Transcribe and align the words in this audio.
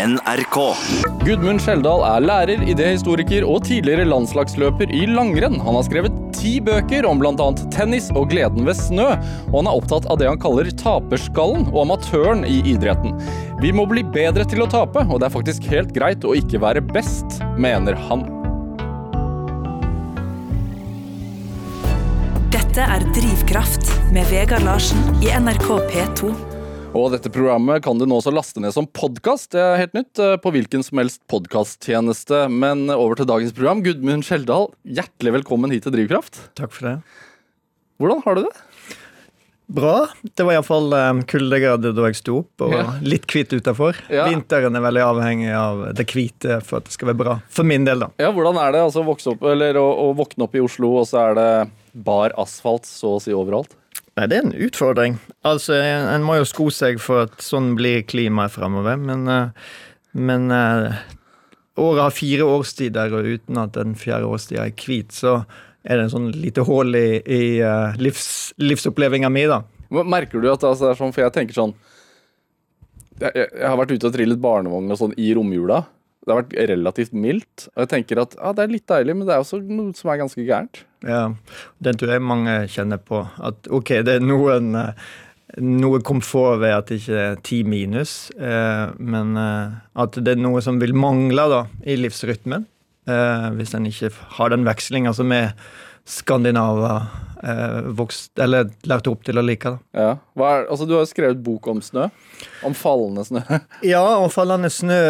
NRK. 0.00 0.56
Gudmund 1.26 1.60
Skjeldal 1.60 2.00
er 2.08 2.24
lærer, 2.24 2.62
idéhistoriker 2.72 3.44
og 3.44 3.66
tidligere 3.66 4.06
landslagsløper 4.08 4.92
i 4.96 5.02
langrenn. 5.10 5.58
Han 5.60 5.76
har 5.76 5.84
skrevet 5.84 6.16
ti 6.36 6.54
bøker 6.64 7.04
om 7.08 7.20
bl.a. 7.20 7.48
tennis 7.74 8.08
og 8.16 8.30
gleden 8.32 8.64
ved 8.68 8.78
snø, 8.78 9.10
og 9.50 9.58
han 9.58 9.68
er 9.68 9.76
opptatt 9.76 10.08
av 10.08 10.20
det 10.20 10.30
han 10.30 10.40
kaller 10.40 10.70
taperskallen 10.80 11.68
og 11.74 11.82
amatøren 11.84 12.46
i 12.48 12.62
idretten. 12.72 13.18
Vi 13.60 13.74
må 13.76 13.84
bli 13.90 14.04
bedre 14.16 14.46
til 14.48 14.64
å 14.64 14.70
tape, 14.72 15.04
og 15.04 15.20
det 15.20 15.28
er 15.28 15.36
faktisk 15.36 15.68
helt 15.68 15.92
greit 15.96 16.24
å 16.24 16.36
ikke 16.38 16.62
være 16.64 16.84
best, 16.94 17.42
mener 17.60 17.98
han. 18.08 18.24
Dette 22.54 22.86
er 22.86 23.04
Drivkraft 23.12 23.92
med 24.14 24.24
Vegard 24.32 24.64
Larsen 24.64 25.20
i 25.20 25.34
NRK 25.36 25.68
P2. 25.92 26.49
Og 26.90 27.12
dette 27.14 27.30
programmet 27.30 27.84
kan 27.84 27.98
du 28.00 28.02
nå 28.08 28.16
også 28.18 28.32
laste 28.34 28.58
ned 28.62 28.74
som 28.74 28.86
podkast. 28.90 29.52
Det 29.54 29.60
er 29.62 29.78
helt 29.84 29.92
nytt 29.94 30.18
eh, 30.18 30.34
på 30.42 30.50
hvilken 30.56 30.82
som 30.82 30.98
helst 30.98 31.20
podkasttjeneste. 31.30 32.48
Men 32.50 32.88
over 32.90 33.14
til 33.20 33.28
dagens 33.30 33.54
program. 33.54 33.84
Gudmund 33.86 34.26
Skjeldal, 34.26 34.72
hjertelig 34.82 35.36
velkommen 35.38 35.70
hit 35.70 35.86
til 35.86 35.94
Drivkraft. 35.94 36.40
Takk 36.58 36.74
for 36.74 36.88
det. 36.88 36.96
Hvordan 38.02 38.24
har 38.26 38.40
du 38.40 38.42
det? 38.48 38.52
Bra. 39.70 39.94
Det 40.34 40.42
var 40.42 40.56
iallfall 40.56 40.90
um, 40.90 41.22
kuldegrader 41.30 41.94
da 41.94 42.08
jeg 42.10 42.18
sto 42.18 42.40
opp, 42.40 42.64
og 42.66 42.74
Ja. 42.74 42.84
litt 43.06 43.30
hvitt 43.30 43.54
utafor. 43.54 43.94
Ja. 44.10 44.26
Vinteren 44.26 44.74
er 44.74 44.82
veldig 44.82 45.04
avhengig 45.06 45.52
av 45.54 45.84
det 45.94 46.08
hvite 46.10 46.58
for 46.66 46.80
at 46.82 46.90
det 46.90 46.96
skal 46.96 47.12
være 47.12 47.20
bra. 47.22 47.36
For 47.54 47.62
min 47.70 47.86
del, 47.86 48.02
da. 48.02 48.10
Ja, 48.18 48.32
Hvordan 48.34 48.58
er 48.58 48.74
det 48.74 48.82
altså, 48.88 49.06
å, 49.06 49.14
opp, 49.14 49.46
eller, 49.46 49.78
å, 49.78 49.86
å 50.08 50.14
våkne 50.18 50.48
opp 50.48 50.58
i 50.58 50.64
Oslo, 50.66 50.96
og 50.98 51.06
så 51.06 51.22
er 51.28 51.38
det 51.38 51.50
bar 51.94 52.34
asfalt 52.40 52.90
så 52.90 53.14
å 53.20 53.22
si 53.22 53.30
overalt? 53.30 53.78
Nei, 54.20 54.26
det 54.28 54.36
er 54.36 54.42
en 54.44 54.58
utfordring. 54.66 55.14
Altså, 55.48 55.78
en, 55.80 56.24
må 56.26 56.34
jo 56.36 56.44
sko 56.44 56.66
seg 56.74 56.98
for 57.00 57.24
at 57.24 57.40
sånn 57.40 57.70
blir 57.78 58.02
klimaet 58.04 58.52
fremover, 58.52 58.98
men, 59.00 59.22
uh, 59.24 59.78
men 60.12 60.50
uh, 60.52 60.98
året 61.80 62.02
har 62.04 62.12
fire 62.12 62.48
årstider, 62.52 63.14
og 63.16 63.30
uten 63.38 63.60
at 63.62 63.72
den 63.78 63.94
fjerde 63.96 64.28
årstida 64.28 64.66
er 64.68 64.74
hvit, 64.76 65.14
så 65.16 65.38
er 65.88 65.96
det 65.96 66.04
en 66.04 66.12
sånn 66.12 66.28
lite 66.36 66.66
hull 66.68 66.92
i, 66.98 67.22
i 67.24 67.40
uh, 67.64 67.96
livs, 67.96 68.26
livsopplevelsen 68.60 69.32
min, 69.32 69.54
da. 69.54 69.62
Merker 69.88 70.44
du 70.44 70.50
at 70.50 70.68
altså, 70.68 70.90
det 70.90 70.92
er 70.92 71.00
sånn, 71.00 71.16
for 71.16 71.24
jeg 71.24 71.34
tenker 71.38 71.56
sånn 71.56 71.72
jeg 73.20 73.32
jeg 73.40 73.64
har 73.64 73.80
vært 73.80 73.96
ute 73.96 74.08
og 74.08 74.14
trillet 74.14 74.40
barnevogn 74.40 74.92
og 74.92 75.00
sånn 75.00 75.16
i 75.20 75.32
romjula. 75.36 75.80
Det 76.20 76.32
har 76.32 76.42
vært 76.42 76.54
relativt 76.70 77.16
mildt. 77.16 77.66
Og 77.72 77.82
jeg 77.86 77.90
tenker 77.94 78.20
at 78.20 78.36
ja, 78.36 78.52
det 78.56 78.64
er 78.64 78.72
litt 78.76 78.88
deilig, 78.88 79.16
men 79.16 79.28
det 79.28 79.34
er 79.34 79.42
også 79.42 79.64
noe 79.64 79.96
som 79.96 80.12
er 80.12 80.20
ganske 80.20 80.44
gærent. 80.44 80.84
Ja, 81.06 81.30
den 81.80 81.98
tror 82.00 82.14
jeg 82.14 82.22
mange 82.24 82.54
kjenner 82.70 83.00
på. 83.00 83.22
At 83.40 83.68
ok, 83.72 84.00
det 84.06 84.18
er 84.18 84.24
noen 84.24 84.74
eh, 84.76 85.10
noe 85.58 86.00
komfort 86.06 86.60
ved 86.62 86.74
at 86.76 86.90
det 86.90 87.00
ikke 87.00 87.22
er 87.24 87.38
ti 87.46 87.62
minus, 87.66 88.30
eh, 88.38 88.92
men 89.00 89.32
eh, 89.40 89.78
at 90.04 90.18
det 90.20 90.36
er 90.36 90.42
noe 90.42 90.62
som 90.64 90.80
vil 90.82 90.94
mangle 90.94 91.46
da, 91.50 91.62
i 91.82 91.96
livsrytmen. 91.98 92.66
Eh, 93.10 93.46
hvis 93.56 93.74
en 93.74 93.88
ikke 93.88 94.12
har 94.36 94.52
den 94.52 94.66
vekslinga 94.68 95.14
som 95.16 95.32
er 95.34 95.54
skandinaver 96.10 97.06
eh, 97.44 97.88
vokst, 97.96 98.32
eller 98.40 98.70
lært 98.88 99.08
opp 99.10 99.24
til 99.26 99.40
å 99.40 99.44
like. 99.44 99.72
da. 99.72 99.80
Ja. 99.96 100.10
Er, 100.40 100.66
altså, 100.68 100.86
du 100.86 100.96
har 100.96 101.04
jo 101.04 101.10
skrevet 101.10 101.42
bok 101.44 101.70
om 101.72 101.82
snø. 101.84 102.08
Om 102.66 102.76
fallende 102.76 103.24
snø. 103.26 103.42
Ja, 103.86 104.04
og 104.20 104.30
fallende 104.34 104.70
snø 104.72 105.00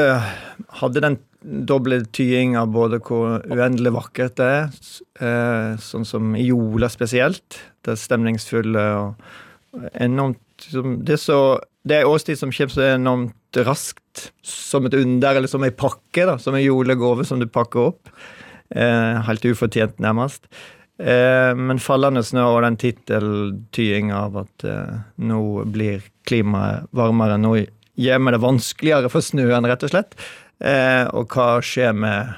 hadde 0.81 1.05
den 1.05 1.19
doble 1.43 2.03
av 2.59 2.73
både 2.73 3.01
hvor 3.01 3.41
uendelig 3.49 3.93
vakkert 3.95 4.37
det 4.37 4.49
er, 4.49 4.67
eh, 5.21 5.77
sånn 5.81 6.05
som 6.07 6.35
i 6.37 6.47
Jola 6.51 6.89
spesielt. 6.89 7.59
Det 7.83 7.97
stemningsfulle 7.97 8.85
og 9.01 9.15
enormt 9.95 10.39
Det 10.61 11.15
er 11.15 11.17
så 11.17 11.59
det 11.89 11.97
er 11.97 12.05
årstid 12.05 12.37
som 12.37 12.51
kommer 12.53 12.75
så 12.75 12.83
enormt 12.93 13.57
raskt, 13.65 14.27
som 14.45 14.85
et 14.85 14.95
under, 14.95 15.39
eller 15.39 15.49
som 15.49 15.63
ei 15.65 15.71
pakke, 15.71 16.27
da, 16.29 16.37
som 16.37 16.55
en 16.55 16.61
julegave 16.61 17.25
som 17.25 17.41
du 17.41 17.47
pakker 17.49 17.95
opp. 17.95 18.11
Eh, 18.69 19.23
helt 19.25 19.47
ufortjent, 19.49 19.97
nærmest. 19.97 20.45
Eh, 21.01 21.55
men 21.57 21.81
fallende 21.81 22.21
snø 22.21 22.45
og 22.51 22.61
den 22.67 22.77
titteltyinga 22.77 24.27
av 24.27 24.37
at 24.43 24.67
nå 25.17 25.41
blir 25.73 26.05
klimaet 26.29 26.93
varmere, 26.93 27.41
nå 27.41 27.55
gjør 28.01 28.21
vi 28.27 28.35
det 28.35 28.43
vanskeligere 28.45 29.11
for 29.13 29.25
snøen, 29.25 29.67
rett 29.69 29.89
og 29.89 29.95
slett. 29.95 30.17
Eh, 30.61 31.07
og 31.17 31.33
hva 31.33 31.61
skjer 31.65 31.95
med 31.97 32.35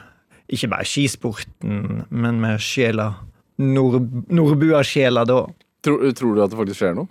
ikke 0.53 0.69
bare 0.71 0.87
skisporten, 0.87 2.05
men 2.12 2.41
med 2.43 2.60
sjela, 2.62 3.09
nord, 3.62 3.99
nordbuasjela 4.28 5.25
da? 5.28 5.41
Tror, 5.83 6.05
tror 6.15 6.37
du 6.37 6.43
at 6.44 6.53
det 6.53 6.60
faktisk 6.60 6.83
skjer 6.83 6.97
noe? 6.99 7.09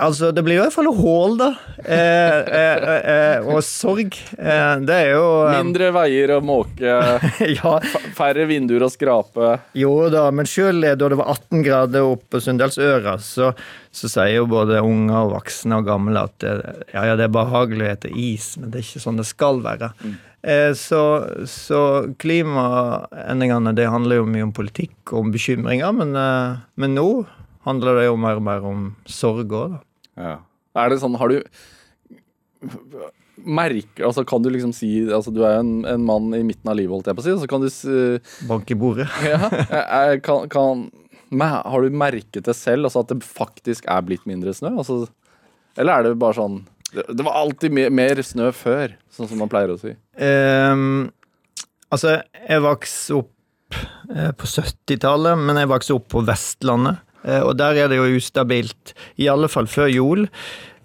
Altså, 0.00 0.30
det 0.34 0.42
blir 0.46 0.58
i 0.58 0.62
hvert 0.62 0.74
fall 0.74 0.88
hål, 0.96 1.36
da. 1.40 1.48
Eh, 1.84 2.38
eh, 2.58 2.84
eh, 3.14 3.46
og 3.46 3.60
sorg. 3.66 4.16
Eh, 4.38 4.74
det 4.86 4.96
er 4.96 5.10
jo 5.14 5.24
eh, 5.46 5.54
Mindre 5.58 5.90
veier 5.94 6.34
å 6.36 6.40
måke, 6.44 6.96
Ja, 7.58 7.76
færre 8.16 8.46
vinduer 8.50 8.86
å 8.86 8.90
skrape. 8.92 9.54
jo 9.78 9.94
da, 10.12 10.26
men 10.34 10.48
sjøl 10.48 10.82
da 10.84 11.08
det 11.10 11.20
var 11.20 11.32
18 11.36 11.64
grader 11.66 12.10
oppe 12.14 12.36
på 12.36 12.42
Sunndalsøra, 12.44 13.16
så, 13.22 13.52
så 13.94 14.10
sier 14.10 14.38
jo 14.40 14.50
både 14.50 14.82
unge 14.84 15.24
og 15.24 15.34
voksne 15.36 15.80
og 15.80 15.88
gamle 15.88 16.26
at 16.26 16.44
ja, 16.44 17.08
ja, 17.10 17.16
det 17.18 17.28
er 17.28 17.34
behagelig 17.34 17.86
å 17.86 17.90
hete 17.92 18.12
is, 18.14 18.54
men 18.58 18.70
det 18.72 18.80
er 18.80 18.88
ikke 18.88 19.04
sånn 19.04 19.20
det 19.20 19.28
skal 19.28 19.62
være. 19.64 19.92
Eh, 20.44 20.72
så, 20.76 21.00
så 21.48 21.80
klimaendringene 22.20 23.72
det 23.76 23.86
handler 23.88 24.20
jo 24.20 24.26
mye 24.28 24.44
om 24.44 24.52
politikk 24.52 25.14
og 25.14 25.22
om 25.22 25.32
bekymringer, 25.32 25.94
men, 25.96 26.12
eh, 26.20 26.60
men 26.80 26.96
nå 26.98 27.08
handler 27.64 27.98
det 28.00 28.06
jo 28.08 28.16
mer 28.20 28.40
og 28.40 28.44
mer 28.46 28.64
om 28.68 28.88
sorg 29.10 29.52
òg, 29.52 29.76
da. 29.76 29.80
Ja. 30.20 30.34
Er 30.84 30.90
det 30.90 31.00
sånn, 31.02 31.14
har 31.20 31.30
du 31.30 31.38
merker, 33.44 34.04
altså 34.08 34.24
Kan 34.26 34.42
du 34.44 34.48
liksom 34.52 34.72
si 34.76 34.88
altså 35.12 35.32
Du 35.34 35.42
er 35.44 35.58
en, 35.60 35.72
en 35.88 36.04
mann 36.06 36.30
i 36.36 36.42
midten 36.46 36.70
av 36.70 36.78
livet, 36.78 36.94
holdt 36.94 37.10
jeg 37.10 37.18
på 37.18 37.24
å 37.24 37.26
si. 37.26 37.34
Så 37.42 37.48
kan 37.50 37.64
du 37.64 37.68
s- 37.70 38.46
Bank 38.48 38.70
i 38.70 38.76
bordet. 38.78 39.08
ja, 39.26 39.50
jeg- 39.50 40.22
kan, 40.26 40.48
kan, 40.52 40.86
Har 41.34 41.82
du 41.84 41.90
merket 41.94 42.44
det 42.46 42.54
selv, 42.56 42.86
altså 42.88 43.02
at 43.04 43.12
det 43.12 43.20
faktisk 43.26 43.88
er 43.90 44.04
blitt 44.06 44.24
mindre 44.30 44.54
snø? 44.56 44.74
Altså, 44.80 45.04
eller 45.76 45.92
er 45.98 46.06
det 46.08 46.18
bare 46.22 46.38
sånn 46.38 46.60
Det, 46.94 47.04
det 47.18 47.24
var 47.26 47.40
alltid 47.42 47.74
mer, 47.74 47.90
mer 47.90 48.22
snø 48.22 48.52
før, 48.54 48.94
sånn 49.12 49.28
som 49.30 49.40
man 49.42 49.50
pleier 49.52 49.72
å 49.74 49.78
si. 49.80 49.92
Um, 50.22 51.08
altså, 51.90 52.20
jeg 52.48 52.62
vokste 52.62 53.16
opp 53.18 53.32
eh, 54.14 54.30
på 54.38 54.46
70-tallet, 54.46 55.40
men 55.42 55.58
jeg 55.58 55.72
vokste 55.72 55.96
opp 55.98 56.06
på 56.14 56.22
Vestlandet. 56.28 57.02
Eh, 57.24 57.40
og 57.40 57.56
der 57.58 57.80
er 57.80 57.90
det 57.90 57.98
jo 57.98 58.12
ustabilt, 58.18 58.94
i 59.20 59.28
alle 59.32 59.50
fall 59.52 59.68
før 59.70 59.90
jul. 59.92 60.24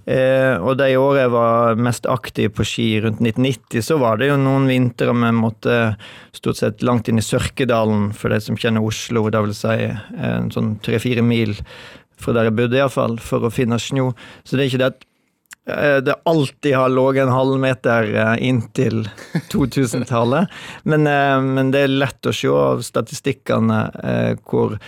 Eh, 0.09 0.55
og 0.57 0.79
de 0.79 0.95
årene 0.97 1.25
jeg 1.25 1.33
var 1.35 1.81
mest 1.85 2.07
aktiv 2.09 2.53
på 2.57 2.66
ski 2.66 2.88
rundt 3.03 3.22
1990, 3.22 3.83
så 3.85 4.00
var 4.01 4.17
det 4.17 4.31
jo 4.31 4.39
noen 4.41 4.66
vintre 4.72 5.13
vi 5.13 5.33
måtte 5.35 5.75
stort 6.35 6.61
sett 6.61 6.85
langt 6.85 7.11
inn 7.11 7.22
i 7.22 7.25
Sørkedalen, 7.25 8.09
for 8.17 8.33
de 8.33 8.39
som 8.41 8.57
kjenner 8.57 8.85
Oslo, 8.85 9.27
det 9.29 9.44
vil 9.45 9.57
si 9.57 9.75
eh, 9.83 10.00
en 10.31 10.50
sånn 10.53 10.77
tre-fire 10.85 11.25
mil 11.25 11.53
fra 12.19 12.33
der 12.35 12.50
jeg 12.50 12.57
bodde, 12.57 12.79
iallfall, 12.79 13.19
for 13.23 13.45
å 13.45 13.53
finne 13.53 13.79
snø. 13.79 14.09
Så 14.44 14.57
det 14.57 14.66
er 14.66 14.71
ikke 14.71 14.81
det 14.81 14.91
at 14.95 15.06
det 16.01 16.16
alltid 16.25 16.73
har 16.73 16.89
ligget 16.89 17.27
en 17.27 17.35
halvmeter 17.35 18.07
inntil 18.41 19.03
2000-tallet. 19.51 20.50
Men, 20.89 21.06
men 21.06 21.69
det 21.69 21.83
er 21.83 21.94
lett 21.94 22.25
å 22.25 22.33
se 22.33 22.50
av 22.50 22.81
statistikkene 22.81 23.77
hvor 24.50 24.79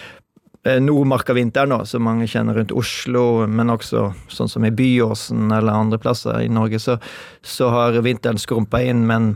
Nordmarka-vinteren, 0.62 1.86
som 1.90 2.04
mange 2.06 2.28
kjenner 2.30 2.60
rundt 2.60 2.74
Oslo, 2.78 3.48
men 3.50 3.74
også 3.74 4.12
sånn 4.30 4.50
som 4.52 4.66
i 4.68 4.74
Byåsen 4.76 5.50
eller 5.50 5.74
andre 5.74 5.98
plasser 6.02 6.44
i 6.44 6.52
Norge, 6.54 6.78
så, 6.80 7.00
så 7.42 7.72
har 7.74 7.98
vinteren 8.06 8.38
skrumpa 8.42 8.84
inn 8.86 9.08
men 9.10 9.34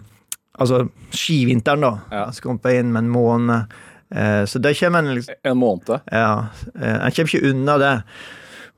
Altså 0.56 0.86
skivinteren, 1.12 1.84
da. 1.84 1.90
Ja. 2.16 2.22
Skrumpa 2.32 2.72
inn 2.72 2.94
med 2.94 3.04
en 3.04 3.10
måned. 3.12 3.74
Eh, 4.16 4.46
så 4.48 4.60
der 4.64 4.74
kommer 4.80 5.00
en 5.00 5.16
liksom 5.16 5.36
En 5.44 5.58
måned. 5.58 6.00
ja, 6.12 6.48
eh, 6.80 6.96
en 6.96 7.12
kommer 7.12 7.36
ikke 7.36 7.50
unna 7.50 7.78
det. 7.78 8.04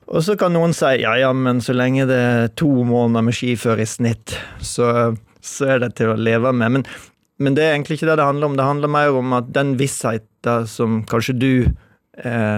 Og 0.08 0.24
så 0.24 0.36
kan 0.36 0.52
noen 0.52 0.72
si 0.74 1.02
ja, 1.02 1.16
ja, 1.20 1.32
men 1.32 1.60
så 1.60 1.74
lenge 1.76 2.06
det 2.08 2.16
er 2.16 2.48
to 2.56 2.68
måneder 2.84 3.22
med 3.22 3.36
skiføre 3.36 3.84
i 3.84 3.86
snitt, 3.86 4.38
så, 4.60 5.16
så 5.44 5.66
er 5.74 5.78
det 5.84 5.94
til 6.00 6.14
å 6.14 6.16
leve 6.16 6.52
med. 6.52 6.72
Men, 6.72 6.86
men 7.38 7.54
det 7.54 7.66
er 7.66 7.74
egentlig 7.76 7.98
ikke 7.98 8.08
det 8.08 8.16
det 8.22 8.26
handler 8.26 8.48
om. 8.48 8.56
Det 8.56 8.64
handler 8.70 8.94
mer 8.94 9.18
om 9.20 9.36
at 9.36 9.52
den 9.52 9.76
vissheten 9.78 10.66
som 10.66 11.02
kanskje 11.04 11.36
du, 11.36 11.52
eh, 11.68 11.76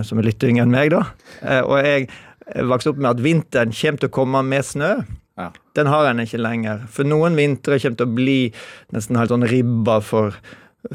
som 0.06 0.20
er 0.20 0.30
litt 0.30 0.44
yngre 0.46 0.66
enn 0.66 0.74
meg, 0.74 0.92
da, 0.94 1.04
eh, 1.42 1.60
og 1.60 1.76
jeg 1.84 2.06
eh, 2.08 2.64
vokste 2.66 2.94
opp 2.94 3.02
med 3.02 3.12
at 3.12 3.24
vinteren 3.24 3.74
kommer 3.76 4.02
til 4.02 4.10
å 4.10 4.16
komme 4.20 4.42
med 4.46 4.66
snø. 4.66 4.94
Ja. 5.40 5.50
Den 5.76 5.88
har 5.88 6.08
en 6.08 6.20
ikke 6.20 6.40
lenger. 6.40 6.82
For 6.92 7.08
noen 7.08 7.38
vintre 7.38 7.78
kommer 7.80 8.00
til 8.00 8.08
å 8.08 8.16
bli 8.16 8.40
nesten 8.94 9.16
helt 9.20 9.32
sånn 9.32 9.48
ribba 9.48 10.00
for, 10.04 10.36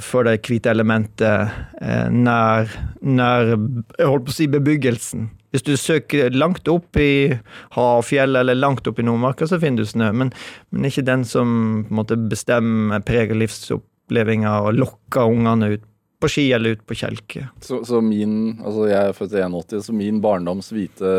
for 0.01 0.27
det 0.27 0.41
hvite 0.45 0.73
elementet 0.73 1.55
eh, 1.81 2.11
nær, 2.13 2.69
nær 3.01 3.55
Jeg 3.55 4.11
holdt 4.11 4.27
på 4.27 4.35
å 4.35 4.37
si 4.37 4.49
bebyggelsen. 4.51 5.31
Hvis 5.55 5.63
du 5.63 5.75
søker 5.79 6.33
langt 6.35 6.67
opp 6.67 6.97
i 6.99 7.31
havfjell 7.77 8.35
eller 8.35 8.57
langt 8.59 8.87
opp 8.89 8.97
i 8.99 9.05
Nordmarka, 9.07 9.47
så 9.47 9.59
finner 9.61 9.85
du 9.85 9.89
snø. 9.89 10.09
Men, 10.11 10.33
men 10.75 10.89
ikke 10.89 11.05
den 11.07 11.23
som 11.23 11.85
på 11.87 11.93
en 11.93 11.99
måte 12.01 12.17
bestemmer, 12.19 13.05
preger 13.07 13.39
livsopplevelser 13.39 14.67
og 14.67 14.81
lokker 14.81 15.31
ungene 15.31 15.77
ut 15.77 15.85
på 16.19 16.29
ski 16.31 16.45
eller 16.55 16.77
ut 16.77 16.85
på 16.87 16.97
kjelke. 16.97 17.49
Så, 17.63 17.81
så 17.87 18.01
min 18.03 18.55
Altså, 18.61 18.87
jeg 18.89 19.01
er 19.01 19.17
født 19.17 19.35
i 19.35 19.43
81, 19.43 19.83
så 19.87 19.95
min 19.95 20.21
barndoms 20.23 20.71
hvite 20.73 21.11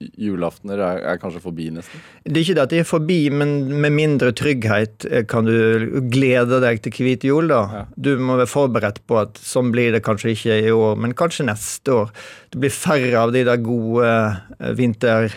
julaftener 0.00 0.80
er, 0.80 1.02
er 1.12 1.18
kanskje 1.20 1.42
forbi, 1.44 1.68
nesten? 1.74 2.00
Det 2.24 2.38
er 2.38 2.44
ikke 2.44 2.56
det 2.56 2.62
at 2.62 2.72
de 2.72 2.80
er 2.80 2.88
forbi, 2.88 3.18
men 3.34 3.52
med 3.82 3.92
mindre 3.92 4.32
trygghet 4.36 5.06
eh, 5.10 5.24
kan 5.28 5.48
du 5.48 6.00
glede 6.12 6.60
deg 6.64 6.80
til 6.84 6.96
hvit 7.04 7.26
jul, 7.28 7.50
da. 7.52 7.60
Ja. 7.74 7.84
Du 8.08 8.14
må 8.20 8.38
være 8.40 8.50
forberedt 8.50 9.02
på 9.10 9.20
at 9.20 9.40
sånn 9.44 9.72
blir 9.74 9.92
det 9.94 10.02
kanskje 10.06 10.32
ikke 10.34 10.58
i 10.64 10.72
år, 10.72 10.96
men 11.00 11.16
kanskje 11.18 11.48
neste 11.50 11.96
år. 12.04 12.12
Det 12.52 12.62
blir 12.64 12.74
færre 12.74 13.26
av 13.26 13.34
de 13.36 13.44
der 13.48 13.60
gode 13.64 14.08
eh, 14.08 14.72
vinter, 14.78 15.36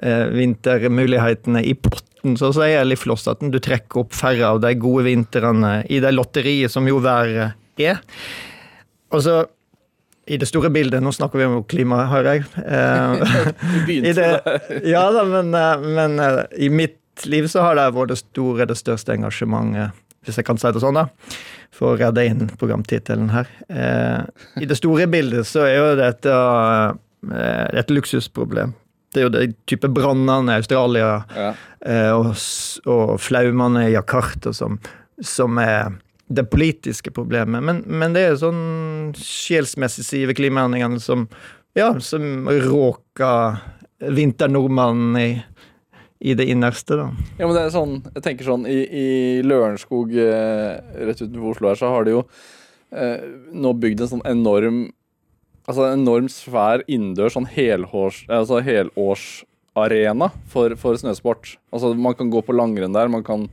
eh, 0.00 0.26
vintermulighetene 0.32 1.64
i 1.68 1.76
potten, 1.76 2.38
så 2.40 2.50
sier 2.56 2.80
Elif 2.80 3.04
at 3.12 3.44
Du 3.52 3.60
trekker 3.62 4.02
opp 4.02 4.16
færre 4.16 4.54
av 4.54 4.64
de 4.64 4.72
gode 4.80 5.04
vintrene 5.06 5.82
i 5.88 6.00
det 6.02 6.16
lotteriet 6.16 6.72
som 6.72 6.88
jo 6.88 6.98
været 7.04 7.54
er. 7.86 8.00
Og 9.14 9.22
så 9.24 9.38
i 10.28 10.36
det 10.36 10.48
store 10.50 10.68
bildet, 10.70 11.00
nå 11.00 11.08
snakker 11.16 11.40
vi 11.40 11.44
om 11.48 11.62
klima, 11.64 12.02
hører 12.10 12.34
jeg. 12.36 12.42
Eh, 12.60 13.44
begynte 13.88 14.10
i 14.10 14.16
det, 14.18 14.82
ja 14.90 15.06
da, 15.14 15.22
men, 15.24 15.54
eh, 15.56 15.86
men 15.96 16.18
eh, 16.20 16.42
i 16.58 16.68
mitt 16.68 16.98
liv 17.24 17.46
så 17.48 17.62
har 17.64 17.78
det 17.78 17.86
vært 17.96 18.12
det 18.12 18.18
store, 18.20 18.66
det 18.68 18.76
største 18.76 19.14
engasjementet, 19.16 19.96
hvis 20.26 20.36
jeg 20.36 20.44
kan 20.44 20.60
si 20.60 20.68
det 20.74 20.82
sånn, 20.84 20.98
da. 21.00 21.06
For 21.72 21.94
å 21.94 21.98
redde 22.00 22.24
inn 22.28 22.44
programtittelen 22.60 23.30
her. 23.32 23.48
Eh, 23.72 24.20
I 24.60 24.68
det 24.68 24.76
store 24.76 25.06
bildet 25.10 25.48
så 25.48 25.64
er 25.64 25.78
jo 25.78 25.88
dette 25.98 26.36
et 27.80 27.90
luksusproblem. 27.90 28.74
Det 29.14 29.22
er 29.22 29.24
jo 29.26 29.32
de 29.32 29.46
type 29.66 29.88
brannene 29.90 30.52
i 30.52 30.60
Australia 30.60 31.08
Ja. 31.34 31.48
eh, 31.80 32.10
og, 32.12 32.34
og 32.86 33.14
flaumene 33.24 33.86
i 33.88 33.94
Jakarta 33.94 34.52
som, 34.54 34.76
som 35.24 35.56
er 35.62 35.96
det 36.28 36.44
politiske 36.52 37.10
problemet. 37.14 37.64
Men, 37.64 37.82
men 37.86 38.14
det 38.16 38.24
er 38.26 38.40
sånn 38.40 39.14
sjelsmessig 39.16 40.04
sive 40.06 40.32
ved 40.32 40.40
klimaendringene 40.40 41.00
som, 41.00 41.26
ja, 41.78 41.94
som 42.04 42.48
råker 42.48 43.62
vinternordmannen 44.14 45.16
i, 45.20 45.30
i 46.18 46.34
det 46.38 46.46
innerste, 46.52 46.98
da. 47.00 47.08
Ja, 47.38 47.46
men 47.46 47.56
det 47.56 47.64
er 47.64 47.74
sånn, 47.74 47.96
jeg 48.14 48.24
tenker 48.26 48.48
sånn, 48.48 48.68
I, 48.68 48.78
i 48.84 49.08
Lørenskog, 49.46 50.12
eh, 50.14 50.78
rett 51.08 51.24
utenfor 51.24 51.54
Oslo 51.54 51.72
her, 51.72 51.80
så 51.80 51.90
har 51.94 52.06
de 52.06 52.16
jo 52.18 52.22
eh, 52.92 53.26
nå 53.54 53.74
bygd 53.80 54.04
en 54.04 54.14
sånn 54.16 54.28
enorm 54.28 54.86
Altså 55.68 55.82
en 55.84 55.98
enorm 55.98 56.30
svær 56.32 56.80
innendørs 56.88 57.34
sånn 57.36 57.44
helårs, 57.52 58.22
altså 58.32 58.56
helårsarena 58.64 60.30
for, 60.48 60.72
for 60.80 60.96
snøsport. 60.96 61.50
Altså 61.68 61.90
Man 61.92 62.16
kan 62.16 62.30
gå 62.32 62.40
på 62.40 62.54
langrenn 62.56 62.96
der, 62.96 63.10
man 63.12 63.20
kan 63.26 63.44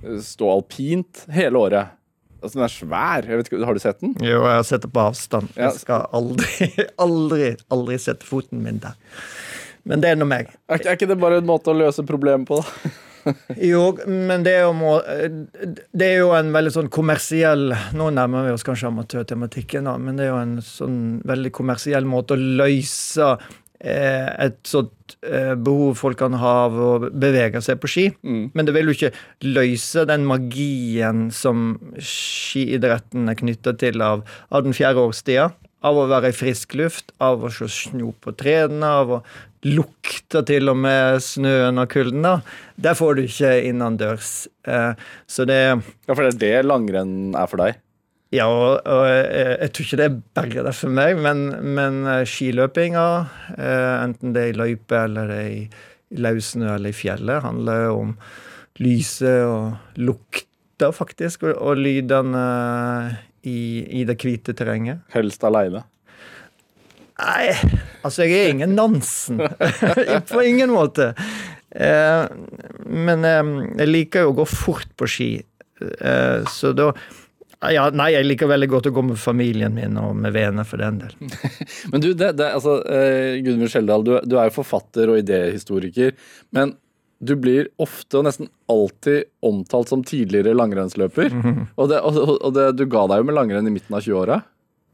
eh, 0.00 0.22
stå 0.24 0.48
alpint 0.54 1.26
hele 1.28 1.60
året. 1.60 1.99
Altså 2.40 2.56
Den 2.56 2.64
er 2.66 2.72
svær. 2.74 3.28
ikke, 3.40 3.60
Har 3.64 3.76
du 3.76 3.82
sett 3.82 4.00
den? 4.00 4.14
Jo, 4.24 4.40
jeg 4.46 4.56
har 4.56 4.66
sett 4.66 4.82
det 4.86 4.92
på 4.94 5.04
avstand. 5.04 5.52
Ja. 5.56 5.68
Jeg 5.68 5.82
skal 5.82 6.08
aldri, 6.16 6.70
aldri, 7.06 7.52
aldri 7.70 8.00
sette 8.00 8.26
foten 8.26 8.64
min 8.64 8.80
der. 8.82 8.96
Men 9.88 10.02
det 10.02 10.10
er 10.10 10.18
nå 10.20 10.26
meg. 10.28 10.50
Er, 10.68 10.80
er 10.82 10.98
ikke 10.98 11.08
det 11.08 11.20
bare 11.20 11.40
en 11.40 11.48
måte 11.48 11.72
å 11.72 11.76
løse 11.76 12.04
problemet 12.08 12.48
på, 12.50 12.60
da? 12.60 12.90
Jo, 13.60 13.82
men 14.08 14.44
det 14.46 14.54
er 14.56 14.62
jo, 14.64 14.94
det 15.92 16.06
er 16.06 16.22
jo 16.22 16.30
en 16.32 16.52
veldig 16.54 16.70
sånn 16.72 16.86
kommersiell 16.88 17.66
Nå 17.92 18.06
nærmer 18.16 18.46
vi 18.46 18.54
oss 18.54 18.64
kanskje 18.64 18.88
amatørtematikken, 18.88 19.84
da, 19.90 19.98
men 20.00 20.16
det 20.16 20.24
er 20.24 20.30
jo 20.30 20.38
en 20.40 20.54
sånn 20.64 21.00
veldig 21.28 21.52
kommersiell 21.52 22.08
måte 22.08 22.32
å 22.32 22.40
løse 22.40 23.34
et 23.80 24.58
sånt 24.68 25.16
eh, 25.24 25.54
behov 25.56 25.96
folk 26.00 26.18
kan 26.20 26.36
ha 26.36 26.52
av 26.66 26.76
å 26.76 26.90
bevege 27.08 27.62
seg 27.64 27.80
på 27.80 27.90
ski. 27.90 28.06
Mm. 28.20 28.50
Men 28.52 28.68
det 28.68 28.74
vil 28.76 28.90
jo 28.90 28.96
ikke 28.96 29.12
løse 29.48 30.04
den 30.08 30.26
magien 30.28 31.28
som 31.34 31.74
skiidretten 31.96 33.30
er 33.32 33.40
knytta 33.40 33.74
til 33.80 34.04
av, 34.04 34.26
av 34.52 34.66
den 34.66 34.76
fjerde 34.76 35.06
årstida. 35.08 35.50
Av 35.80 35.96
å 35.96 36.08
være 36.10 36.28
i 36.28 36.36
frisk 36.36 36.74
luft, 36.76 37.14
av 37.24 37.40
å 37.40 37.48
se 37.56 37.64
snop 37.72 38.18
på 38.26 38.34
trærne, 38.36 38.84
av 38.84 39.14
å 39.16 39.22
lukte 39.64 40.42
til 40.48 40.68
og 40.72 40.76
med 40.80 41.20
snøen 41.24 41.80
og 41.80 41.88
kulden. 41.92 42.24
da. 42.24 42.40
Det 42.76 42.96
får 43.00 43.16
du 43.16 43.22
ikke 43.24 43.54
innendørs. 43.68 44.48
Eh, 44.68 44.92
så 45.26 45.48
det 45.48 45.60
Ja, 46.06 46.14
For 46.14 46.28
det 46.28 46.34
er 46.34 46.40
det 46.44 46.68
langrenn 46.68 47.32
er 47.34 47.48
for 47.48 47.64
deg? 47.64 47.80
Ja, 48.30 48.46
og, 48.46 48.84
og 48.86 49.04
jeg, 49.10 49.56
jeg 49.58 49.72
tror 49.74 49.86
ikke 49.86 49.98
det 49.98 50.04
er 50.06 50.18
bare 50.38 50.64
det 50.68 50.74
for 50.78 50.94
meg, 50.94 51.16
men, 51.18 51.40
men 51.74 52.04
eh, 52.06 52.26
skiløpinga, 52.30 53.06
eh, 53.56 53.94
enten 54.04 54.36
det 54.36 54.44
er 54.44 54.52
i 54.52 54.58
løype 54.60 55.00
eller 55.08 55.32
det 55.32 55.38
er 55.40 55.48
i, 55.50 55.64
i 56.14 56.22
løssnø 56.22 56.68
eller 56.76 56.92
i 56.92 56.94
fjellet, 56.94 57.42
handler 57.42 57.86
jo 57.88 57.96
om 58.04 58.12
lyset 58.78 59.42
og 59.48 59.98
lukta, 59.98 60.92
faktisk, 60.94 61.48
og, 61.48 61.56
og 61.58 61.82
lydene 61.82 62.44
i, 63.42 63.60
i 63.98 64.04
det 64.06 64.20
hvite 64.22 64.54
terrenget. 64.54 65.02
Helst 65.14 65.42
aleine? 65.44 65.82
Nei, 67.20 67.50
altså 68.06 68.24
jeg 68.24 68.38
er 68.38 68.54
ingen 68.54 68.76
Nansen. 68.78 69.42
på 70.30 70.44
ingen 70.46 70.70
måte. 70.72 71.10
Eh, 71.70 72.24
men 72.86 73.26
eh, 73.26 73.50
jeg 73.82 73.90
liker 73.90 74.26
jo 74.26 74.32
å 74.32 74.38
gå 74.40 74.46
fort 74.48 74.94
på 74.98 75.10
ski, 75.10 75.32
eh, 75.82 76.46
så 76.50 76.72
da 76.78 76.92
ja, 77.74 77.86
Nei, 77.92 78.10
jeg 78.14 78.24
liker 78.24 78.48
veldig 78.48 78.68
godt 78.72 78.88
å 78.88 78.92
gå 78.96 79.02
med 79.10 79.18
familien 79.20 79.74
min 79.76 79.98
og 80.00 80.14
med 80.16 80.32
venner, 80.32 80.64
for 80.64 80.80
den 80.80 81.02
del. 81.02 81.16
Men 81.92 82.00
du, 82.00 82.12
det, 82.14 82.32
det, 82.40 82.52
altså, 82.56 82.78
eh, 82.88 83.40
Gudmund 83.44 83.72
Skjeldal, 83.72 84.06
du, 84.06 84.14
du 84.24 84.38
er 84.38 84.48
jo 84.48 84.56
forfatter 84.62 85.12
og 85.12 85.20
idéhistoriker. 85.20 86.16
Men 86.56 86.72
du 87.20 87.34
blir 87.36 87.68
ofte 87.76 88.16
og 88.16 88.24
nesten 88.24 88.48
alltid 88.72 89.28
omtalt 89.44 89.92
som 89.92 90.04
tidligere 90.06 90.56
langrennsløper. 90.56 91.36
Og, 91.80 91.90
det, 91.92 92.00
og, 92.00 92.16
og 92.38 92.54
det, 92.56 92.70
du 92.80 92.86
ga 92.88 93.04
deg 93.10 93.20
jo 93.20 93.28
med 93.28 93.36
langrenn 93.36 93.68
i 93.68 93.74
midten 93.74 93.96
av 93.96 94.04
20-åra. 94.06 94.40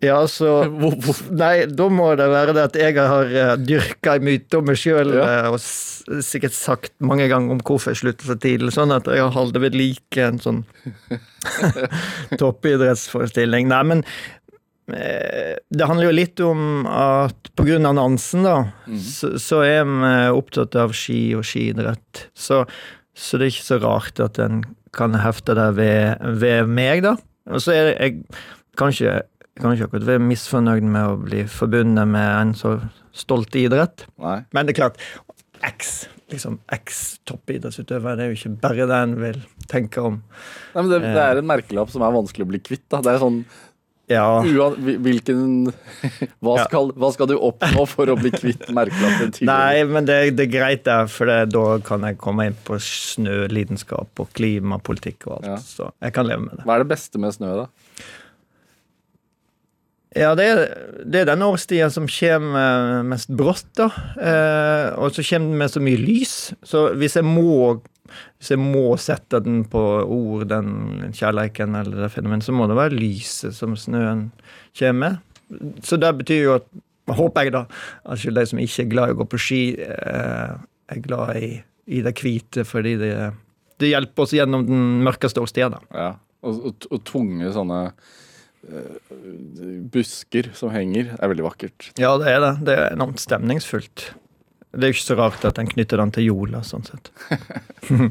Ja, 0.05 0.19
så 0.29 0.67
Nei, 1.43 1.67
da 1.73 1.87
må 1.89 2.11
det 2.19 2.27
være 2.29 2.53
det 2.57 2.65
at 2.69 2.79
jeg 2.81 2.97
har 3.01 3.31
uh, 3.33 3.53
dyrka 3.57 4.17
en 4.19 4.27
myte 4.27 4.59
om 4.61 4.67
meg 4.69 4.77
sjøl 4.81 5.15
Ja. 5.17 5.49
og 5.49 5.61
sikkert 5.63 6.55
sagt 6.55 6.93
mange 7.03 7.27
ganger 7.33 7.57
om 7.57 7.63
hvorfor 7.65 7.95
jeg 7.95 8.03
sluttet 8.03 8.29
så 8.29 8.37
tidlig, 8.39 8.75
sånn 8.77 8.93
at 8.95 9.09
jeg 9.11 9.25
har 9.25 9.33
holdt 9.35 9.57
ved 9.63 9.75
like 9.75 10.23
en 10.23 10.39
sånn 10.43 10.61
toppidrettsforestilling. 12.41 13.67
Nei, 13.73 13.81
men 13.91 14.05
eh, 14.93 15.57
det 15.73 15.89
handler 15.89 16.11
jo 16.11 16.15
litt 16.15 16.43
om 16.45 16.87
at 16.91 17.51
av 17.57 17.97
Nansen, 17.97 18.47
da, 18.47 18.57
så, 19.03 19.33
så 19.43 19.63
er 19.67 19.89
vi 19.89 20.13
opptatt 20.37 20.77
av 20.79 20.95
ski 20.97 21.21
og 21.39 21.47
skiidrett. 21.49 22.27
Så, 22.37 22.63
så 23.17 23.41
det 23.41 23.49
er 23.49 23.55
ikke 23.57 23.71
så 23.73 23.81
rart 23.83 24.23
at 24.23 24.39
en 24.43 24.63
kan 24.97 25.17
hefte 25.21 25.57
det 25.59 25.71
ved, 25.77 26.23
ved 26.41 26.71
meg, 26.71 27.03
da. 27.05 27.17
Og 27.51 27.63
så 27.63 27.75
er 27.75 27.91
det 27.91 27.97
jeg 27.99 28.21
kanskje 29.57 29.63
kan 29.63 29.77
ikke 29.77 29.89
akkurat 29.91 30.11
være 30.13 30.27
misfornøyd 30.27 30.91
med 30.97 31.13
å 31.13 31.17
bli 31.21 31.47
forbundet 31.51 32.13
med 32.13 32.29
en 32.29 32.53
så 32.59 32.77
stolt 33.17 33.57
idrett. 33.57 34.05
Nei. 34.21 34.43
Men 34.53 34.69
det 34.69 34.77
er 34.77 34.83
klart, 34.85 35.01
X 35.65 36.07
liksom 36.33 36.59
eks-toppidrettsutøver. 36.75 38.17
det 38.19 38.25
er 38.25 38.33
jo 38.33 38.41
ikke 38.41 38.57
bare 38.63 38.89
det 38.91 38.99
en 39.05 39.15
vil 39.21 39.39
tenke 39.71 40.03
om. 40.03 40.19
Nei, 40.75 40.83
men 40.83 40.91
det, 40.91 41.01
det 41.07 41.23
er 41.23 41.41
en 41.41 41.49
merkelapp 41.49 41.93
som 41.93 42.03
er 42.03 42.15
vanskelig 42.17 42.47
å 42.47 42.51
bli 42.51 42.63
kvitt. 42.63 42.85
Da. 42.91 43.03
Det 43.05 43.15
er 43.15 43.23
sånn 43.23 43.41
Ja, 44.11 44.27
Hvilken 44.43 45.71
hva 46.45 46.57
skal, 46.67 46.93
hva 46.95 47.09
skal 47.15 47.31
du 47.31 47.37
oppnå 47.37 47.87
for 47.91 48.11
å 48.11 48.19
bli 48.19 48.31
kvitt 48.35 48.69
merkelappen? 48.75 49.35
Nei, 49.49 49.83
men 49.91 50.07
det, 50.07 50.19
det 50.39 50.47
er 50.47 50.53
greit, 50.53 50.85
der, 50.87 51.11
for 51.11 51.31
det, 51.31 51.41
da 51.55 51.65
kan 51.87 52.07
jeg 52.07 52.19
komme 52.23 52.47
inn 52.51 52.59
på 52.67 52.79
snølidenskap 52.83 54.23
og 54.23 54.31
klimapolitikk 54.39 55.27
og 55.31 55.41
alt. 55.41 55.51
Ja. 55.51 55.59
Så 55.63 55.91
jeg 56.03 56.15
kan 56.19 56.31
leve 56.31 56.47
med 56.47 56.59
det. 56.59 56.67
Hva 56.67 56.79
er 56.79 56.87
det 56.87 56.93
beste 56.95 57.23
med 57.23 57.35
snø, 57.39 57.55
da? 57.65 57.86
Ja, 60.17 60.31
det 60.39 60.47
er, 60.49 60.63
det 61.05 61.23
er 61.23 61.29
den 61.29 61.45
årstida 61.45 61.91
som 61.93 62.07
kommer 62.09 63.03
mest 63.05 63.29
brått, 63.37 63.69
da. 63.77 63.91
Eh, 64.17 64.87
og 64.97 65.13
så 65.13 65.25
kommer 65.27 65.53
den 65.53 65.61
med 65.61 65.73
så 65.75 65.83
mye 65.85 66.01
lys. 66.01 66.37
Så 66.65 66.89
hvis 66.97 67.19
jeg 67.19 67.27
må 67.29 67.77
hvis 68.39 68.53
jeg 68.55 68.61
må 68.63 68.95
sette 69.03 69.41
den 69.45 69.65
på 69.71 69.83
ord, 70.03 70.47
den 70.51 71.13
kjærleiken 71.17 71.77
eller 71.79 72.05
det 72.05 72.13
fenomenet, 72.15 72.47
så 72.47 72.55
må 72.55 72.69
det 72.71 72.79
være 72.79 72.97
lyset 72.97 73.57
som 73.57 73.77
snøen 73.79 74.29
kommer 74.79 75.01
med. 75.03 75.81
Så 75.85 75.99
det 76.01 76.13
betyr 76.23 76.45
jo 76.45 76.59
at 76.61 76.75
Håper 77.07 77.45
jeg, 77.47 77.53
da, 77.55 77.61
at 78.11 78.19
selv 78.19 78.41
de 78.41 78.43
som 78.51 78.59
ikke 78.59 78.83
er 78.83 78.89
glad 78.91 79.11
i 79.11 79.15
å 79.15 79.19
gå 79.21 79.25
på 79.31 79.39
ski, 79.39 79.59
eh, 79.79 80.55
er 80.91 81.03
glad 81.05 81.37
i, 81.39 81.53
i 81.95 82.01
det 82.03 82.17
hvite, 82.19 82.65
fordi 82.67 82.97
det, 82.99 83.11
det 83.79 83.93
hjelper 83.93 84.25
oss 84.25 84.35
gjennom 84.35 84.65
den 84.67 85.05
mørkeste 85.07 85.39
årstida, 85.39 85.69
da. 85.77 85.79
Ja. 85.95 86.09
Og, 86.43 86.59
og, 86.67 86.89
og 86.91 87.05
tunge 87.07 87.53
sånne 87.55 87.79
eh, 87.93 88.17
busker 89.93 90.51
som 90.57 90.73
henger, 90.75 91.13
er 91.19 91.33
veldig 91.33 91.47
vakkert. 91.47 91.91
Ja, 92.01 92.17
det 92.21 92.31
er 92.33 92.41
det. 92.43 92.53
Det 92.67 92.77
er 92.77 92.95
enormt 92.97 93.23
stemningsfullt. 93.23 94.11
Det 94.77 94.85
er 94.85 94.93
ikke 94.93 95.07
så 95.07 95.17
rart 95.19 95.45
at 95.49 95.61
en 95.61 95.71
knytter 95.71 96.03
den 96.03 96.13
til 96.13 96.29
jola, 96.29 96.63
sånn 96.67 96.85
sett. 96.87 97.13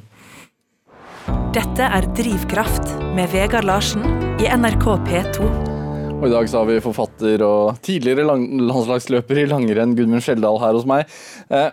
Dette 1.56 1.88
er 1.88 2.08
Drivkraft 2.18 2.96
med 3.18 3.32
Vegard 3.34 3.68
Larsen 3.68 4.04
i 4.42 4.50
NRK 4.50 4.86
P2. 5.08 5.50
Og 6.16 6.26
i 6.30 6.32
dag 6.32 6.48
så 6.50 6.62
har 6.62 6.70
vi 6.70 6.82
forfatter 6.84 7.44
og 7.46 7.78
tidligere 7.86 8.26
lang 8.28 8.48
landslagsløper 8.66 9.44
i 9.44 9.48
langrenn, 9.52 9.96
Gudmund 9.98 10.24
Skjeldal, 10.26 10.60
her 10.64 10.78
hos 10.78 10.88
meg. 10.90 11.12
Eh, 11.52 11.72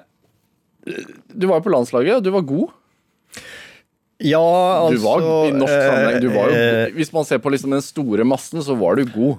du 1.32 1.46
var 1.46 1.60
jo 1.60 1.66
på 1.68 1.72
landslaget, 1.72 2.18
og 2.18 2.24
du 2.26 2.32
var 2.34 2.46
god. 2.48 2.72
Ja, 4.22 4.42
altså 4.84 4.96
Du 4.96 5.04
var 5.06 5.24
i 5.48 5.54
norsk 5.56 5.72
sammenheng. 5.72 6.20
Du 6.22 6.28
var 6.34 6.50
jo, 6.52 6.58
eh, 6.58 6.90
hvis 6.96 7.12
man 7.14 7.24
ser 7.28 7.40
på 7.42 7.50
liksom 7.54 7.74
den 7.74 7.82
store 7.84 8.24
massen, 8.28 8.62
så 8.62 8.76
var 8.78 8.96
du 9.00 9.04
god. 9.10 9.38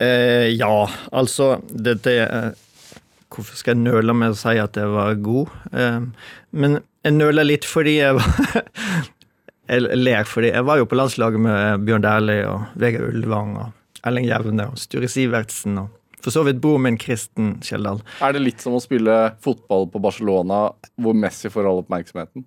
eh, 0.00 0.48
Ja, 0.56 0.86
altså 1.12 1.60
Dette 1.70 2.16
eh, 2.26 2.50
hvorfor 3.30 3.56
skal 3.56 3.76
jeg 3.76 3.84
nøle 3.84 4.12
med 4.16 4.34
å 4.34 4.38
si 4.38 4.56
at 4.58 4.76
jeg 4.76 4.90
var 4.92 5.14
god? 5.24 5.48
Eh, 5.72 6.00
men 6.52 6.80
jeg 7.04 7.16
nøler 7.16 7.46
litt 7.48 7.64
fordi 7.68 7.96
jeg 8.00 8.18
var 8.18 8.64
Jeg 9.70 9.84
ler 10.02 10.24
fordi 10.26 10.48
jeg 10.50 10.66
var 10.66 10.80
jo 10.80 10.86
på 10.90 10.96
landslaget 10.98 11.38
med 11.40 11.84
Bjørn 11.86 12.02
Dæhlie 12.02 12.42
og 12.50 12.72
Vegard 12.82 13.12
Ulvang 13.14 13.52
og 13.62 13.68
Erling 14.08 14.26
Jevne 14.26 14.66
og 14.72 14.78
Sture 14.82 15.06
Sivertsen 15.10 15.78
og 15.84 15.96
for 16.20 16.34
så 16.34 16.42
vidt 16.44 16.58
broren 16.60 16.82
min 16.84 16.96
Kristen 17.00 17.54
Kjeldal. 17.64 18.02
Er 18.20 18.34
det 18.36 18.42
litt 18.42 18.60
som 18.60 18.74
å 18.76 18.80
spille 18.82 19.14
fotball 19.40 19.86
på 19.88 20.02
Barcelona, 20.04 20.66
hvor 21.00 21.14
Messi 21.16 21.48
får 21.48 21.64
all 21.70 21.78
oppmerksomheten? 21.80 22.44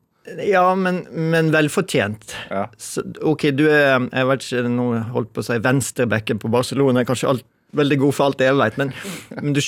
Ja, 0.48 0.70
men, 0.75 1.03
men 1.12 1.51
velfortjent. 1.51 2.36
Ja. 2.50 2.68
Så, 2.80 3.03
ok, 3.22 3.50
du 3.58 3.65
er 3.68 3.98
jeg 4.08 4.30
vet 4.30 4.46
ikke, 4.46 4.72
nå 4.72 4.88
holdt 5.12 5.34
på 5.36 5.44
å 5.44 5.48
si 5.48 5.60
venstrebekken 5.63 6.39
på 6.39 6.51
Barcelona. 6.53 7.01
er 7.01 7.10
Kanskje 7.10 7.32
alt, 7.34 7.48
veldig 7.75 8.00
god 8.06 8.15
for 8.15 8.30
alt 8.30 8.44
jeg 8.44 8.56
vet, 8.60 8.77
men, 8.80 8.94
men 9.42 9.56
du 9.58 9.62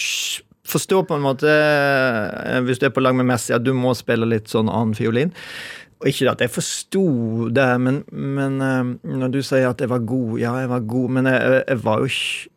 forstår 0.65 1.05
på 1.09 1.17
en 1.17 1.25
måte, 1.25 1.49
eh, 1.49 2.61
hvis 2.65 2.79
du 2.81 2.87
er 2.87 2.93
på 2.95 3.03
lag 3.03 3.17
med 3.17 3.27
Messi, 3.29 3.53
at 3.53 3.65
du 3.65 3.73
må 3.77 3.93
spille 3.97 4.27
litt 4.29 4.49
sånn 4.51 4.71
annen 4.71 4.95
fiolin. 4.97 5.33
Og 6.01 6.09
ikke 6.11 6.31
at 6.31 6.41
jeg 6.43 6.53
forsto 6.53 7.05
det, 7.55 7.67
men, 7.81 8.01
men 8.11 8.57
eh, 8.63 8.95
når 9.15 9.35
du 9.35 9.41
sier 9.45 9.69
at 9.69 9.81
jeg 9.81 9.91
var 9.91 10.03
god 10.07 10.39
Ja, 10.41 10.57
jeg 10.63 10.71
var 10.71 10.83
god, 10.87 11.15
men 11.17 11.31
jeg, 11.31 11.61
jeg, 11.67 11.79
var 11.83 12.03
jo 12.03 12.11
ikke 12.11 12.51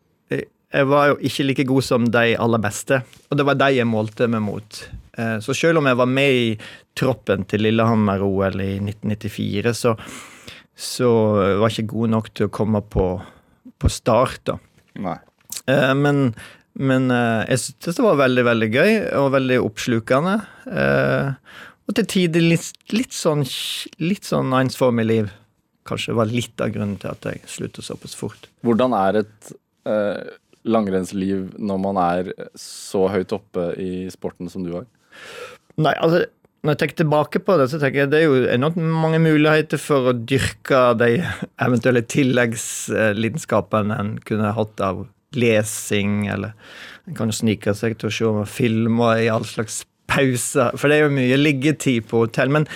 jeg 0.69 0.85
var 0.85 1.07
jo 1.09 1.15
ikke 1.25 1.45
like 1.47 1.65
god 1.65 1.85
som 1.87 2.09
de 2.13 2.25
aller 2.37 2.61
beste, 2.61 2.99
og 3.31 3.39
det 3.41 3.47
var 3.49 3.57
de 3.57 3.71
jeg 3.79 3.89
målte 3.89 4.27
meg 4.29 4.43
mot. 4.45 4.81
Eh, 5.19 5.39
Så 5.45 5.55
selv 5.57 5.81
om 5.83 5.89
jeg 5.91 5.99
var 5.99 6.07
med 6.11 6.35
i 6.41 6.49
troppen 6.99 7.45
til 7.51 7.65
Lillehammer-OL 7.67 8.61
i 8.65 8.71
1994, 8.81 9.75
så, 9.75 9.95
så 10.79 11.11
var 11.61 11.69
jeg 11.69 11.83
ikke 11.85 11.95
god 11.97 12.15
nok 12.17 12.31
til 12.35 12.49
å 12.49 12.55
komme 12.61 12.83
på, 12.83 13.09
på 13.79 13.91
start, 13.93 14.41
da. 14.49 14.59
Nei. 14.99 15.17
Eh, 15.67 15.95
Men, 15.99 16.33
men 16.79 17.11
eh, 17.11 17.45
jeg 17.53 17.65
syntes 17.65 17.99
det 17.99 18.05
var 18.07 18.21
veldig, 18.23 18.45
veldig 18.53 18.71
gøy 18.75 18.93
og 19.19 19.33
veldig 19.35 19.59
oppslukende. 19.67 20.37
Og 21.89 21.95
til 21.97 22.05
tider 22.13 22.45
litt, 22.45 22.67
litt 22.93 23.15
sånn 23.17 23.47
litt 24.05 24.27
sånn 24.29 24.53
ensformig 24.59 25.07
liv. 25.09 25.31
Kanskje 25.89 26.13
var 26.19 26.29
litt 26.29 26.61
av 26.61 26.75
grunnen 26.75 26.99
til 27.01 27.09
at 27.15 27.25
jeg 27.31 27.41
sluttet 27.49 27.87
såpass 27.87 28.13
fort. 28.19 28.51
Hvordan 28.67 28.93
er 28.93 29.23
et 29.23 29.53
eh, 29.89 30.35
langrennsliv 30.69 31.55
når 31.57 31.81
man 31.81 32.01
er 32.03 32.29
så 32.61 33.07
høyt 33.09 33.33
oppe 33.33 33.71
i 33.81 34.05
sporten 34.13 34.51
som 34.53 34.67
du 34.67 34.75
var? 34.75 34.85
Nei, 35.79 35.95
altså 35.95 36.25
når 36.67 36.75
jeg 36.75 36.81
tenker 36.81 36.99
tilbake 36.99 37.41
på 37.47 37.55
det, 37.61 37.69
så 37.71 37.79
tenker 37.79 38.03
jeg 38.03 38.11
det 38.11 38.19
er 38.19 38.27
jo 38.27 38.41
enormt 38.51 38.81
mange 38.83 39.21
muligheter 39.23 39.79
for 39.81 40.11
å 40.11 40.17
dyrke 40.17 40.81
de 40.99 41.13
eventuelle 41.63 42.03
tilleggslidenskapene 42.03 43.99
en 44.03 44.11
kunne 44.27 44.51
hatt 44.57 44.83
av 44.83 45.05
lesing, 45.39 46.27
eller 46.33 46.57
en 47.07 47.15
kan 47.19 47.31
jo 47.31 47.39
snike 47.39 47.75
seg 47.79 47.99
til 48.01 48.11
å 48.11 48.17
se 48.17 48.33
filmer 48.59 49.23
i 49.23 49.31
all 49.31 49.47
slags 49.47 49.85
pauser, 50.11 50.75
for 50.75 50.91
det 50.91 50.99
er 50.99 51.07
jo 51.07 51.15
mye 51.15 51.39
liggetid 51.39 52.09
på 52.11 52.25
hotell. 52.25 52.51
Men, 52.53 52.67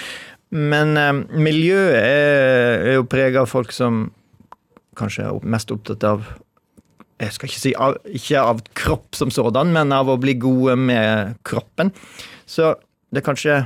men 0.55 0.97
eh, 1.01 1.13
miljøet 1.35 1.99
er, 1.99 2.87
er 2.93 2.99
jo 3.01 3.09
prega 3.11 3.43
av 3.43 3.51
folk 3.51 3.75
som 3.75 4.07
kanskje 4.99 5.27
er 5.27 5.47
mest 5.49 5.73
opptatt 5.75 6.05
av 6.07 6.27
jeg 7.23 7.35
skal 7.37 7.51
ikke 7.51 7.61
si 7.61 7.73
av, 7.79 7.99
ikke 8.09 8.41
av 8.43 8.63
kropp 8.79 9.17
som 9.19 9.31
sådan, 9.33 9.71
men 9.75 9.95
av 9.95 10.11
å 10.11 10.19
bli 10.21 10.35
gode 10.43 10.75
med 10.81 11.37
kroppen. 11.47 11.93
Så 12.49 12.75
det 13.13 13.23
er 13.23 13.29
kanskje 13.29 13.63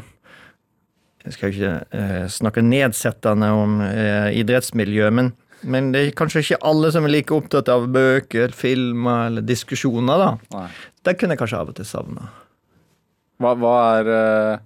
Jeg 1.26 1.34
skal 1.34 1.50
ikke 1.50 1.70
eh, 1.98 2.26
snakke 2.30 2.62
nedsettende 2.62 3.48
om 3.50 3.80
eh, 3.82 4.28
idrettsmiljø, 4.38 5.08
men, 5.10 5.32
men 5.66 5.88
det 5.90 6.02
er 6.04 6.12
kanskje 6.14 6.44
ikke 6.44 6.60
alle 6.70 6.92
som 6.94 7.08
er 7.08 7.10
like 7.16 7.34
opptatt 7.34 7.66
av 7.72 7.88
bøker, 7.90 8.54
filmer 8.54 9.32
eller 9.32 9.42
diskusjoner, 9.42 10.22
da. 10.22 10.28
Nei. 10.54 10.68
Det 11.02 11.16
kunne 11.18 11.34
jeg 11.34 11.40
kanskje 11.40 11.58
av 11.58 11.72
og 11.72 11.80
til 11.80 11.88
savne. 11.88 12.28
Hva, 13.42 13.56
hva 13.58 13.75
er 13.96 14.12
eh, 14.14 14.62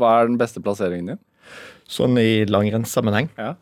Hva 0.00 0.14
er 0.16 0.30
den 0.30 0.40
beste 0.40 0.64
plasseringen 0.64 1.12
din? 1.12 1.22
Sånn 1.92 2.16
i 2.16 2.46
langrennssammenheng. 2.48 3.28
Ja. 3.36 3.52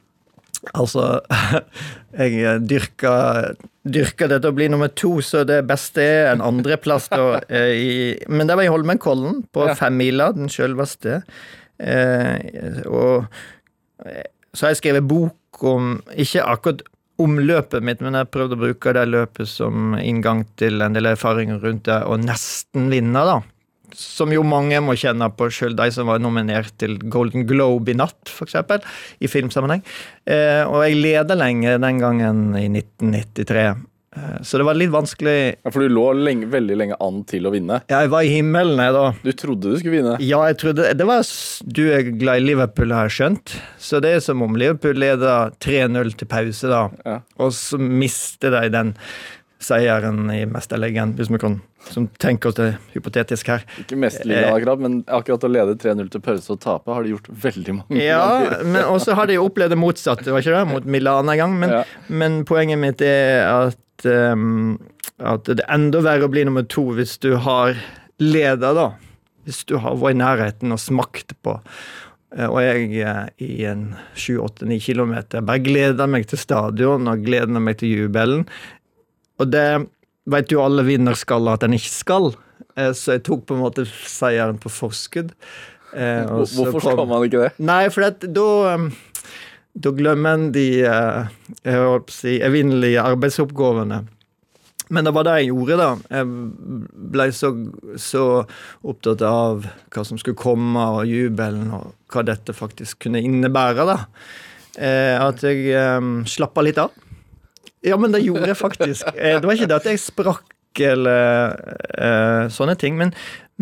Altså, 0.73 1.21
jeg 2.19 2.63
dyrker, 2.71 3.55
dyrker 3.85 4.31
det 4.33 4.41
til 4.43 4.53
å 4.53 4.57
bli 4.57 4.69
nummer 4.73 4.89
to, 4.97 5.19
så 5.25 5.45
det 5.49 5.61
beste 5.69 6.03
er 6.03 6.31
en 6.33 6.45
andreplass. 6.45 7.11
eh, 7.49 8.17
Men 8.29 8.49
det 8.49 8.57
var 8.57 8.65
i 8.67 8.73
Holmenkollen, 8.73 9.43
på 9.53 9.69
Ja. 9.69 9.77
femmila, 9.79 10.33
den 10.37 10.49
sjølveste. 10.53 11.23
Eh, 11.79 12.83
og 12.87 13.27
eh, 14.07 14.25
så 14.55 14.67
har 14.69 14.75
jeg 14.75 14.79
skrevet 14.85 15.09
bok 15.11 15.65
om 15.67 15.97
Ikke 16.15 16.43
akkurat 16.47 16.85
om 17.23 17.37
løpet 17.39 17.83
mitt, 17.87 18.01
men 18.03 18.15
jeg 18.17 18.25
har 18.25 18.31
prøvd 18.35 18.55
å 18.57 18.59
bruke 18.59 18.93
det 18.97 19.05
løpet 19.07 19.47
som 19.47 19.93
inngang 20.01 20.41
til 20.59 20.83
en 20.83 20.97
del 20.97 21.07
erfaringer 21.13 21.61
rundt 21.63 21.85
det, 21.87 22.01
og 22.11 22.25
nesten 22.27 22.89
vinne, 22.91 23.23
da. 23.29 23.37
Som 23.95 24.33
jo 24.35 24.43
mange 24.47 24.81
må 24.83 24.97
kjenne 24.99 25.29
på, 25.37 25.51
sjøl 25.53 25.77
de 25.79 25.91
som 25.95 26.09
var 26.11 26.23
nominert 26.23 26.73
til 26.81 26.97
Golden 27.13 27.45
Globe 27.47 27.93
i 27.93 27.99
natt, 27.99 28.31
f.eks., 28.31 28.57
i 29.21 29.31
filmsammenheng. 29.31 29.85
Eh, 30.27 30.63
og 30.65 30.81
jeg 30.87 31.03
leda 31.03 31.37
lenge 31.39 31.77
den 31.83 32.01
gangen, 32.03 32.47
i 32.59 32.67
1993. 32.71 33.67
Eh, 34.17 34.43
så 34.43 34.59
det 34.59 34.67
var 34.67 34.77
litt 34.79 34.93
vanskelig 34.95 35.37
Ja, 35.57 35.73
For 35.75 35.83
du 35.83 35.91
lå 35.91 36.07
lenge, 36.19 36.47
veldig 36.53 36.77
lenge 36.79 36.99
an 37.03 37.23
til 37.29 37.49
å 37.49 37.53
vinne. 37.55 37.81
Ja, 37.91 38.05
jeg 38.05 38.13
var 38.15 38.27
i 38.27 38.33
himmelen, 38.35 38.81
jeg, 38.81 38.95
da. 38.95 39.07
Du 39.25 39.33
trodde 39.35 39.73
du 39.73 39.79
skulle 39.81 39.99
vinne. 39.99 40.17
Ja, 40.23 40.43
jeg 40.51 40.59
trodde 40.63 40.91
Det 40.95 41.09
var 41.09 41.25
Du 41.67 41.85
er 41.95 42.11
glad 42.15 42.43
i 42.43 42.47
Liverpool, 42.49 42.95
har 42.95 43.11
jeg 43.11 43.17
skjønt. 43.19 43.57
Så 43.79 44.03
det 44.05 44.17
er 44.17 44.25
som 44.25 44.45
om 44.47 44.59
Liverpool 44.59 45.01
leder 45.03 45.55
3-0 45.65 46.15
til 46.21 46.31
pause, 46.31 46.71
da. 46.71 46.85
Ja. 47.07 47.17
Og 47.43 47.55
så 47.57 47.81
mister 47.81 48.55
de 48.55 48.69
den 48.75 48.95
seieren 49.65 50.29
i 50.35 50.43
mesterligaen, 50.51 51.15
hvis 51.19 51.31
vi 51.33 51.39
kan 51.43 51.61
som 51.85 52.07
tenker 52.23 52.49
oss 52.49 52.57
det 52.57 52.71
hypotetisk 52.95 53.49
her. 53.53 53.65
Ikke 53.83 53.97
mesterligaen 54.01 54.55
akkurat, 54.57 54.81
men 54.81 54.95
akkurat 55.13 55.43
å 55.45 55.51
lede 55.53 55.75
3-0 55.83 56.09
til 56.15 56.23
pause 56.25 56.55
og 56.55 56.61
tape 56.63 56.95
har 56.97 57.05
de 57.05 57.13
gjort 57.13 57.29
veldig 57.45 57.75
mange 57.81 58.01
Ja, 58.01 58.21
ganger. 58.25 58.65
men 58.73 58.85
også 58.89 59.17
har 59.19 59.29
de 59.29 59.37
opplevd 59.43 59.75
det 59.75 59.81
motsatte, 59.83 60.31
var 60.33 60.41
ikke 60.45 60.55
det? 60.57 60.63
Mot 60.73 60.87
Milan 60.97 61.29
en 61.29 61.37
gang. 61.43 61.59
Men, 61.61 61.71
Ja. 61.71 61.83
men 62.09 62.45
poenget 62.49 62.79
mitt 62.81 63.03
er 63.05 63.45
at, 63.69 64.07
um, 64.09 64.79
at 65.21 65.45
det 65.45 65.61
er 65.61 65.75
enda 65.75 66.01
verre 66.01 66.25
å 66.25 66.33
bli 66.33 66.45
nummer 66.49 66.63
to 66.69 66.87
hvis 66.97 67.19
du 67.21 67.35
har 67.37 67.75
leder, 68.19 68.75
da. 68.75 68.89
Hvis 69.45 69.65
du 69.69 69.77
har 69.77 69.97
vært 70.01 70.17
i 70.17 70.23
nærheten 70.23 70.73
og 70.73 70.79
smakt 70.81 71.35
på. 71.45 71.59
Eh, 72.35 72.47
Og 72.49 72.61
jeg 72.65 72.97
eh, 73.05 73.27
i 73.45 73.65
en 73.69 73.95
7-8-9 74.17 74.81
kilometer 74.81 75.43
bare 75.45 75.61
gleder 75.63 76.09
meg 76.09 76.27
til 76.27 76.39
stadion 76.41 77.07
og 77.07 77.23
gleder 77.27 77.61
meg 77.61 77.77
til 77.79 77.93
jubelen. 78.09 78.47
Og 79.43 79.51
det 79.51 79.69
vet 80.31 80.53
jo 80.53 80.63
alle 80.65 80.85
vinnerskaller 80.87 81.59
at 81.59 81.67
en 81.67 81.77
ikke 81.77 81.93
skal. 81.93 82.31
Eh, 82.77 82.93
Så 82.93 83.17
jeg 83.17 83.25
tok 83.27 83.47
på 83.49 83.57
en 83.57 83.65
måte 83.65 83.87
seieren 83.87 84.59
på 84.63 84.73
forskudd. 84.73 85.35
Eh, 85.95 86.25
Hvorfor 86.27 86.81
skal 86.83 87.07
man 87.07 87.27
ikke 87.27 87.45
det? 87.45 87.53
Nei, 87.63 87.85
for 87.95 88.03
da 88.03 88.47
um, 88.75 88.89
Da 89.75 89.91
glemmer 89.95 90.37
en 90.39 90.51
de 90.55 90.85
eh, 90.87 91.31
jeg 91.67 92.03
si, 92.15 92.37
evinnelige 92.43 93.03
arbeidsoppgavene. 93.03 94.05
Men 94.95 95.07
det 95.07 95.15
var 95.17 95.25
det 95.27 95.33
jeg 95.41 95.49
gjorde, 95.49 95.79
da. 95.81 95.89
Jeg 96.13 96.27
ble 97.15 97.27
så, 97.35 97.51
så 97.99 98.25
opptatt 98.87 99.25
av 99.27 99.65
hva 99.65 100.05
som 100.07 100.21
skulle 100.21 100.39
komme, 100.39 100.79
og 100.79 101.09
jubelen, 101.11 101.73
og 101.75 101.95
hva 102.13 102.23
dette 102.29 102.55
faktisk 102.55 103.07
kunne 103.07 103.23
innebære, 103.25 103.87
da. 103.89 103.97
At 105.25 105.43
jeg 105.43 105.73
um, 105.75 106.21
slappa 106.29 106.63
litt 106.63 106.79
av. 106.79 106.95
Ja, 107.85 107.97
men 108.01 108.13
det 108.15 108.23
gjorde 108.25 108.49
jeg 108.49 108.57
faktisk. 108.59 109.07
Eh, 109.15 109.37
det 109.41 109.45
var 109.49 109.57
ikke 109.59 109.69
det 109.71 109.77
at 109.83 109.89
jeg 109.91 110.01
sprakk 110.03 110.51
eller 110.85 111.55
eh, 112.01 112.47
sånne 112.51 112.75
ting, 112.81 112.97
men, 112.99 113.13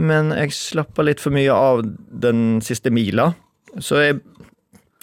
men 0.01 0.31
jeg 0.33 0.55
slappa 0.57 1.05
litt 1.05 1.21
for 1.21 1.35
mye 1.35 1.53
av 1.53 1.83
den 2.23 2.61
siste 2.65 2.93
mila. 2.95 3.33
Så 3.83 4.01
jeg 4.05 4.21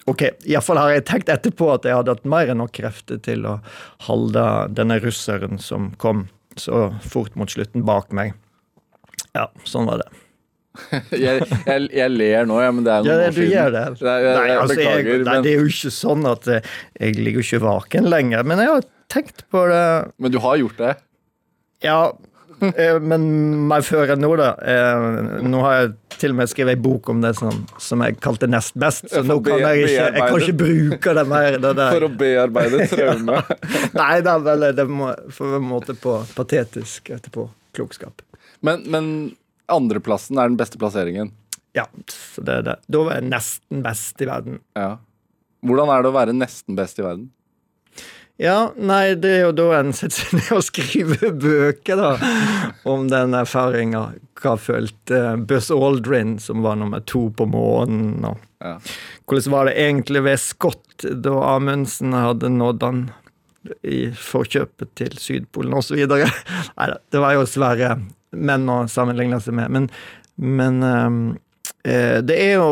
Ok, 0.09 0.23
iallfall 0.49 0.79
har 0.81 0.89
jeg 0.95 1.03
tenkt 1.05 1.27
etterpå 1.29 1.67
at 1.75 1.83
jeg 1.85 1.93
hadde 1.93 2.13
hatt 2.15 2.23
mer 2.25 2.49
enn 2.49 2.57
nok 2.63 2.71
krefter 2.73 3.19
til 3.21 3.43
å 3.45 3.59
holde 4.07 4.41
denne 4.73 4.95
russeren 5.03 5.59
som 5.61 5.91
kom 6.01 6.23
så 6.57 6.87
fort 7.05 7.35
mot 7.37 7.51
slutten 7.53 7.83
bak 7.85 8.09
meg. 8.17 8.31
Ja, 9.37 9.51
sånn 9.69 9.85
var 9.91 10.01
det. 10.01 10.07
Jeg, 11.13 11.43
jeg, 11.67 11.89
jeg 11.93 12.11
ler 12.15 12.45
nå, 12.49 12.57
ja, 12.63 12.71
men 12.73 12.85
det 12.87 12.93
er 12.95 13.03
noen 13.03 13.11
Ja, 13.11 13.27
år 13.27 13.35
du 13.35 13.37
siden. 13.41 13.51
gjør 13.53 13.71
det. 13.75 13.83
Nei, 13.99 14.17
jeg, 14.23 14.33
Nei, 14.39 14.49
altså, 14.55 14.75
beklager, 14.79 15.23
nei, 15.27 15.37
det 15.45 15.51
er 15.51 15.57
jo 15.59 15.69
ikke 15.75 15.91
sånn 15.93 16.27
at 16.29 16.49
eh, 16.55 16.69
jeg 17.03 17.15
ligger 17.19 17.45
ikke 17.45 17.61
vaken 17.67 18.09
lenger. 18.13 18.45
Men 18.49 18.61
jeg 18.63 18.71
har 18.73 18.85
tenkt 19.11 19.45
på 19.51 19.65
det 19.69 19.85
men 20.17 20.33
du 20.33 20.39
har 20.43 20.59
gjort 20.61 20.77
det. 20.79 20.95
Ja, 21.85 22.11
eh, 22.75 22.99
men 22.99 23.25
meg 23.69 23.85
før 23.87 24.13
enn 24.13 24.21
nå, 24.23 24.33
da. 24.39 24.51
Eh, 24.59 25.41
Nå 25.47 25.61
har 25.63 25.77
jeg 25.77 25.91
til 26.19 26.33
og 26.33 26.39
med 26.41 26.51
skrevet 26.51 26.75
ei 26.75 26.81
bok 26.83 27.07
om 27.13 27.21
det 27.23 27.31
som, 27.37 27.61
som 27.79 28.03
jeg 28.03 28.17
kalte 28.19 28.49
nest 28.51 28.75
best, 28.79 29.05
så 29.07 29.21
nå 29.23 29.37
kan 29.45 29.61
jeg 29.63 29.85
ikke 29.85 29.93
Jeg 29.95 30.15
kan 30.19 30.41
ikke 30.43 30.57
bruke 30.63 31.13
det 31.15 31.25
mer. 31.31 31.59
Det. 31.63 31.75
For 31.95 32.07
å 32.09 32.11
bearbeide 32.19 32.87
traume. 32.91 33.39
Nei, 34.01 34.13
det 34.25 34.33
er 34.33 34.47
vel 34.49 34.67
det 34.75 34.87
må, 34.91 35.13
for 35.35 35.59
en 35.59 35.67
måte 35.69 35.95
på 35.99 36.17
patetisk 36.35 37.13
etterpå. 37.15 37.47
Klokskap. 37.77 38.25
Men, 38.65 38.83
men 38.91 39.05
andreplassen 39.71 40.39
er 40.41 40.51
den 40.51 40.59
beste 40.59 40.81
plasseringen. 40.81 41.31
Ja, 41.77 41.85
så 42.11 42.43
det 42.43 42.59
er 42.59 42.65
det. 42.65 42.77
Da 42.91 43.05
var 43.05 43.19
jeg 43.19 43.29
nesten 43.29 43.83
best 43.85 44.19
i 44.19 44.27
verden. 44.27 44.59
Ja. 44.75 44.97
Hvordan 45.63 45.91
er 45.93 46.03
det 46.03 46.11
å 46.11 46.15
være 46.15 46.35
nesten 46.35 46.75
best 46.75 46.99
i 46.99 47.05
verden? 47.05 47.29
Ja, 48.39 48.69
nei, 48.79 49.15
det 49.19 49.31
er 49.35 49.41
jo 49.49 49.55
da 49.57 49.65
en 49.81 49.89
setter 49.95 50.21
seg 50.23 50.37
ned 50.39 50.51
og 50.55 50.63
skriver 50.63 51.33
bøker, 51.43 51.99
da, 51.99 52.11
om 52.87 53.09
den 53.11 53.35
erfaringa. 53.35 54.05
Hva 54.39 54.53
følte 54.55 55.19
Buzz 55.49 55.67
Aldrin, 55.75 56.37
som 56.39 56.61
var 56.63 56.77
nummer 56.79 57.03
to 57.03 57.25
på 57.35 57.47
månen, 57.51 58.23
og 58.29 58.37
Ja. 58.63 58.77
hvordan 59.27 59.51
var 59.51 59.65
det 59.69 59.75
egentlig 59.79 60.23
ved 60.23 60.39
Scott 60.39 61.03
da 61.23 61.35
Amundsen 61.55 62.11
hadde 62.15 62.49
nådd 62.51 62.81
han 62.83 63.03
i 63.83 64.05
forkjøpet 64.15 64.93
til 64.95 65.19
Sydpolen, 65.19 65.75
osv. 65.75 65.99
Nei 65.99 66.87
da, 66.87 66.97
det 67.11 67.19
var 67.23 67.35
jo 67.35 67.43
svære 67.47 67.93
menn 68.39 68.67
å 68.71 68.81
sammenligne 68.91 69.39
seg 69.43 69.55
med. 69.59 69.71
Men, 69.75 69.89
men 70.39 70.83
eh, 71.83 72.19
det 72.23 72.39
er 72.39 72.53
jo 72.61 72.69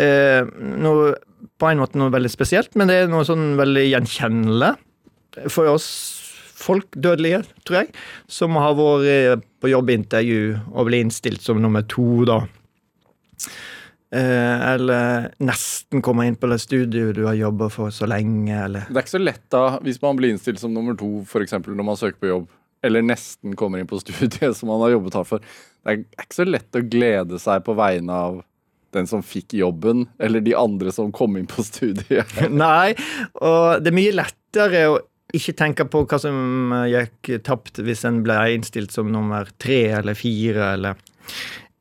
eh, 0.00 0.48
noe 0.80 1.12
på 1.60 1.68
en 1.70 1.80
måte 1.82 2.00
noe 2.00 2.12
veldig 2.12 2.30
spesielt, 2.32 2.74
men 2.78 2.90
det 2.90 2.96
er 3.02 3.12
noe 3.12 3.26
sånn 3.26 3.54
veldig 3.60 3.86
gjenkjennelig 3.88 4.74
for 5.52 5.70
oss 5.70 5.88
folk, 6.60 6.88
dødelige, 6.92 7.42
tror 7.64 7.82
jeg, 7.82 7.92
som 8.30 8.58
har 8.60 8.76
vært 8.78 9.44
på 9.60 9.70
jobbintervju 9.72 10.40
og 10.74 10.88
blir 10.88 11.04
innstilt 11.04 11.44
som 11.44 11.60
nummer 11.62 11.84
to, 11.88 12.24
da. 12.28 12.42
Eh, 14.10 14.62
eller 14.72 15.28
nesten 15.38 16.02
komme 16.02 16.26
inn 16.26 16.34
på 16.38 16.48
det 16.50 16.58
studioet 16.64 17.14
du 17.14 17.22
har 17.28 17.36
jobba 17.38 17.68
for 17.70 17.94
så 17.94 18.08
lenge, 18.10 18.56
eller 18.58 18.88
Det 18.88 18.96
er 18.96 19.04
ikke 19.04 19.16
så 19.16 19.22
lett 19.22 19.44
da, 19.54 19.64
hvis 19.84 20.00
man 20.02 20.18
blir 20.18 20.34
innstilt 20.34 20.60
som 20.62 20.74
nummer 20.74 20.98
to, 20.98 21.20
f.eks. 21.22 21.54
når 21.62 21.86
man 21.86 22.00
søker 22.00 22.18
på 22.18 22.32
jobb, 22.32 22.48
eller 22.82 23.04
nesten 23.06 23.54
kommer 23.56 23.78
inn 23.78 23.90
på 23.90 24.00
studiet 24.02 24.50
som 24.58 24.72
man 24.72 24.82
har 24.82 24.96
jobbet 24.96 25.20
hardt 25.20 25.30
for. 25.30 25.52
Det 25.80 25.94
er 25.94 26.24
ikke 26.24 26.40
så 26.40 26.48
lett 26.48 26.76
å 26.76 26.84
glede 26.84 27.38
seg 27.40 27.62
på 27.64 27.76
vegne 27.78 28.16
av 28.28 28.40
den 28.96 29.06
som 29.10 29.22
fikk 29.22 29.54
jobben, 29.58 30.06
eller 30.18 30.42
de 30.44 30.56
andre 30.58 30.92
som 30.94 31.12
kom 31.14 31.36
inn 31.38 31.48
på 31.50 31.64
studiet. 31.66 32.34
Nei, 32.64 32.94
og 33.40 33.82
det 33.82 33.92
er 33.92 33.98
mye 34.00 34.16
lettere 34.18 34.84
å 34.90 34.98
ikke 35.36 35.54
tenke 35.58 35.86
på 35.86 36.04
hva 36.10 36.18
som 36.18 36.72
gikk 36.90 37.36
tapt 37.46 37.78
hvis 37.86 38.02
en 38.08 38.22
ble 38.26 38.38
innstilt 38.56 38.94
som 38.94 39.10
nummer 39.12 39.50
tre 39.62 39.82
eller 40.00 40.18
fire, 40.18 40.72
eller 40.74 40.96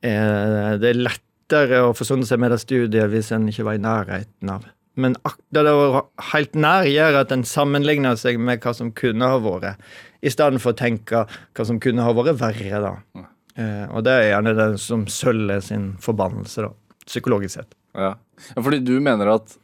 eh, 0.05 0.75
Det 0.81 0.91
er 0.91 1.01
lettere 1.01 1.81
å 1.87 1.95
forsone 1.97 2.27
seg 2.29 2.41
med 2.41 2.53
det 2.53 2.61
studiet 2.61 3.09
hvis 3.09 3.31
en 3.33 3.49
ikke 3.49 3.65
var 3.65 3.79
i 3.79 3.83
nærheten 3.83 4.53
av. 4.53 4.67
Men 4.99 5.15
det 5.55 5.63
å 5.71 6.03
helt 6.33 6.55
nær 6.59 6.87
gjør 6.89 7.21
at 7.21 7.33
en 7.33 7.45
sammenligner 7.47 8.17
seg 8.19 8.39
med 8.41 8.61
hva 8.63 8.73
som 8.75 8.91
kunne 8.95 9.29
ha 9.31 9.39
vært, 9.41 9.79
i 10.19 10.31
stedet 10.33 10.59
for 10.59 10.75
å 10.75 10.79
tenke 10.79 11.23
hva 11.25 11.65
som 11.65 11.79
kunne 11.81 12.03
ha 12.03 12.13
vært 12.15 12.39
verre, 12.41 12.81
da. 12.83 13.25
Eh, 13.59 13.85
og 13.87 14.03
det 14.07 14.15
er 14.15 14.29
gjerne 14.33 14.55
det 14.57 14.69
som 14.83 15.05
sølvet 15.09 15.69
sin 15.69 15.93
forbannelse, 16.03 16.67
da. 16.67 16.73
Psykologisk 17.09 17.57
sett. 17.57 17.75
Ja. 17.97 18.13
ja, 18.53 18.61
fordi 18.61 18.83
du 18.85 18.95
mener 19.01 19.33
at 19.33 19.57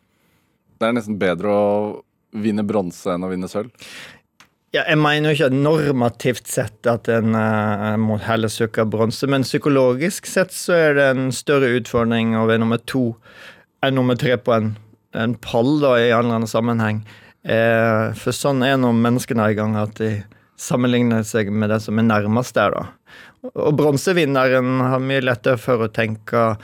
det 0.82 0.90
er 0.90 0.96
nesten 0.98 1.20
bedre 1.22 1.54
å 1.54 1.66
vinne 2.36 2.66
bronse 2.68 3.14
enn 3.14 3.24
å 3.24 3.32
vinne 3.32 3.50
sølv? 3.52 3.72
Ja, 4.76 4.82
jeg 4.90 5.00
mener 5.00 5.32
jo 5.32 5.38
ikke 5.38 5.56
normativt 5.56 6.50
sett 6.52 6.88
at 6.90 7.08
en 7.08 7.38
uh, 7.38 7.94
må 8.02 8.18
heller 8.20 8.52
søke 8.52 8.84
bronse, 8.92 9.30
men 9.32 9.46
psykologisk 9.48 10.28
sett 10.28 10.52
så 10.52 10.76
er 10.76 10.98
det 10.98 11.06
en 11.14 11.30
større 11.36 11.70
utfordring 11.78 12.34
å 12.36 12.44
være 12.50 12.64
nummer 12.66 12.82
to 12.84 13.14
enn 13.86 13.96
nummer 13.96 14.20
tre 14.20 14.36
på 14.42 14.52
en, 14.52 14.74
en 15.16 15.38
pall, 15.40 15.78
da, 15.80 15.94
i 16.02 16.10
en 16.10 16.26
eller 16.26 16.42
annen 16.42 16.52
sammenheng. 16.52 17.06
Eh, 17.46 18.12
for 18.20 18.36
sånn 18.36 18.66
er 18.66 18.76
nå 18.82 18.90
menneskene 18.98 19.52
i 19.54 19.56
gang, 19.56 19.78
at 19.80 19.96
de 20.02 20.18
sammenligner 20.60 21.24
seg 21.28 21.52
med 21.54 21.72
det 21.72 21.82
som 21.86 22.00
er 22.02 22.08
nærmest 22.10 22.58
der, 22.58 22.76
da. 22.76 23.22
Og 23.54 23.76
bronsevinneren 23.78 24.80
har 24.82 25.04
mye 25.04 25.24
lettere 25.24 25.62
for 25.62 25.86
å 25.86 25.92
tenke 25.94 26.56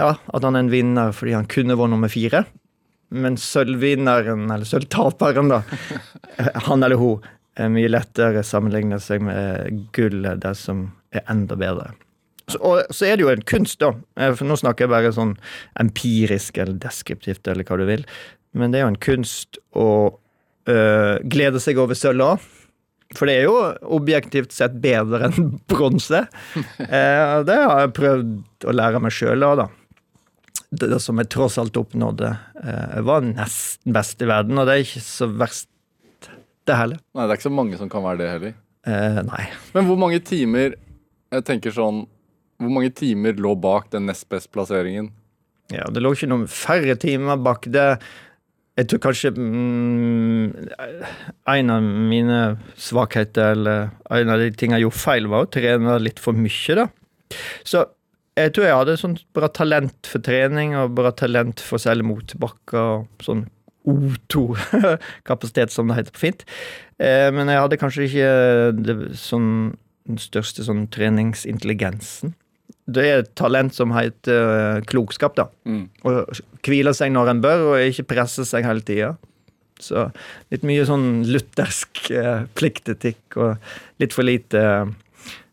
ja, 0.00 0.12
at 0.16 0.44
han 0.44 0.56
er 0.56 0.64
en 0.66 0.72
vinner 0.72 1.12
fordi 1.16 1.34
han 1.36 1.48
kunne 1.50 1.76
vært 1.78 1.92
nummer 1.94 2.12
fire. 2.12 2.44
Men 3.14 3.38
sølvvinneren, 3.38 4.48
eller 4.50 4.66
sølvtaperen, 4.66 5.52
da, 5.52 5.62
han 6.68 6.82
eller 6.82 7.00
hun, 7.00 7.24
er 7.56 7.70
mye 7.72 7.88
lettere 7.88 8.42
sammenlignet 8.44 9.00
seg 9.00 9.22
med 9.24 9.86
gullet, 9.96 10.42
det 10.42 10.52
som 10.60 10.90
er 11.14 11.24
enda 11.32 11.56
bedre. 11.56 11.94
Så, 12.46 12.58
og 12.60 12.92
så 12.94 13.08
er 13.08 13.16
det 13.16 13.24
jo 13.24 13.30
en 13.32 13.46
kunst, 13.48 13.80
da. 13.80 13.94
Eh, 14.20 14.34
For 14.36 14.46
nå 14.46 14.58
snakker 14.60 14.84
jeg 14.86 14.92
bare 14.92 15.14
sånn 15.16 15.32
empirisk 15.82 16.60
eller 16.62 16.76
deskriptivt, 16.82 17.48
eller 17.50 17.66
hva 17.66 17.78
du 17.80 17.86
vil. 17.88 18.04
Men 18.56 18.72
det 18.72 18.80
er 18.80 18.86
jo 18.86 18.92
en 18.92 19.02
kunst 19.02 19.58
å 19.76 19.88
øh, 20.70 21.16
glede 21.26 21.62
seg 21.62 21.80
over 21.82 21.98
sølv 21.98 22.26
òg. 22.26 22.44
For 23.16 23.28
det 23.30 23.38
er 23.38 23.48
jo 23.48 23.56
objektivt 23.96 24.54
sett 24.54 24.76
bedre 24.82 25.30
enn 25.30 25.56
bronse. 25.70 26.26
Eh, 26.86 27.34
det 27.48 27.56
har 27.56 27.82
jeg 27.82 27.96
prøvd 27.96 28.66
å 28.68 28.74
lære 28.76 29.00
meg 29.02 29.14
sjøl 29.14 29.42
òg, 29.46 29.62
da. 29.64 29.66
Det, 30.70 30.88
som 31.00 31.20
jeg 31.22 31.30
tross 31.30 31.58
alt 31.62 31.78
oppnådde, 31.78 32.32
eh, 32.64 33.00
var 33.06 33.22
nesten 33.22 33.94
best 33.94 34.22
i 34.22 34.28
verden, 34.28 34.58
og 34.58 34.66
det 34.66 34.74
er 34.74 34.86
ikke 34.86 35.04
så 35.04 35.28
verst, 35.30 35.68
det 36.66 36.74
heller. 36.74 36.98
Nei, 37.14 37.22
det 37.22 37.30
er 37.30 37.38
ikke 37.38 37.48
så 37.48 37.54
mange 37.54 37.78
som 37.78 37.90
kan 37.90 38.02
være 38.02 38.18
det 38.18 38.30
heller. 38.32 38.56
Eh, 38.86 39.20
nei. 39.26 39.44
Men 39.74 39.86
hvor 39.86 39.98
mange 40.00 40.18
timer 40.26 40.74
jeg 41.34 41.46
tenker 41.46 41.74
sånn, 41.74 42.04
hvor 42.58 42.72
mange 42.72 42.90
timer 42.96 43.36
lå 43.38 43.54
bak 43.60 43.90
den 43.92 44.06
nest 44.10 44.26
best 44.32 44.50
plasseringen? 44.54 45.12
Ja, 45.74 45.88
det 45.90 46.02
lå 46.02 46.12
ikke 46.14 46.30
noen 46.30 46.46
færre 46.50 46.94
timer 46.98 47.38
bak 47.42 47.66
det. 47.74 47.88
Jeg 48.76 48.90
tror 48.90 49.02
kanskje 49.06 49.32
mm, 49.34 50.68
en 51.48 51.72
av 51.72 51.82
mine 51.82 52.40
svakheter, 52.78 53.54
eller 53.56 53.90
en 54.12 54.32
av 54.34 54.42
de 54.42 54.50
tingene 54.52 54.80
jeg 54.80 54.86
gjorde 54.86 55.02
feil, 55.02 55.28
var 55.32 55.46
å 55.46 55.50
trene 55.50 55.98
litt 56.02 56.22
for 56.22 56.36
mye, 56.36 56.76
da. 56.78 56.86
Så 57.66 57.82
jeg 58.36 58.52
tror 58.52 58.66
jeg 58.66 58.78
hadde 58.78 58.96
sånn 59.00 59.18
bra 59.36 59.48
talent 59.48 60.08
for 60.10 60.24
trening, 60.24 60.74
og 60.76 60.96
bra 60.98 61.12
talent 61.16 61.62
for 61.64 61.80
særlig 61.80 62.04
motbakker, 62.10 63.00
og 63.00 63.24
sånn 63.24 63.46
O2-kapasitet, 63.86 65.72
som 65.74 65.88
det 65.88 66.00
heter 66.00 66.16
på 66.16 66.24
fint. 66.26 66.42
Eh, 66.98 67.28
men 67.32 67.48
jeg 67.48 67.62
hadde 67.62 67.78
kanskje 67.80 68.08
ikke 68.08 68.32
det, 68.82 68.96
sånn, 69.20 69.48
den 70.08 70.20
største 70.20 70.66
sånn 70.66 70.84
treningsintelligensen. 70.92 72.34
Det 72.86 73.02
er 73.02 73.22
et 73.24 73.32
talent 73.38 73.74
som 73.74 73.94
heter 73.96 74.52
eh, 74.58 74.82
klokskap, 74.90 75.38
da. 75.38 75.48
Mm. 75.66 75.86
Å 76.06 76.18
hvile 76.66 76.92
seg 76.98 77.14
når 77.14 77.32
en 77.32 77.42
bør, 77.46 77.64
og 77.72 77.88
ikke 77.88 78.10
presse 78.14 78.46
seg 78.46 78.66
hele 78.66 78.84
tida. 78.86 79.14
Så 79.82 80.08
litt 80.52 80.64
mye 80.66 80.86
sånn 80.88 81.26
luthersk 81.28 82.06
eh, 82.12 82.46
pliktetikk 82.56 83.36
og 83.36 84.00
litt 84.00 84.14
for 84.16 84.24
lite 84.24 84.62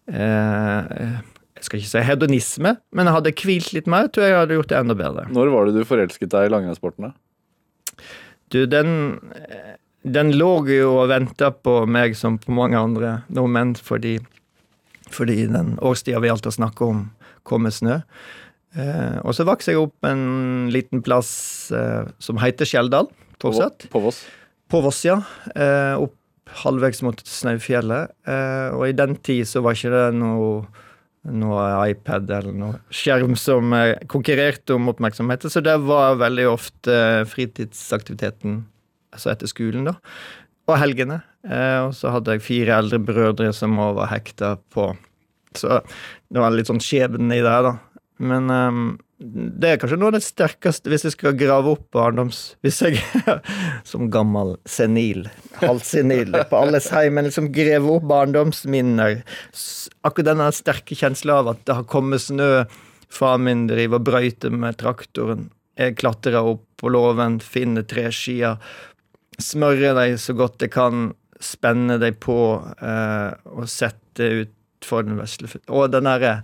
eh, 0.07 1.17
Jeg 1.63 1.69
skal 1.69 1.79
ikke 1.79 1.91
si 1.93 2.01
hedonisme, 2.03 2.71
men 2.91 3.07
jeg 3.07 3.15
hadde 3.15 3.31
hvilt 3.39 3.69
litt 3.71 3.85
mer, 3.87 4.09
tror 4.11 4.25
jeg 4.25 4.33
jeg 4.33 4.39
hadde 4.41 4.55
gjort 4.57 4.71
det 4.73 4.79
enda 4.81 4.95
bedre. 4.99 5.21
Når 5.31 5.51
var 5.53 5.69
det 5.69 5.77
du 5.77 5.85
forelsket 5.87 6.33
deg 6.33 6.49
i 6.49 6.51
langrennssporten? 6.51 7.05
da? 7.07 8.03
Du, 8.51 8.65
den 8.67 9.21
Den 10.03 10.33
lå 10.35 10.49
jo 10.67 10.89
og 10.97 11.07
venta 11.07 11.53
på 11.55 11.85
meg 11.87 12.17
som 12.19 12.35
på 12.37 12.51
mange 12.51 12.75
andre 12.75 13.13
nordmenn, 13.31 13.71
fordi, 13.79 14.17
fordi 15.07 15.45
den 15.47 15.77
årstida 15.79 16.19
vi 16.19 16.33
alltid 16.33 16.57
snakker 16.57 16.91
om, 16.91 17.05
kom 17.47 17.63
med 17.63 17.71
snø. 17.71 18.01
Eh, 18.75 19.21
og 19.23 19.31
så 19.37 19.47
vokste 19.47 19.71
jeg 19.71 19.79
opp 19.79 20.03
en 20.03 20.67
liten 20.75 20.99
plass 21.05 21.71
eh, 21.71 22.03
som 22.19 22.43
heter 22.43 22.67
Skjeldal, 22.67 23.07
fortsatt. 23.39 23.87
På 23.93 24.03
Voss? 24.03 24.25
På 24.67 24.83
Voss, 24.83 24.99
ja. 25.07 25.21
Eh, 25.55 25.95
opp 25.95 26.19
halvveis 26.65 26.99
mot 27.07 27.23
Snaufjellet. 27.23 28.11
Eh, 28.27 28.75
og 28.75 28.89
i 28.89 28.95
den 28.97 29.15
tid 29.23 29.47
så 29.47 29.63
var 29.63 29.79
ikke 29.79 29.95
det 29.95 30.07
noe, 30.19 30.65
noe 31.31 31.63
iPad 31.87 32.31
eller 32.35 32.55
noe 32.55 32.79
skjerm 32.91 33.37
som 33.39 33.71
eh, 33.77 33.95
konkurrerte 34.11 34.75
om 34.75 34.91
oppmerksomheten, 34.91 35.51
så 35.51 35.63
det 35.63 35.77
var 35.85 36.19
veldig 36.19 36.47
ofte 36.51 36.93
eh, 36.93 37.23
fritidsaktiviteten 37.29 38.63
altså 39.13 39.31
etter 39.33 39.49
skolen, 39.49 39.87
da. 39.87 39.95
Og 40.71 40.77
helgene. 40.79 41.21
Eh, 41.47 41.79
og 41.85 41.93
så 41.95 42.11
hadde 42.15 42.35
jeg 42.35 42.45
fire 42.45 42.77
eldre 42.81 42.99
brødre 43.03 43.51
som 43.55 43.77
òg 43.79 43.97
var 44.01 44.11
hekta 44.13 44.55
på. 44.73 44.91
Så 45.55 45.81
det 46.33 46.41
var 46.41 46.55
litt 46.55 46.71
sånn 46.71 46.81
skjebnen 46.83 47.33
i 47.35 47.43
det, 47.43 47.57
da. 47.67 47.75
Men 48.23 48.49
um, 48.51 48.85
det 49.23 49.69
er 49.69 49.79
kanskje 49.79 49.97
noe 49.99 50.11
av 50.11 50.17
det 50.17 50.25
sterkeste, 50.25 50.91
hvis 50.91 51.05
jeg 51.07 51.15
skal 51.15 51.37
grave 51.39 51.73
opp 51.75 51.85
barndoms... 51.95 52.41
Hvis 52.65 52.81
jeg 52.83 52.99
som 53.89 54.09
gammel 54.11 54.55
senil, 54.69 55.27
halvsenil 55.61 56.35
på 56.49 56.59
alles 56.59 56.89
hei, 56.93 57.05
men 57.13 57.29
liksom 57.29 57.51
greve 57.55 57.91
opp 57.93 58.07
barndomsminner 58.09 59.21
Akkurat 60.03 60.33
denne 60.33 60.49
sterke 60.55 60.97
kjensla 60.99 61.39
av 61.41 61.53
at 61.53 61.63
det 61.67 61.77
har 61.79 61.87
kommet 61.89 62.25
snø, 62.25 62.65
far 63.13 63.39
min 63.39 63.67
driver 63.69 64.01
og 64.01 64.07
brøyter 64.09 64.51
med 64.51 64.79
traktoren, 64.81 65.47
jeg 65.79 65.95
klatrer 65.97 66.37
opp 66.37 66.65
på 66.77 66.91
låven, 66.93 67.39
finner 67.41 67.85
treskia, 67.87 68.57
smører 69.41 69.95
dem 69.97 70.17
så 70.21 70.35
godt 70.37 70.61
jeg 70.61 70.73
kan, 70.75 71.13
spenne 71.43 71.97
dem 71.99 72.19
på 72.23 72.37
eh, 72.61 73.31
og 73.51 73.65
setter 73.71 74.43
ut 74.43 74.53
for 74.85 75.05
den 75.07 75.17
vesle. 75.19 75.49
Og 75.71 75.89
den 75.91 76.07
derre 76.07 76.41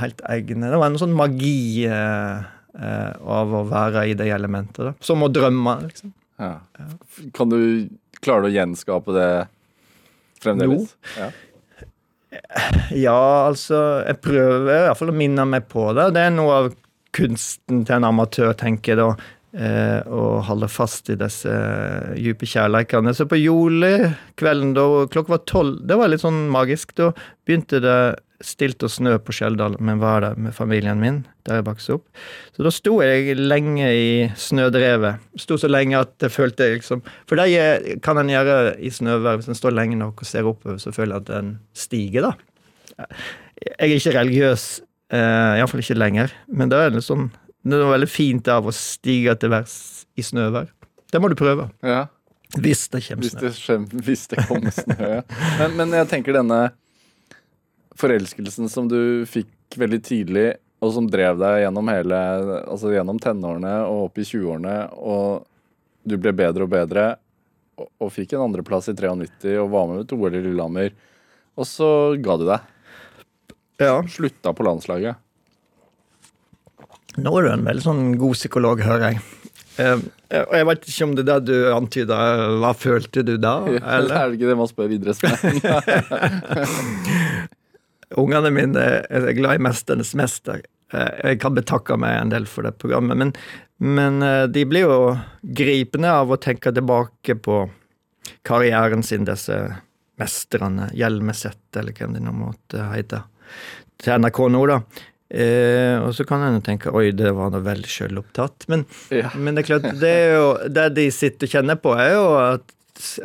helt 0.00 0.20
egne 0.30 0.70
Det 0.70 0.78
var 0.78 0.86
en 0.92 0.98
sånn 1.00 1.14
magi 1.18 1.84
eh, 1.88 2.44
eh, 2.78 3.12
av 3.18 3.54
å 3.58 3.64
være 3.68 4.04
i 4.10 4.14
det 4.18 4.28
elementet. 4.34 4.78
da. 4.90 4.92
Som 5.04 5.24
å 5.26 5.30
drømme, 5.32 5.74
liksom. 5.88 6.12
Ja. 6.38 6.52
Kan 7.34 7.50
du 7.50 7.88
Klarer 8.22 8.46
du 8.46 8.48
å 8.48 8.54
gjenskape 8.54 9.14
det 9.14 9.28
fremdeles? 10.42 10.94
Ja. 11.18 11.28
Ja, 12.92 13.46
altså 13.48 13.78
Jeg 14.06 14.20
prøver 14.24 14.68
i 14.74 14.84
hvert 14.88 14.98
fall 15.00 15.12
å 15.12 15.16
minne 15.16 15.44
meg 15.48 15.68
på 15.72 15.88
det. 15.96 16.10
Det 16.16 16.24
er 16.26 16.34
noe 16.34 16.56
av 16.62 16.70
kunsten 17.16 17.84
til 17.88 17.96
en 17.96 18.06
amatør, 18.10 18.52
tenker 18.58 18.92
jeg 18.92 19.00
da. 19.00 19.08
eh, 19.58 20.00
og 20.12 20.42
holde 20.50 20.68
fast 20.68 21.08
i 21.10 21.16
disse 21.18 21.54
dype 22.18 22.46
kjærleikene. 22.46 23.14
Så 23.16 23.24
på 23.30 23.38
julekvelden 23.40 24.74
da 24.76 24.84
klokka 25.10 25.32
var 25.38 25.44
tolv, 25.48 25.78
det 25.88 25.96
var 25.98 26.12
litt 26.12 26.20
sånn 26.22 26.44
magisk. 26.52 26.92
Da 27.00 27.12
begynte 27.48 27.80
det 27.82 27.96
stilt 28.44 28.82
og 28.86 28.92
snø 28.92 29.16
på 29.22 29.34
Skjeldal, 29.34 29.74
men 29.82 29.98
var 29.98 30.22
der 30.22 30.36
med 30.38 30.54
familien 30.54 31.00
min, 31.02 31.24
der 31.46 31.58
jeg 31.58 31.66
vokste 31.66 31.96
opp. 31.96 32.04
Så 32.54 32.66
da 32.66 32.72
sto 32.74 32.92
jeg 33.02 33.34
lenge 33.38 33.88
i 33.90 34.10
snødrevet. 34.38 35.24
Sto 35.42 35.58
så 35.58 35.70
lenge 35.70 35.98
at 35.98 36.14
jeg 36.22 36.34
følte 36.34 36.68
liksom 36.76 37.02
For 37.26 37.40
det 37.40 37.98
kan 38.04 38.20
en 38.20 38.30
gjøre 38.30 38.76
i 38.78 38.92
snøvær. 38.94 39.40
Hvis 39.40 39.50
en 39.50 39.58
står 39.58 39.74
lenge 39.74 39.98
nok 39.98 40.22
og 40.22 40.30
ser 40.30 40.46
oppover, 40.46 40.78
så 40.78 40.94
føler 40.94 41.16
jeg 41.16 41.26
at 41.26 41.32
den 41.32 41.50
stiger, 41.74 42.30
da. 42.30 43.08
Jeg 43.58 43.90
er 43.90 43.98
ikke 43.98 44.14
religiøs, 44.20 44.68
eh, 45.10 45.58
iallfall 45.58 45.82
ikke 45.82 45.98
lenger, 45.98 46.32
men 46.46 46.70
det 46.70 46.78
er 46.78 46.94
litt 46.94 47.06
sånn 47.06 47.30
det 47.68 47.76
er 47.76 47.90
veldig 47.90 48.08
fint 48.08 48.48
av 48.48 48.68
å 48.68 48.72
stige 48.74 49.34
til 49.40 49.50
værs 49.52 49.74
i 50.16 50.24
snøvær. 50.24 50.70
Det 51.12 51.20
må 51.20 51.28
du 51.28 51.36
prøve. 51.38 51.68
Ja. 51.84 52.06
Hvis 52.56 52.86
det 52.88 53.02
kommer 53.04 53.28
snø. 53.28 53.78
hvis 54.06 54.28
det 54.30 54.44
kommer 54.48 54.72
snø. 54.72 54.96
ja. 55.18 55.22
Men, 55.58 55.74
men 55.76 55.92
jeg 55.98 56.08
tenker 56.08 56.36
denne 56.38 56.68
forelskelsen 57.98 58.68
som 58.72 58.88
du 58.90 59.24
fikk 59.28 59.76
veldig 59.78 60.00
tidlig, 60.06 60.48
og 60.78 60.92
som 60.94 61.08
drev 61.10 61.40
deg 61.40 61.64
gjennom 61.64 61.88
hele 61.90 62.18
Altså 62.70 62.92
gjennom 62.94 63.18
tenårene 63.18 63.72
og 63.90 64.04
opp 64.08 64.20
i 64.22 64.26
20-årene, 64.28 64.74
og 64.94 65.44
du 66.08 66.14
ble 66.22 66.30
bedre 66.38 66.64
og 66.68 66.70
bedre, 66.72 67.06
og, 67.78 67.88
og 68.02 68.12
fikk 68.14 68.36
en 68.36 68.44
andreplass 68.46 68.88
i 68.92 68.94
93 68.96 69.56
og 69.58 69.72
var 69.74 69.88
med 69.90 70.04
ved 70.04 70.14
OL 70.14 70.38
i 70.38 70.44
Lillehammer, 70.46 70.94
og 71.58 71.66
så 71.66 71.88
ga 72.22 72.36
du 72.38 72.46
deg. 72.48 72.60
Ja. 73.82 73.96
Slutta 74.10 74.54
på 74.54 74.64
landslaget. 74.66 75.18
Nå 77.18 77.32
er 77.38 77.42
du 77.48 77.50
en 77.56 77.66
veldig 77.66 77.82
sånn 77.82 78.04
god 78.18 78.38
psykolog, 78.38 78.80
hører 78.86 79.08
jeg. 79.12 79.20
Eh, 79.78 79.98
Og 80.46 80.54
jeg 80.58 80.66
vet 80.68 80.86
ikke 80.90 81.04
om 81.06 81.12
det 81.18 81.24
der 81.26 81.40
du 81.42 81.54
antyda, 81.74 82.16
hva 82.62 82.72
følte 82.78 83.22
du 83.26 83.36
da? 83.42 83.56
Eller 83.66 83.82
Eller? 83.98 84.14
er 84.14 84.30
det 84.32 84.38
ikke 84.38 84.50
det 84.50 84.56
man 84.58 84.70
spør 84.70 84.94
idrettsmenn? 84.94 85.62
Ungene 88.18 88.50
mine 88.54 88.84
er 89.08 89.32
glad 89.36 89.58
i 89.58 89.62
'Mesternes 89.62 90.14
mester'. 90.18 90.62
Eh, 90.92 91.30
Jeg 91.30 91.40
kan 91.40 91.54
betakke 91.54 91.96
meg 92.00 92.20
en 92.20 92.32
del 92.32 92.46
for 92.46 92.62
det 92.66 92.78
programmet, 92.78 93.16
men, 93.16 93.32
men 93.78 94.22
eh, 94.22 94.46
de 94.46 94.64
blir 94.64 94.86
jo 94.86 95.18
gripende 95.42 96.10
av 96.10 96.30
å 96.30 96.40
tenke 96.40 96.72
tilbake 96.72 97.34
på 97.34 97.68
karrieren 98.44 99.02
sin, 99.02 99.24
disse 99.28 99.58
mesterne. 100.18 100.90
Hjelmeset, 100.96 101.60
eller 101.76 101.92
hvem 101.92 102.16
de 102.16 102.24
nå 102.24 102.32
måtte 102.34 102.88
hete. 102.92 103.22
Til 103.98 104.18
NRK 104.20 104.42
nå, 104.52 104.64
da. 104.70 104.80
Eh, 105.28 106.00
og 106.00 106.14
så 106.16 106.24
kan 106.24 106.40
en 106.40 106.62
tenke 106.64 106.92
oi, 106.96 107.10
det 107.12 107.34
var 107.36 107.52
noe 107.52 107.64
veldig 107.64 107.90
sjølopptatt. 107.92 108.68
Men, 108.72 108.86
ja. 109.12 109.30
men 109.36 109.54
det 109.54 109.64
er 109.64 109.68
klart, 109.74 109.88
det, 110.00 110.12
er 110.24 110.36
jo, 110.38 110.50
det 110.72 110.88
de 110.96 111.08
sitter 111.12 111.48
og 111.48 111.56
kjenner 111.56 111.80
på, 111.82 111.94
er 112.00 112.14
jo 112.14 112.28
at 112.40 112.74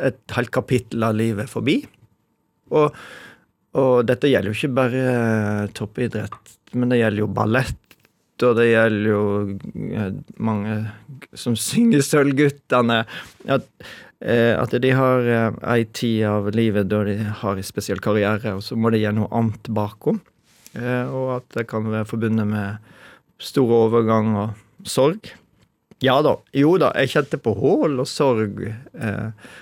et 0.06 0.36
halvt 0.36 0.52
kapittel 0.54 1.06
av 1.06 1.16
livet 1.18 1.46
er 1.46 1.50
forbi. 1.50 1.80
Og, 2.74 2.92
og 3.74 4.06
dette 4.06 4.30
gjelder 4.30 4.52
jo 4.52 4.58
ikke 4.58 4.76
bare 4.76 5.02
eh, 5.10 5.72
toppidrett, 5.74 6.54
men 6.78 6.92
det 6.92 7.00
gjelder 7.00 7.24
jo 7.24 7.32
ballett. 7.34 7.80
Og 8.44 8.56
det 8.58 8.68
gjelder 8.70 9.10
jo 9.10 9.24
eh, 9.94 10.10
mange 10.42 10.78
som 11.38 11.56
synger 11.58 12.02
Sølvguttene. 12.06 13.02
At, 13.50 13.68
eh, 14.22 14.52
at 14.58 14.74
de 14.82 14.94
har 14.94 15.30
ei 15.74 15.84
tid 15.90 16.24
av 16.30 16.50
livet 16.54 16.90
da 16.90 17.04
de 17.08 17.18
har 17.42 17.58
en 17.58 17.66
spesiell 17.66 18.02
karriere, 18.04 18.56
og 18.56 18.62
så 18.66 18.78
må 18.78 18.94
de 18.94 19.02
gjøre 19.02 19.18
noe 19.20 19.32
annet 19.34 19.70
bakom. 19.74 20.22
Og 20.74 21.28
at 21.36 21.44
det 21.54 21.68
kan 21.70 21.86
være 21.86 22.08
forbundet 22.10 22.48
med 22.50 22.94
stor 23.38 23.70
overgang 23.76 24.32
og 24.34 24.88
sorg. 24.90 25.30
Ja 26.04 26.18
da. 26.24 26.36
Jo 26.56 26.74
da, 26.80 26.90
jeg 26.98 27.12
kjente 27.14 27.40
på 27.40 27.54
hål 27.58 28.00
og 28.02 28.08
sorg. 28.10 28.60
Eh, 28.66 29.52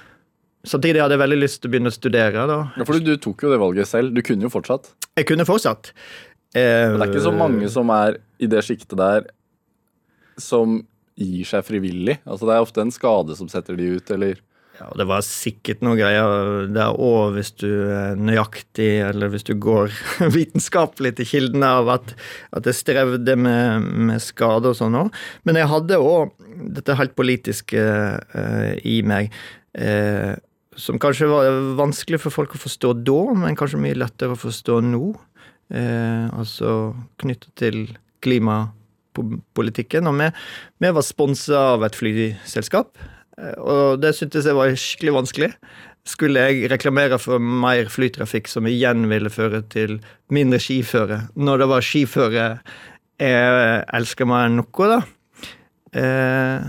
samtidig 0.68 1.03
hadde 1.03 1.16
jeg 1.16 1.22
veldig 1.25 1.40
lyst 1.42 1.61
til 1.62 1.70
å 1.70 1.72
begynne 1.75 1.92
å 1.92 1.96
studere. 1.96 2.46
da. 2.51 2.59
Ja, 2.79 2.85
for 2.88 2.98
du, 2.98 3.12
du 3.12 3.16
tok 3.22 3.42
jo 3.46 3.51
det 3.53 3.61
valget 3.62 3.88
selv. 3.90 4.12
Du 4.14 4.22
kunne 4.27 4.46
jo 4.46 4.53
fortsatt. 4.53 4.92
Jeg 5.18 5.27
kunne 5.29 5.46
fortsatt. 5.48 5.92
Eh, 6.55 6.88
Men 6.92 6.98
det 7.01 7.07
er 7.09 7.12
ikke 7.14 7.27
så 7.29 7.35
mange 7.37 7.68
som 7.72 7.90
er 7.94 8.20
i 8.42 8.48
det 8.51 8.62
sjiktet 8.66 8.98
der 9.01 9.27
som 10.40 10.81
gir 11.18 11.44
seg 11.48 11.64
frivillig. 11.66 12.18
Altså 12.25 12.48
Det 12.48 12.55
er 12.57 12.64
ofte 12.64 12.83
en 12.85 12.94
skade 12.94 13.37
som 13.38 13.51
setter 13.53 13.77
de 13.79 13.90
ut, 13.98 14.11
eller 14.14 14.40
Ja, 14.81 14.87
det 14.96 15.05
var 15.07 15.20
sikkert 15.22 15.83
noe 15.85 15.98
greier 15.98 16.64
der 16.72 16.96
òg, 16.96 17.35
hvis 17.37 17.51
du 17.61 17.68
er 17.92 18.16
nøyaktig, 18.18 18.88
eller 19.11 19.29
hvis 19.31 19.44
du 19.46 19.53
går 19.61 19.92
vitenskapelig 20.38 21.12
til 21.18 21.29
kildene 21.29 21.68
av 21.83 21.90
at, 21.98 22.14
at 22.57 22.66
jeg 22.66 22.79
strevde 22.81 23.37
med, 23.37 23.85
med 24.09 24.22
skade 24.25 24.72
og 24.72 24.79
sånn 24.81 24.96
òg. 25.05 25.12
Men 25.44 25.61
jeg 25.61 25.68
hadde 25.70 26.01
òg 26.01 26.33
dette 26.79 26.96
helt 26.98 27.14
politiske 27.18 27.85
eh, 27.85 28.72
i 28.88 29.03
meg. 29.07 29.31
Eh, 29.77 30.33
som 30.79 30.99
kanskje 31.01 31.29
var 31.31 31.49
vanskelig 31.79 32.21
for 32.23 32.35
folk 32.35 32.57
å 32.57 32.63
forstå 32.63 32.95
da, 33.05 33.19
men 33.39 33.59
kanskje 33.59 33.81
mye 33.83 33.99
lettere 33.99 34.37
å 34.37 34.41
forstå 34.41 34.81
nå. 34.87 35.13
Eh, 35.73 36.27
altså 36.33 36.93
knyttet 37.23 37.53
til 37.61 37.79
klimapolitikken. 38.25 40.09
Og 40.11 40.19
vi, 40.21 40.29
vi 40.85 40.93
var 40.99 41.07
sponsa 41.07 41.65
av 41.77 41.87
et 41.87 41.97
flyselskap, 41.97 43.01
eh, 43.39 43.57
og 43.61 44.03
det 44.03 44.15
syntes 44.19 44.49
jeg 44.49 44.59
var 44.59 44.75
skikkelig 44.77 45.17
vanskelig. 45.21 45.51
Skulle 46.09 46.49
jeg 46.49 46.71
reklamere 46.73 47.21
for 47.23 47.39
mer 47.39 47.87
flytrafikk, 47.93 48.51
som 48.51 48.67
igjen 48.67 49.07
ville 49.11 49.31
føre 49.31 49.63
til 49.71 50.01
mindre 50.35 50.59
skiføre, 50.63 51.27
når 51.39 51.63
det 51.63 51.69
var 51.71 51.87
skiføre 51.87 52.47
jeg 53.23 53.83
elsker 53.95 54.27
meg 54.27 54.55
noe, 54.57 54.87
da. 54.91 55.03
Eh, 55.93 56.65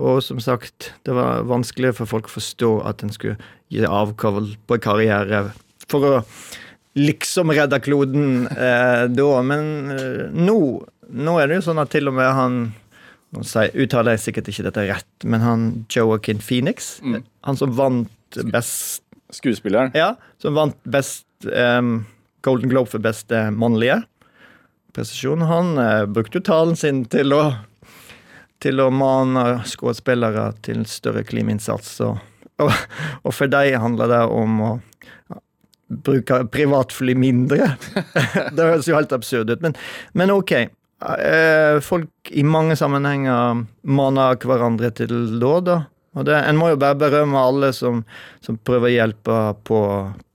og 0.00 0.22
som 0.24 0.40
sagt, 0.42 0.90
det 1.04 1.14
var 1.16 1.44
vanskelig 1.48 1.92
for 1.98 2.08
folk 2.10 2.26
å 2.30 2.34
forstå 2.38 2.70
at 2.88 3.04
en 3.04 3.12
skulle 3.14 3.36
gi 3.70 3.84
avkall 3.86 4.54
på 4.66 4.78
karriere 4.82 5.50
for 5.90 6.06
å 6.08 6.14
liksom 6.98 7.52
redde 7.54 7.78
kloden 7.84 8.46
eh, 8.50 9.04
da. 9.12 9.28
Men 9.46 9.90
eh, 9.94 10.22
nå, 10.34 10.56
nå 11.10 11.36
er 11.40 11.46
det 11.52 11.60
jo 11.60 11.66
sånn 11.70 11.82
at 11.82 11.92
til 11.94 12.10
og 12.10 12.16
med 12.18 12.32
han 12.36 12.60
Nå 13.30 13.44
sier- 13.46 13.70
uttaler 13.78 14.16
jeg 14.16 14.24
sikkert 14.24 14.48
ikke 14.50 14.64
dette 14.66 14.82
rett, 14.88 15.24
men 15.30 15.38
han 15.44 15.66
Joaquin 15.94 16.40
Phoenix, 16.42 16.96
Mm. 16.98 17.20
han 17.46 17.56
som 17.60 17.70
vant 17.78 18.10
best 18.50 19.04
skuespilleren. 19.30 19.92
ja, 19.94 20.16
som 20.42 20.56
vant 20.58 20.74
best 20.90 21.22
em, 21.46 22.06
Golden 22.42 22.68
Globe 22.72 22.90
for 22.90 22.98
beste 22.98 23.44
mannlige 23.54 24.00
presisjon. 24.96 25.44
Han 25.46 25.78
eh, 25.78 26.06
brukte 26.10 26.40
jo 26.40 26.46
talen 26.50 26.74
sin 26.74 27.04
til 27.06 27.30
å 27.36 27.44
til 28.60 28.80
å 28.84 28.90
mane 28.92 29.60
skuespillere 29.68 30.50
til 30.66 30.82
større 30.88 31.22
klimainnsats. 31.26 31.94
Og, 32.06 32.18
og, 32.60 32.72
og 33.24 33.34
for 33.36 33.50
dem 33.52 33.80
handler 33.82 34.10
det 34.12 34.22
om 34.36 34.60
å 34.66 34.72
bruke 35.90 36.44
privatfly 36.52 37.14
mindre. 37.18 37.72
det 38.54 38.66
høres 38.66 38.88
jo 38.88 38.98
helt 38.98 39.14
absurd 39.16 39.50
ut, 39.50 39.62
men, 39.64 39.74
men 40.14 40.30
ok. 40.34 40.52
Eh, 41.00 41.78
folk 41.80 42.30
i 42.36 42.44
mange 42.44 42.76
sammenhenger 42.76 43.62
maner 43.88 44.36
hverandre 44.44 44.92
til 45.00 45.14
dåd. 45.40 45.72
Og 46.18 46.26
det, 46.26 46.36
En 46.50 46.58
må 46.58 46.72
jo 46.72 46.78
bare 46.82 46.98
berømme 46.98 47.38
alle 47.40 47.72
som, 47.74 48.02
som 48.44 48.58
prøver 48.58 48.90
å 48.90 48.94
hjelpe 48.98 49.40
på 49.66 49.80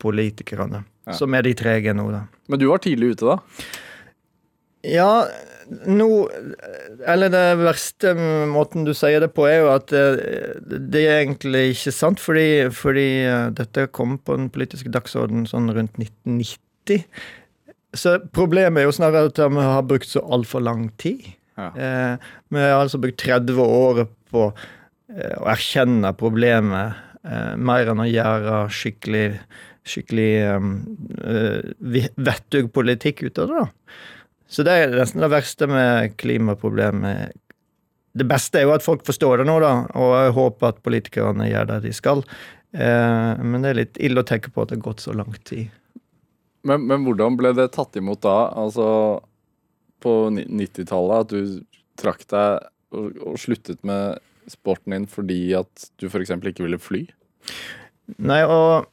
politikerne, 0.02 0.84
Ja. 1.06 1.14
som 1.14 1.34
er 1.38 1.44
de 1.46 1.52
trege 1.54 1.94
nå, 1.94 2.08
da. 2.10 2.24
Men 2.50 2.60
du 2.62 2.66
var 2.72 2.80
tidlig 2.82 3.12
ute, 3.14 3.36
da. 3.36 3.66
Ja, 4.86 5.26
nå 5.90 6.08
Eller 7.10 7.32
det 7.34 7.44
verste 7.58 8.14
måten 8.52 8.86
du 8.86 8.94
sier 8.94 9.24
det 9.24 9.32
på, 9.34 9.48
er 9.50 9.64
jo 9.64 9.72
at 9.74 9.94
eh, 9.98 10.20
det 10.62 11.02
er 11.02 11.24
egentlig 11.24 11.64
ikke 11.74 11.94
sant, 11.96 12.22
fordi, 12.22 12.68
fordi 12.74 13.08
eh, 13.26 13.48
dette 13.58 13.88
kom 13.96 14.20
på 14.22 14.38
den 14.38 14.52
politiske 14.54 14.94
dagsordenen 14.94 15.48
sånn 15.50 15.72
rundt 15.74 15.98
1990. 15.98 17.08
Så 17.96 18.18
problemet 18.36 18.84
er 18.84 18.90
jo 18.90 18.96
snarere 18.96 19.32
at 19.32 19.42
vi 19.42 19.66
har 19.66 19.90
brukt 19.90 20.10
så 20.10 20.22
altfor 20.38 20.62
lang 20.66 20.90
tid. 21.02 21.26
Ja. 21.58 21.70
Eh, 21.72 22.32
vi 22.54 22.62
har 22.62 22.84
altså 22.84 23.02
brukt 23.02 23.22
30 23.24 23.62
år 23.66 24.06
på 24.32 24.50
eh, 24.52 25.38
å 25.40 25.48
erkjenne 25.50 26.12
problemet, 26.20 27.00
eh, 27.26 27.54
mer 27.58 27.94
enn 27.94 28.04
å 28.04 28.10
gjøre 28.10 28.66
skikkelig 28.70 29.30
skikkelig 29.86 30.30
um, 30.58 30.70
uh, 31.22 31.60
vettug 32.18 32.72
politikk 32.74 33.22
ut 33.28 33.42
av 33.44 33.52
det. 33.52 33.60
da. 33.60 34.00
Så 34.48 34.66
det 34.66 34.76
er 34.78 34.94
nesten 34.94 35.24
det 35.24 35.32
verste 35.34 35.68
med 35.70 36.16
klimaproblemet. 36.22 37.34
Det 38.16 38.28
beste 38.30 38.62
er 38.62 38.68
jo 38.68 38.76
at 38.76 38.86
folk 38.86 39.04
forstår 39.08 39.42
det 39.42 39.48
nå, 39.50 39.58
da, 39.64 39.74
og 39.98 40.14
jeg 40.16 40.36
håper 40.38 40.70
at 40.70 40.84
politikerne 40.86 41.50
gjør 41.50 41.72
det 41.74 41.80
de 41.88 41.94
skal. 41.96 42.22
Eh, 42.76 43.32
men 43.42 43.64
det 43.64 43.72
er 43.72 43.80
litt 43.82 44.00
ille 44.04 44.22
å 44.22 44.28
tenke 44.28 44.54
på 44.54 44.64
at 44.64 44.72
det 44.72 44.80
har 44.80 44.88
gått 44.90 45.04
så 45.04 45.16
lang 45.16 45.34
tid. 45.48 45.74
Men, 46.66 46.86
men 46.90 47.04
hvordan 47.06 47.38
ble 47.40 47.52
det 47.58 47.72
tatt 47.76 47.98
imot 48.00 48.24
da? 48.26 48.38
Altså 48.58 48.88
på 50.04 50.14
90-tallet, 50.34 51.26
at 51.26 51.34
du 51.34 52.00
trakk 52.00 52.26
deg 52.32 52.66
og, 52.96 53.20
og 53.26 53.38
sluttet 53.42 53.82
med 53.88 54.22
sporten 54.52 54.94
din 54.94 55.08
fordi 55.10 55.40
at 55.58 55.88
du 56.02 56.08
f.eks. 56.10 56.34
ikke 56.36 56.66
ville 56.66 56.82
fly? 56.82 57.06
Nei, 58.22 58.42
og 58.46 58.86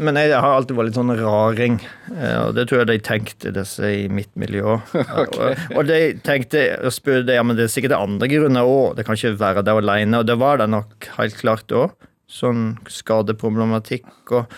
Men 0.00 0.18
jeg 0.20 0.34
har 0.36 0.52
alltid 0.52 0.76
vært 0.76 0.90
litt 0.90 0.98
sånn 0.98 1.14
raring, 1.16 1.78
eh, 2.12 2.36
og 2.42 2.52
det 2.58 2.66
tror 2.68 2.82
jeg 2.82 2.90
de 2.90 2.96
tenkte 3.04 3.52
disse 3.56 3.88
i 3.88 4.02
mitt 4.12 4.30
miljø 4.38 4.76
okay. 5.22 5.54
og, 5.72 5.86
de 5.88 6.00
tenkte 6.26 6.66
og 6.76 6.92
spurte 6.92 7.36
ja, 7.38 7.44
men 7.46 7.56
det 7.56 7.64
er 7.66 7.72
sikkert 7.72 7.96
andre 7.96 8.28
grunner 8.30 8.68
òg, 8.68 8.98
det 8.98 9.06
kan 9.08 9.16
ikke 9.16 9.38
være 9.40 9.64
det 9.64 9.76
alene. 9.80 10.20
Og 10.20 10.28
det 10.28 10.36
var 10.40 10.60
det 10.60 10.68
nok 10.72 11.08
helt 11.16 11.40
klart 11.40 11.72
òg. 11.72 11.96
Sånn 12.30 12.76
skadeproblematikk 12.86 14.36
og 14.36 14.52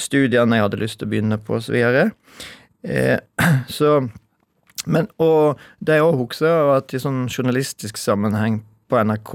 studiene 0.00 0.58
jeg 0.58 0.66
hadde 0.66 0.82
lyst 0.82 1.00
til 1.00 1.08
å 1.08 1.14
begynne 1.14 1.38
på 1.40 1.60
osv. 1.60 1.78
Eh, 2.84 3.16
så 3.78 3.96
men, 4.84 5.08
og 5.22 5.60
det 5.80 5.96
jeg 5.96 6.04
òg 6.04 6.18
husker, 6.26 6.74
at 6.74 6.92
i 6.92 7.00
sånn 7.00 7.24
journalistisk 7.30 7.96
sammenheng 8.00 8.60
på 8.90 9.00
NRK 9.00 9.32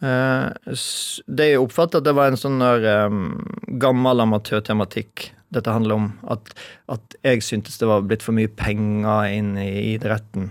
det 0.00 1.48
jeg 1.48 1.62
oppfattet 1.62 2.02
at 2.02 2.04
det 2.04 2.12
var 2.16 2.28
en 2.28 2.38
sånn 2.40 2.60
der 2.60 3.06
um, 3.08 3.38
gammel 3.80 4.20
amatørtematikk. 4.26 5.30
Dette 5.54 5.72
handler 5.72 5.96
om 5.96 6.10
at, 6.28 6.52
at, 6.92 7.16
jeg 7.24 7.44
syntes 7.46 7.78
det 7.80 7.88
var 7.88 8.04
blitt 8.04 8.24
for 8.26 8.36
mye 8.36 8.50
penger 8.50 9.30
inn 9.32 9.54
i 9.60 9.94
idretten. 9.94 10.50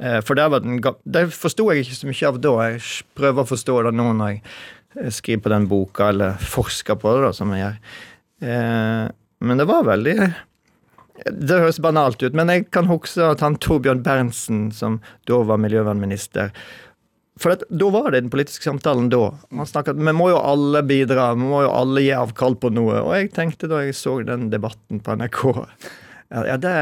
Uh, 0.00 0.22
for 0.24 0.38
det, 0.38 0.48
den, 0.64 0.80
det 1.04 1.26
forsto 1.36 1.68
jeg 1.72 1.84
ikke 1.84 1.98
så 1.98 2.08
mye 2.08 2.30
av 2.30 2.40
da. 2.46 2.56
Jeg 2.70 2.82
prøver 3.18 3.44
å 3.44 3.52
forstå 3.52 3.78
det 3.88 3.94
nå 3.98 4.08
når 4.16 4.34
jeg 4.36 5.14
skriver 5.18 5.44
på 5.44 5.52
den 5.52 5.68
boka, 5.68 6.10
eller 6.14 6.40
forsker 6.40 6.96
på 6.96 7.16
det, 7.16 7.24
da, 7.26 7.32
som 7.36 7.52
jeg 7.52 7.66
gjør. 7.66 7.80
Men 9.40 9.60
det 9.60 9.64
var 9.68 9.84
veldig 9.84 10.14
Det 11.36 11.58
høres 11.60 11.78
banalt 11.80 12.22
ut, 12.22 12.34
men 12.36 12.52
jeg 12.52 12.66
kan 12.72 12.88
huske 12.88 13.24
at 13.24 13.40
han 13.44 13.56
Torbjørn 13.60 14.02
Berntsen, 14.04 14.66
som 14.72 14.98
da 15.28 15.40
var 15.48 15.60
miljøvernminister, 15.60 16.52
for 17.40 17.52
at, 17.52 17.64
da 17.68 17.90
var 17.92 18.10
det 18.10 18.22
den 18.24 18.32
politiske 18.32 18.64
samtalen 18.64 19.10
da. 19.12 19.28
Man 19.52 19.68
snakket, 19.68 19.98
Vi 20.00 20.12
må 20.16 20.30
jo 20.32 20.38
alle 20.40 20.82
bidra, 20.86 21.34
vi 21.36 21.44
må 21.44 21.62
jo 21.66 21.72
alle 21.74 22.00
gi 22.04 22.14
avkall 22.16 22.56
på 22.56 22.70
noe. 22.72 23.02
Og 23.02 23.12
jeg 23.18 23.32
tenkte 23.36 23.68
da 23.68 23.82
jeg 23.84 23.96
så 23.98 24.16
den 24.24 24.48
debatten 24.52 25.02
på 25.04 25.16
NRK 25.20 25.42
ja, 26.32 26.56
det 26.58 26.72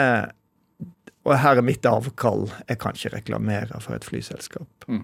Og 1.24 1.34
her 1.40 1.58
er 1.60 1.64
mitt 1.66 1.84
avkall. 1.88 2.46
Jeg 2.68 2.78
kan 2.80 2.96
ikke 2.96 3.16
reklamere 3.16 3.80
for 3.80 3.96
et 3.96 4.06
flyselskap. 4.06 4.88
Mm. 4.88 5.02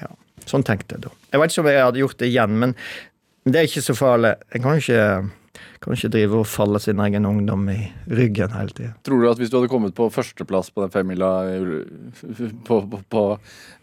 Ja, 0.00 0.12
Sånn 0.48 0.64
tenkte 0.64 0.96
jeg 0.96 1.06
da. 1.08 1.12
Jeg 1.32 1.42
vet 1.42 1.52
ikke 1.52 1.62
om 1.64 1.70
jeg 1.72 1.84
hadde 1.84 2.02
gjort 2.02 2.18
det 2.20 2.28
igjen, 2.30 2.58
men 2.62 2.74
det 3.48 3.60
er 3.60 3.68
ikke 3.68 3.84
så 3.84 3.96
farlig. 3.96 4.34
Jeg 4.52 4.62
kan 4.64 4.76
jo 4.76 4.84
ikke 4.84 5.37
kan 5.82 5.94
ikke 5.94 6.10
drive 6.14 6.40
og 6.40 6.48
falle 6.48 6.80
sin 6.82 7.00
egen 7.04 7.26
ungdom 7.28 7.66
i 7.72 7.78
ryggen 8.10 8.54
hele 8.56 8.74
tida. 8.74 8.92
Tror 9.06 9.22
du 9.22 9.28
at 9.30 9.40
hvis 9.40 9.52
du 9.52 9.58
hadde 9.58 9.70
kommet 9.72 9.96
på 9.96 10.08
førsteplass 10.12 10.72
på 10.74 10.84
den 10.84 10.94
femmila 10.94 11.32
på, 12.68 12.80
på, 12.92 13.02
på, 13.14 13.24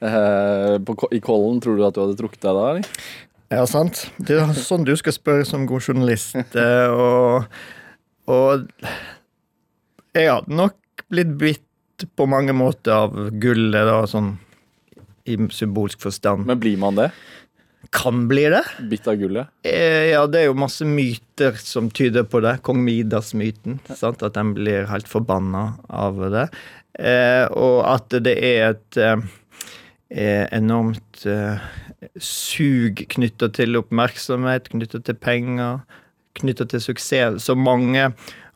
eh, 0.06 0.76
i 1.16 1.22
Kollen, 1.24 1.62
tror 1.64 1.80
du 1.80 1.86
at 1.88 1.98
du 1.98 2.04
hadde 2.06 2.20
trukket 2.20 2.44
deg 2.46 2.60
da, 2.60 2.68
eller? 2.74 3.10
Ja, 3.54 3.66
sant. 3.70 4.08
Det 4.18 4.40
er 4.42 4.56
sånn 4.58 4.88
du 4.88 4.96
skal 4.98 5.14
spørre 5.16 5.46
som 5.48 5.68
god 5.70 5.86
journalist. 5.86 6.36
Eh, 6.58 6.90
og, 6.90 7.46
og 8.32 8.66
jeg 10.16 10.32
hadde 10.32 10.58
nok 10.58 11.06
blitt 11.12 11.36
bitt 11.40 12.08
på 12.18 12.28
mange 12.28 12.56
måter 12.56 13.06
av 13.06 13.14
gullet, 13.40 13.86
da, 13.88 14.02
sånn 14.10 14.34
i 15.26 15.38
symbolsk 15.54 16.02
forstand. 16.06 16.46
Men 16.50 16.60
blir 16.62 16.78
man 16.82 17.00
det? 17.00 17.10
Kan 17.92 18.28
bli 18.28 18.46
det. 18.50 18.64
Bitt 18.90 19.08
av 19.08 19.16
gullet? 19.20 19.52
Eh, 19.64 20.12
ja, 20.12 20.26
det 20.28 20.42
er 20.42 20.50
jo 20.50 20.58
masse 20.58 20.86
myter 20.88 21.58
som 21.60 21.90
tyder 21.94 22.26
på 22.30 22.42
det. 22.46 22.58
Kong 22.66 22.82
Midas-myten. 22.86 23.80
At 23.96 24.24
den 24.36 24.54
blir 24.58 24.88
helt 24.90 25.10
forbanna 25.10 25.68
av 25.90 26.22
det. 26.34 26.48
Eh, 27.00 27.46
og 27.52 27.84
at 27.90 28.16
det 28.26 28.36
er 28.40 28.76
et 28.76 29.00
eh, 29.02 30.46
enormt 30.56 31.26
sug 32.22 33.02
knytta 33.10 33.50
til 33.56 33.80
oppmerksomhet, 33.80 34.70
knytta 34.72 35.02
til 35.08 35.18
penger, 35.18 35.80
knytta 36.38 36.68
til 36.70 36.84
suksess, 36.84 37.40
som 37.48 37.64
mange 37.66 38.12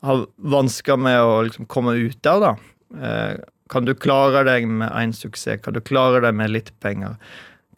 har 0.06 0.26
vansker 0.38 1.00
med 1.00 1.20
å 1.24 1.40
liksom 1.48 1.68
komme 1.72 1.98
ut 1.98 2.30
av. 2.30 2.46
da. 2.46 3.40
Kan 3.70 3.86
du 3.86 3.96
klare 3.98 4.46
deg 4.48 4.68
med 4.70 4.92
én 4.92 5.16
suksess? 5.16 5.64
Kan 5.66 5.76
du 5.76 5.82
klare 5.82 6.22
deg 6.24 6.38
med 6.38 6.54
litt 6.54 6.72
penger? 6.84 7.18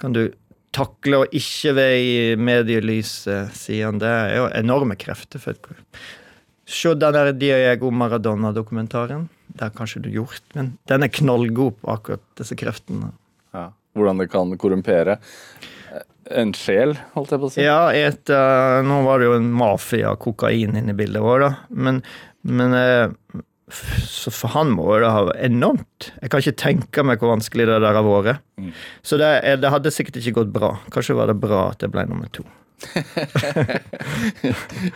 Kan 0.01 0.13
du 0.17 0.27
takle 0.75 1.21
å 1.21 1.27
ikke 1.35 1.75
være 1.77 1.99
i 1.99 2.17
medielyset, 2.39 3.53
sier 3.57 3.89
han. 3.89 3.99
Det 4.01 4.09
er 4.09 4.35
jo 4.37 4.47
enorme 4.61 4.97
krefter. 4.99 5.41
for 5.43 5.57
Se 6.65 6.93
den 6.95 7.15
der 7.15 7.33
Diego 7.35 7.91
Maradona-dokumentaren. 7.91 9.27
Det 9.51 9.67
har 9.67 9.75
kanskje 9.75 10.05
du 10.05 10.09
gjort, 10.13 10.43
men 10.55 10.77
den 10.87 11.03
er 11.03 11.11
knallgod 11.11 11.81
på 11.81 11.91
akkurat 11.91 12.23
disse 12.39 12.55
kreftene. 12.55 13.11
Ja, 13.51 13.71
Hvordan 13.97 14.21
det 14.21 14.29
kan 14.31 14.53
korrumpere 14.57 15.17
en 16.31 16.53
sjel, 16.55 16.95
holdt 17.15 17.33
jeg 17.33 17.41
på 17.41 17.49
å 17.49 17.51
si? 17.51 17.63
Ja, 17.65 17.79
et, 17.91 18.29
uh, 18.31 18.79
nå 18.85 19.01
var 19.03 19.19
det 19.19 19.27
jo 19.27 19.35
en 19.35 19.49
mafia, 19.51 20.13
kokain 20.15 20.77
inne 20.79 20.93
i 20.93 20.95
bildet 20.95 21.23
vårt, 21.23 21.43
da. 21.43 21.51
Men, 21.75 21.99
men 22.47 22.77
uh, 22.77 23.41
så 24.07 24.31
for 24.33 24.53
han 24.55 24.71
må 24.75 24.87
det 24.99 25.11
ha 25.11 25.25
vært 25.29 25.43
enormt. 25.47 26.11
Jeg 26.21 26.31
kan 26.31 26.43
ikke 26.43 26.61
tenke 26.63 27.05
meg 27.07 27.21
hvor 27.21 27.33
vanskelig 27.35 27.67
det 27.69 27.81
der 27.83 27.99
har 27.99 28.07
vært. 28.07 28.41
Mm. 28.59 28.71
Så 29.05 29.19
det, 29.21 29.29
det, 29.61 29.73
hadde 29.73 29.93
sikkert 29.93 30.19
ikke 30.21 30.41
gått 30.41 30.55
bra. 30.55 30.75
Kanskje 30.93 31.17
var 31.17 31.31
det 31.31 31.39
bra 31.41 31.69
at 31.71 31.85
jeg 31.85 31.93
ble 31.93 32.03
nummer 32.09 32.29
to. 32.35 32.43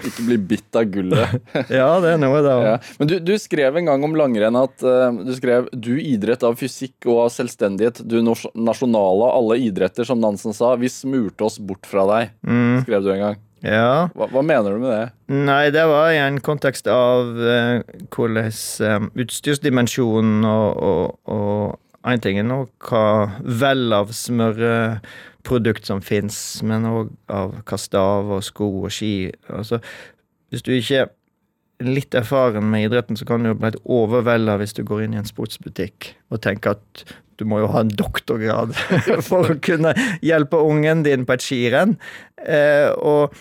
ikke 0.05 0.23
bli 0.25 0.37
bitt 0.41 0.77
av 0.77 0.89
gullet. 0.89 1.35
ja, 1.77 1.89
det 2.01 2.15
er 2.15 2.19
noe, 2.21 2.41
det 2.41 2.55
ja. 2.65 2.75
Men 2.99 3.11
du, 3.11 3.15
du, 3.21 3.33
skrev 3.41 3.77
en 3.77 3.91
gang 3.91 4.01
om 4.07 4.17
langrenn 4.17 4.57
at 4.57 4.81
uh, 4.81 5.13
du 5.13 5.33
skrev 5.37 5.69
du 5.71 5.93
idrett 6.01 6.43
av 6.47 6.57
fysikk 6.59 7.05
og 7.05 7.27
av 7.27 7.29
selvstendighet, 7.35 8.01
du 8.01 8.17
nasjonale 8.25 9.29
av 9.29 9.35
alle 9.37 9.61
idretter, 9.67 10.03
som 10.07 10.21
Nansen 10.21 10.55
sa, 10.57 10.73
vi 10.81 10.89
smurte 10.91 11.45
oss 11.45 11.59
bort 11.61 11.85
fra 11.89 12.03
deg. 12.09 12.33
Mm. 12.41 12.81
Skrev 12.87 13.05
du 13.05 13.13
en 13.13 13.23
gang. 13.27 13.44
Ja. 13.65 14.07
Hva, 14.13 14.27
hva, 14.29 14.43
mener 14.45 14.75
du 14.75 14.83
med 14.83 14.91
det? 14.93 15.05
Nei, 15.33 15.63
det 15.73 15.85
var 15.89 16.11
i 16.13 16.21
en 16.21 16.37
kontekst 16.43 16.87
av 16.91 17.31
uh, 17.33 17.81
hvordan 18.13 18.51
uh, 18.51 19.07
utstyrsdimensjonen 19.25 20.45
og, 20.45 21.17
og, 21.25 21.81
en 22.05 22.21
ting 22.21 22.37
er 22.37 22.45
nå 22.45 22.59
hva 22.85 23.05
vel 23.41 23.95
av 23.97 24.11
smøreprodukt 24.13 25.89
som 25.89 26.03
fins, 26.05 26.37
men 26.61 26.85
òg 26.85 27.09
av 27.33 27.55
hva 27.65 27.79
stav 27.81 28.29
og 28.37 28.43
sko 28.45 28.69
og 28.83 28.93
ski. 28.93 29.31
Altså, 29.49 29.81
hvis 30.53 30.65
du 30.67 30.75
ikke 30.75 31.07
er 31.07 31.13
litt 31.89 32.13
erfaren 32.15 32.69
med 32.69 32.85
idretten, 32.85 33.17
så 33.17 33.25
kan 33.27 33.41
du 33.41 33.49
jo 33.49 33.57
bli 33.57 33.73
overvelda 33.97 34.59
hvis 34.61 34.77
du 34.77 34.83
går 34.85 35.07
inn 35.07 35.17
i 35.17 35.21
en 35.23 35.27
sportsbutikk 35.27 36.13
og 36.29 36.43
tenker 36.45 36.77
at 36.77 37.05
du 37.35 37.43
må 37.49 37.59
jo 37.59 37.71
ha 37.73 37.81
en 37.83 37.91
doktorgrad 37.91 38.71
for 39.27 39.49
å 39.51 39.57
kunne 39.63 39.91
hjelpe 40.23 40.61
ungen 40.61 41.03
din 41.07 41.25
på 41.27 41.35
et 41.35 41.43
skirenn. 41.43 41.97
Eh, 42.45 42.93
og 42.95 43.35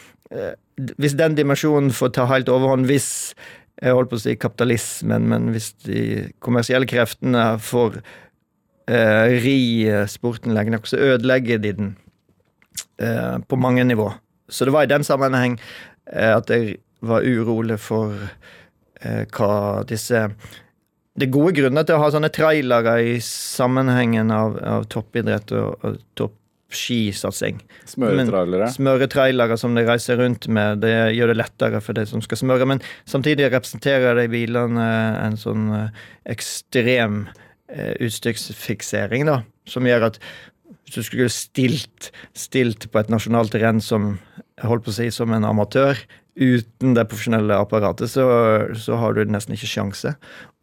hvis 0.99 1.17
den 1.19 1.37
dimensjonen 1.39 1.93
får 1.95 2.15
ta 2.17 2.27
helt 2.31 2.51
overhånd, 2.51 2.89
hvis 2.91 3.09
jeg 3.83 3.95
holdt 3.95 4.11
på 4.13 4.19
å 4.19 4.23
si 4.23 4.37
kapitalismen, 4.39 5.27
men 5.31 5.51
hvis 5.55 5.73
de 5.87 6.29
kommersielle 6.45 6.89
kreftene 6.91 7.55
får 7.63 7.99
eh, 8.91 9.35
ri 9.45 9.59
sporten 10.11 10.55
lenge 10.55 10.75
nok, 10.75 10.89
så 10.91 11.01
ødelegger 11.13 11.63
de 11.63 11.73
den 11.81 11.93
eh, 12.99 13.39
på 13.47 13.59
mange 13.61 13.85
nivå. 13.87 14.13
Så 14.49 14.67
det 14.67 14.75
var 14.75 14.87
i 14.87 14.93
den 14.93 15.07
sammenheng 15.07 15.59
eh, 16.13 16.35
at 16.37 16.51
jeg 16.51 16.79
var 17.05 17.27
urolig 17.27 17.79
for 17.83 18.15
eh, 19.03 19.25
hva 19.35 19.83
disse 19.89 20.29
det 21.15 21.29
er 21.29 21.35
gode 21.35 21.53
grunner 21.55 21.85
til 21.87 21.95
å 21.95 22.03
ha 22.03 22.09
sånne 22.11 22.33
trailere 22.35 22.97
i 23.07 23.19
sammenhengen 23.23 24.33
av, 24.35 24.57
av 24.59 24.87
toppidrett 24.91 25.53
og, 25.55 25.85
og 25.87 26.01
topp 26.19 26.35
skisatsing. 26.79 27.61
Smøretrailere? 27.91 28.69
Smøretrailere 28.75 29.59
som 29.61 29.77
de 29.77 29.85
reiser 29.87 30.19
rundt 30.21 30.49
med. 30.53 30.83
Det 30.85 30.95
gjør 31.17 31.33
det 31.33 31.39
lettere 31.41 31.81
for 31.85 31.97
de 31.97 32.07
som 32.09 32.23
skal 32.25 32.41
smøre. 32.41 32.69
Men 32.69 32.83
samtidig 33.11 33.51
representerer 33.53 34.19
de 34.19 34.27
bilene 34.33 34.89
en 35.21 35.39
sånn 35.41 35.69
eh, 35.77 36.03
ekstrem 36.35 37.25
eh, 37.73 37.95
utstyrsfiksering, 38.05 39.29
da. 39.31 39.41
Som 39.71 39.89
gjør 39.89 40.11
at 40.11 40.21
hvis 40.85 40.99
du 40.99 41.07
skulle 41.07 41.33
stilt, 41.33 42.11
stilt 42.37 42.91
på 42.93 43.01
et 43.01 43.13
nasjonalt 43.13 43.55
renn 43.61 43.81
som 43.83 44.17
holdt 44.63 44.85
på 44.87 44.93
å 44.93 44.99
si 44.99 45.09
som 45.15 45.33
en 45.35 45.47
amatør, 45.49 45.99
uten 46.35 46.97
det 46.97 47.07
profesjonelle 47.11 47.57
apparatet, 47.63 48.11
så, 48.11 48.25
så 48.79 48.99
har 48.99 49.15
du 49.15 49.23
nesten 49.31 49.55
ikke 49.55 49.71
sjanse. 49.71 50.15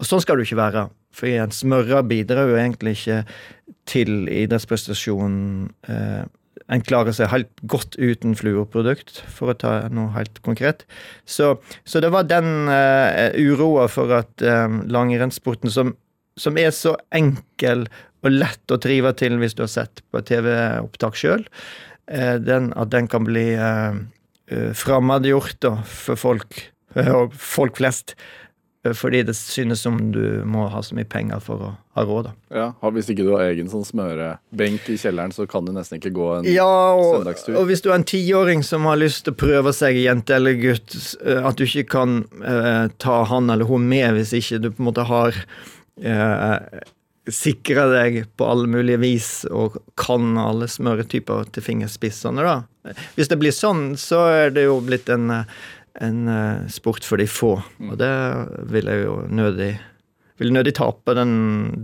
Og 0.02 0.08
sånn 0.08 0.24
skal 0.24 0.38
du 0.40 0.46
ikke 0.46 0.60
være. 0.60 0.90
For 1.16 1.30
igjen, 1.30 1.54
smører 1.56 2.06
bidrar 2.08 2.52
jo 2.52 2.60
egentlig 2.60 2.98
ikke 3.00 3.24
til 3.90 4.28
idrettsprestasjonen. 4.32 5.72
Eh, 5.88 6.22
en 6.72 6.84
klarer 6.86 7.16
seg 7.16 7.32
helt 7.32 7.52
godt 7.68 7.98
uten 8.00 8.36
fluorprodukt, 8.38 9.24
for 9.32 9.52
å 9.52 9.58
ta 9.60 9.74
noe 9.92 10.14
helt 10.16 10.40
konkret. 10.46 10.86
Så, 11.26 11.56
så 11.88 12.04
det 12.04 12.12
var 12.14 12.30
den 12.30 12.70
eh, 12.72 13.36
uroa 13.40 13.88
for 13.92 14.14
at 14.22 14.44
eh, 14.46 14.80
langrennssporten, 14.92 15.72
som, 15.74 15.96
som, 16.40 16.60
er 16.60 16.72
så 16.76 16.96
enkel 17.16 17.88
og 18.22 18.36
lett 18.36 18.72
å 18.72 18.80
trive 18.80 19.12
til 19.20 19.40
hvis 19.42 19.56
du 19.58 19.66
har 19.66 19.72
sett 19.72 20.04
på 20.14 20.22
TV-opptak 20.28 21.18
sjøl, 21.18 21.44
uh, 22.12 22.36
at 22.38 22.92
den 22.94 23.08
kan 23.10 23.26
bli 23.26 23.48
uh, 23.58 23.98
fremmedgjort 24.78 25.68
for 25.88 26.20
folk, 26.20 26.62
folk 27.32 27.78
flest 27.80 28.16
eh, 28.86 28.94
fordi 28.98 29.22
det 29.28 29.36
synes 29.38 29.84
som 29.86 29.98
du 30.12 30.42
må 30.50 30.68
ha 30.74 30.82
så 30.84 30.96
mye 30.98 31.08
penger 31.08 31.40
for 31.44 31.66
å 31.68 31.72
ha 31.96 32.04
råd. 32.08 32.30
da. 32.30 32.32
Ja, 32.56 32.68
Hvis 32.96 33.10
ikke 33.12 33.26
du 33.28 33.34
har 33.36 33.44
egen 33.52 33.68
sånn 33.72 33.84
smørebenk 33.88 34.88
i 34.90 34.96
kjelleren, 35.00 35.34
så 35.36 35.46
kan 35.50 35.66
du 35.68 35.74
nesten 35.76 36.00
ikke 36.00 36.14
gå 36.16 36.30
en 36.40 36.48
Ja, 36.50 36.68
og, 36.96 37.20
Søndagstur. 37.22 37.58
og 37.60 37.68
hvis 37.70 37.84
du 37.84 37.90
er 37.92 37.98
en 38.00 38.08
tiåring 38.08 38.64
som 38.64 38.88
har 38.90 38.98
lyst 39.00 39.26
til 39.28 39.36
å 39.36 39.42
prøve 39.44 39.74
seg, 39.76 40.00
jente 40.02 40.36
eller 40.36 40.56
gutt, 40.60 40.96
eh, 41.26 41.44
at 41.48 41.60
du 41.60 41.66
ikke 41.68 41.88
kan 41.98 42.22
eh, 42.44 42.88
ta 42.98 43.24
han 43.32 43.50
eller 43.54 43.66
hun 43.70 43.88
med 43.92 44.16
hvis 44.18 44.34
ikke 44.40 44.62
du 44.64 44.72
på 44.72 44.82
en 44.84 44.90
måte 44.92 45.06
har 45.08 45.36
eh, 46.02 46.58
sikra 47.36 47.88
deg 47.92 48.24
på 48.38 48.48
alle 48.48 48.70
mulige 48.72 49.02
vis 49.02 49.30
og 49.50 49.80
kan 50.00 50.38
alle 50.40 50.70
smøretyper 50.72 51.52
til 51.56 51.66
fingerspissene, 51.66 52.46
da. 52.46 52.96
Hvis 53.16 53.32
det 53.32 53.40
blir 53.42 53.56
sånn, 53.56 53.94
så 54.00 54.24
er 54.30 54.56
det 54.56 54.66
jo 54.68 54.80
blitt 54.86 55.10
en, 55.14 55.30
en 56.02 56.22
eh, 56.36 56.68
sport 56.74 57.06
for 57.08 57.22
de 57.22 57.30
få, 57.30 57.56
og 57.62 57.96
det 58.02 58.14
vil 58.74 58.92
jeg 58.92 59.06
jo 59.06 59.18
nødig 59.30 59.74
vil 60.42 60.56
nødig 60.56 60.74
tape 60.74 61.14
den 61.14 61.34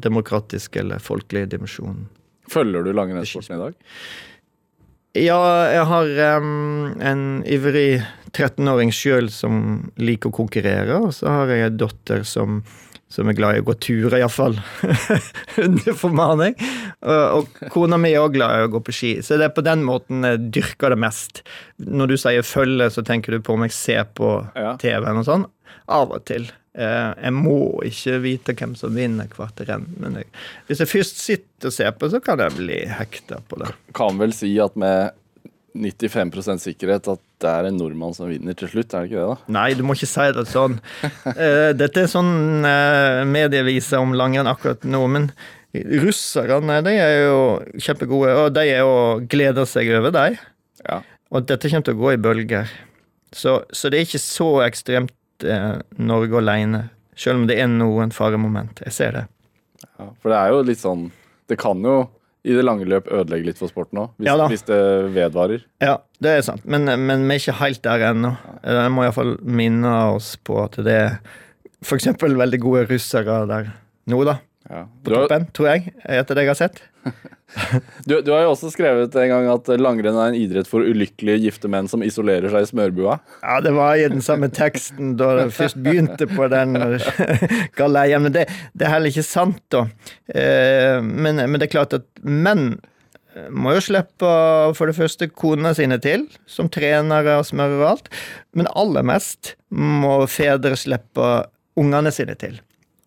demokratiske 0.01 0.81
eller 0.81 1.03
folkelige 1.03 1.51
dimensjonen. 1.51 2.07
Følger 2.49 2.85
du 2.87 2.93
langrennssporten 2.95 3.53
i 3.53 3.59
dag? 3.61 3.75
Ja, 5.17 5.39
jeg 5.71 5.85
har 5.89 6.39
um, 6.41 6.93
en 7.01 7.21
ivrig 7.49 8.01
13-åring 8.33 8.91
sjøl 8.93 9.29
som 9.33 9.87
liker 9.97 10.29
å 10.29 10.35
konkurrere, 10.35 10.99
og 10.99 11.13
så 11.15 11.31
har 11.31 11.53
jeg 11.53 11.67
en 11.67 11.79
datter 11.81 12.25
som, 12.27 12.59
som 13.09 13.29
er 13.31 13.37
glad 13.37 13.55
i 13.55 13.61
å 13.63 13.65
gå 13.69 13.73
turer, 13.79 14.17
iallfall. 14.19 14.57
Under 15.65 15.95
formaning. 15.95 16.55
Og, 17.01 17.23
og 17.39 17.61
kona 17.73 17.99
mi 18.01 18.11
er 18.13 18.23
òg 18.25 18.35
glad 18.35 18.57
i 18.59 18.65
å 18.67 18.71
gå 18.73 18.81
på 18.87 18.95
ski, 18.95 19.11
så 19.23 19.37
det 19.39 19.47
er 19.49 19.55
på 19.55 19.63
den 19.65 19.85
måten 19.87 20.25
jeg 20.27 20.41
dyrker 20.57 20.91
det 20.95 20.99
mest. 21.05 21.43
Når 21.79 22.11
du 22.13 22.17
sier 22.19 22.43
følge, 22.47 22.89
så 22.93 23.03
tenker 23.07 23.37
du 23.37 23.43
på 23.47 23.55
om 23.55 23.63
jeg 23.67 23.75
ser 23.77 24.07
på 24.17 24.31
Ja. 24.57 24.75
TV-en 24.81 25.21
og 25.23 25.27
sånn. 25.29 25.45
Av 25.87 26.11
og 26.11 26.25
til. 26.27 26.49
Eh, 26.77 27.13
Jeg 27.23 27.33
må 27.33 27.55
ikke 27.87 28.17
vite 28.21 28.53
hvem 28.59 28.73
som 28.77 28.91
vinner 28.93 29.29
hvert 29.33 29.61
renn, 29.69 29.87
men 30.03 30.19
jeg, 30.19 30.27
hvis 30.67 30.83
jeg 30.83 30.91
først 30.91 31.21
sitter 31.23 31.71
og 31.71 31.73
ser 31.77 31.95
på, 31.97 32.09
så 32.11 32.19
kan 32.21 32.43
jeg 32.43 32.57
bli 32.59 32.81
hekta 32.91 33.39
på 33.47 33.61
det. 33.63 33.71
Kan 33.97 34.19
vel 34.19 34.35
si 34.35 34.51
at 34.61 34.75
med 34.75 35.15
95 35.77 36.59
sikkerhet 36.63 37.07
at 37.15 37.23
det 37.43 37.49
er 37.51 37.67
en 37.69 37.77
nordmann 37.77 38.15
som 38.17 38.29
vinner 38.31 38.55
til 38.57 38.69
slutt, 38.71 38.93
er 38.97 39.05
det 39.05 39.11
ikke 39.11 39.19
det? 39.21 39.27
da? 39.29 39.53
Nei, 39.53 39.67
du 39.77 39.83
må 39.85 39.93
ikke 39.97 40.09
si 40.09 40.25
det 40.37 40.47
sånn. 40.49 40.79
Eh, 41.37 41.69
Dette 41.77 42.01
er 42.05 42.09
sånn 42.09 42.65
uh, 42.65 43.21
medieviser 43.29 44.01
om 44.01 44.15
langrenn 44.17 44.49
akkurat 44.49 44.85
nå, 44.87 45.03
men 45.11 45.29
russerne 46.01 46.79
de 46.85 46.93
er 46.97 47.13
jo 47.27 47.39
kjempegode, 47.83 48.33
og 48.41 48.51
de 48.55 48.63
er 48.71 48.81
jo 48.81 48.97
gleder 49.29 49.67
seg 49.69 49.91
over 49.99 50.13
dem. 50.15 50.37
Ja. 50.87 51.01
Og 51.29 51.45
dette 51.49 51.69
kommer 51.69 51.85
til 51.85 51.97
å 51.97 52.01
gå 52.01 52.13
i 52.15 52.21
bølger. 52.21 52.71
Så, 53.35 53.59
så 53.75 53.91
det 53.91 53.99
er 53.99 54.07
ikke 54.07 54.23
så 54.23 54.49
ekstremt 54.65 55.45
eh, 55.45 55.73
Norge 55.99 56.39
alene, 56.39 56.85
selv 57.19 57.41
om 57.43 57.47
det 57.49 57.59
er 57.59 57.69
noen 57.69 58.13
faremoment. 58.15 58.81
Jeg 58.87 58.95
ser 58.95 59.17
det. 59.19 59.25
ja. 59.83 60.09
For 60.23 60.31
det 60.31 60.39
er 60.39 60.53
jo 60.55 60.63
litt 60.65 60.81
sånn 60.81 61.09
Det 61.49 61.57
kan 61.59 61.83
jo 61.85 61.99
i 62.47 62.53
det 62.55 62.63
lange 62.63 62.85
løp 62.87 63.09
ødelegge 63.11 63.49
litt 63.49 63.59
for 63.59 63.71
sporten 63.71 64.03
òg, 64.03 64.11
hvis, 64.17 64.27
Ja 64.29 64.47
hvis 64.51 64.65
det 64.67 64.79
vedvarer. 65.15 65.65
Ja, 65.83 65.97
det 66.23 66.31
er 66.37 66.45
sant, 66.45 66.65
men, 66.69 66.85
men 66.85 67.25
vi 67.27 67.35
er 67.35 67.41
ikke 67.41 67.57
helt 67.61 67.81
der 67.83 68.05
ennå. 68.11 68.35
Jeg 68.63 68.93
må 68.93 69.03
iallfall 69.03 69.35
minne 69.43 69.93
oss 70.15 70.35
på 70.47 70.61
at 70.63 70.77
det 70.85 70.95
er 70.95 71.17
f.eks. 71.83 72.09
veldig 72.21 72.59
gode 72.63 72.85
russere 72.91 73.41
der 73.49 73.71
nå, 74.07 74.21
da. 74.27 74.37
Ja. 74.67 74.85
På 75.03 75.13
toppen, 75.13 75.47
tror 75.55 75.69
jeg, 75.71 75.93
etter 76.03 76.35
det 76.37 76.45
jeg 76.45 76.51
har 76.53 76.59
sett. 76.59 76.81
Du, 78.09 78.17
du 78.21 78.31
har 78.33 78.43
jo 78.43 78.51
også 78.51 78.71
skrevet 78.73 79.15
en 79.21 79.31
gang 79.31 79.47
at 79.51 79.69
langrenn 79.79 80.17
er 80.17 80.33
en 80.33 80.37
idrett 80.37 80.67
for 80.69 80.83
ulykkelige 80.83 81.45
gifte 81.45 81.71
menn 81.71 81.87
som 81.91 82.03
isolerer 82.05 82.51
seg 82.53 82.65
i 82.65 82.69
smørbua. 82.71 83.17
Ja, 83.41 83.59
det 83.63 83.73
var 83.77 83.95
i 83.95 84.09
den 84.11 84.23
samme 84.25 84.49
teksten 84.53 85.15
da 85.19 85.31
jeg 85.43 85.55
først 85.57 85.79
begynte 85.83 86.27
på 86.31 86.49
den 86.51 86.75
galeien. 87.79 88.27
Men 88.27 88.35
det, 88.35 88.47
det 88.77 88.87
er 88.87 88.95
heller 88.97 89.13
ikke 89.13 89.25
sant, 89.27 89.63
da. 89.73 89.87
Eh, 90.27 90.99
men, 91.01 91.39
men 91.39 91.57
det 91.57 91.69
er 91.69 91.75
klart 91.79 91.97
at 91.97 92.07
menn 92.23 92.75
må 93.53 93.75
jo 93.75 93.83
slippe 93.85 94.29
for 94.77 94.89
det 94.89 94.97
første 94.97 95.27
konene 95.29 95.73
sine 95.77 95.99
til, 96.01 96.25
som 96.49 96.71
trenere 96.73 97.37
og 97.39 97.47
smører 97.49 97.81
og 97.81 97.89
alt. 97.91 98.09
Men 98.57 98.69
aller 98.73 99.05
mest 99.05 99.55
må 99.69 100.19
fedre 100.31 100.77
slippe 100.79 101.27
ungene 101.77 102.13
sine 102.13 102.37
til. 102.39 102.57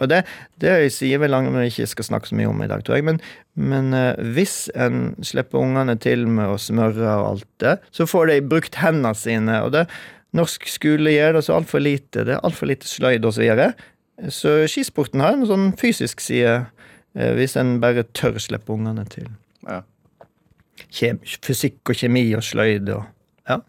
Og 0.00 0.08
det, 0.10 0.22
det 0.62 0.74
sier 0.94 1.20
vel 1.22 1.32
langt 1.34 1.52
vi 1.54 1.66
ikke 1.68 1.88
skal 1.90 2.08
snakke 2.08 2.30
så 2.30 2.38
mye 2.38 2.48
om 2.50 2.62
i 2.64 2.68
dag, 2.70 2.82
tror 2.86 2.98
jeg. 2.98 3.06
Men, 3.06 3.20
men 3.60 3.92
eh, 3.96 4.16
hvis 4.36 4.70
en 4.74 5.12
slipper 5.26 5.60
ungene 5.60 5.96
til 6.00 6.26
med 6.30 6.54
å 6.54 6.58
smøre 6.60 7.04
og 7.04 7.26
alt 7.34 7.48
det, 7.62 7.76
så 7.94 8.08
får 8.08 8.30
de 8.32 8.40
brukt 8.52 8.80
hendene 8.80 9.14
sine. 9.18 9.60
Og 9.66 9.74
det, 9.76 9.86
norsk 10.36 10.66
skole 10.70 11.14
gjør 11.14 11.38
det 11.38 11.44
så 11.46 11.58
altfor 11.58 11.84
lite. 11.84 12.24
Det 12.24 12.36
er 12.36 12.44
altfor 12.46 12.70
lite 12.70 12.88
sløyd 12.88 13.28
osv. 13.28 13.36
Så, 13.40 13.44
videre. 13.44 13.70
så 14.32 14.56
skisporten 14.70 15.24
har 15.24 15.36
en 15.36 15.48
sånn 15.48 15.70
fysisk 15.80 16.24
side, 16.24 16.62
eh, 17.18 17.32
hvis 17.38 17.58
en 17.60 17.78
bare 17.82 18.06
tør 18.16 18.40
slippe 18.42 18.72
ungene 18.74 19.06
til. 19.12 19.28
Ja. 19.68 19.82
Kjem, 20.90 21.20
fysikk 21.44 21.92
og 21.92 21.98
kjemi 22.00 22.24
og 22.36 22.44
sløyd 22.46 22.88
og 22.96 23.04
Ja. 23.48 23.60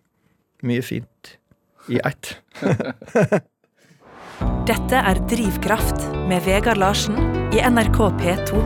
Mye 0.63 0.83
fint 0.85 1.35
i 1.89 1.99
ett. 2.05 2.37
Dette 4.69 4.99
er 4.99 5.19
Drivkraft 5.29 6.03
med 6.29 6.43
Vegard 6.45 6.79
Larsen 6.81 7.17
i 7.53 7.59
NRK 7.61 7.97
P2. 8.21 8.61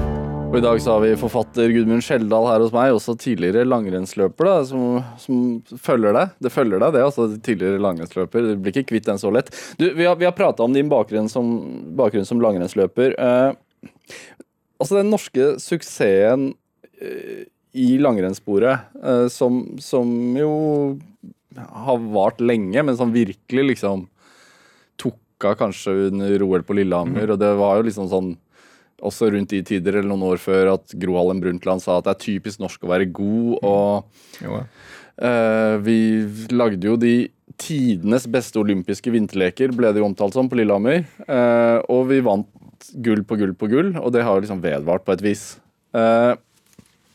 Og 0.46 0.58
I 0.60 0.62
dag 0.64 0.80
så 0.80 0.94
har 0.94 1.02
vi 1.04 1.16
forfatter 1.20 1.72
Gudmund 1.74 2.04
Skjeldal 2.06 2.48
her 2.48 2.64
hos 2.64 2.72
meg, 2.76 2.94
også 2.96 3.18
tidligere 3.20 3.66
langrennsløper, 3.68 4.48
da, 4.48 4.56
som, 4.70 5.02
som 5.20 5.42
følger 5.84 6.16
deg. 6.16 6.36
Det 6.46 6.52
følger 6.54 6.80
deg, 6.80 6.96
det, 6.96 7.04
altså 7.04 7.28
tidligere 7.34 7.82
langrennsløper. 7.84 8.48
Du 8.48 8.64
blir 8.64 8.76
ikke 8.76 8.94
kvitt 8.94 9.10
den 9.10 9.20
så 9.20 9.34
lett. 9.36 9.52
Du, 9.80 9.90
vi 9.98 10.08
har, 10.08 10.16
vi 10.22 10.30
har 10.30 10.36
prata 10.38 10.64
om 10.64 10.76
din 10.76 10.92
bakgrunn 10.92 11.28
som, 11.32 11.52
bakgrunn 12.00 12.30
som 12.30 12.44
langrennsløper. 12.44 13.18
Eh, 13.20 13.92
altså 14.80 15.02
den 15.02 15.12
norske 15.12 15.56
suksessen 15.64 16.54
eh, 17.04 17.46
i 17.76 17.96
langrennssporet, 18.00 18.96
eh, 19.04 19.28
som, 19.34 19.64
som 19.84 20.16
jo 20.40 20.52
har 21.60 22.12
vart 22.16 22.40
lenge, 22.44 22.80
men 22.80 22.96
som 22.96 23.12
virkelig 23.16 23.74
liksom 23.74 24.08
tok 25.42 25.60
kanskje 25.60 25.94
under 26.10 26.44
OL 26.46 26.66
på 26.66 26.78
Lillehammer, 26.78 27.34
og 27.34 27.40
det 27.42 27.52
var 27.60 27.80
jo 27.80 27.88
liksom 27.90 28.10
sånn 28.12 28.34
også 29.06 29.30
rundt 29.34 29.52
de 29.52 29.62
tider 29.66 29.98
eller 30.00 30.08
noen 30.08 30.24
år 30.32 30.42
før 30.42 30.72
at 30.78 30.94
Gro 30.98 31.18
Harlem 31.20 31.42
Brundtland 31.44 31.84
sa 31.84 31.98
at 32.00 32.08
det 32.08 32.14
er 32.14 32.24
typisk 32.24 32.62
norsk 32.64 32.86
å 32.86 32.92
være 32.94 33.10
god, 33.12 33.58
og 33.68 34.46
Jo. 34.46 34.62
uh, 35.20 35.76
vi 35.84 35.98
lagde 36.56 36.88
jo 36.88 36.96
de 37.00 37.16
tidenes 37.62 38.26
beste 38.32 38.60
olympiske 38.60 39.12
vinterleker, 39.14 39.76
ble 39.76 39.92
det 39.94 40.02
jo 40.02 40.08
omtalt 40.10 40.36
som, 40.36 40.50
på 40.52 40.58
Lillehammer. 40.60 41.06
Uh, 41.28 41.84
og 41.92 42.08
vi 42.10 42.24
vant 42.26 42.50
gull 43.04 43.24
på 43.28 43.38
gull 43.40 43.54
på 43.58 43.70
gull, 43.72 43.94
og 44.00 44.12
det 44.16 44.26
har 44.26 44.36
jo 44.36 44.46
liksom 44.46 44.64
vedvart 44.64 45.06
på 45.06 45.16
et 45.16 45.24
vis. 45.24 45.46
Uh, 45.96 46.36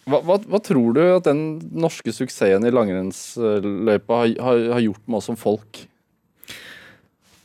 hva, 0.09 0.20
hva, 0.24 0.38
hva 0.40 0.61
tror 0.64 0.96
du 0.96 1.02
at 1.04 1.28
den 1.28 1.61
norske 1.76 2.12
suksessen 2.14 2.64
i 2.66 2.72
langrennsløypa 2.72 4.22
har, 4.22 4.35
har, 4.42 4.66
har 4.76 4.85
gjort 4.87 5.04
med 5.06 5.20
oss 5.20 5.28
som 5.30 5.38
folk? 5.38 5.85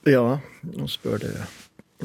Ja, 0.05 0.39
nå 0.75 0.89
spør 0.91 1.21
du 1.23 1.29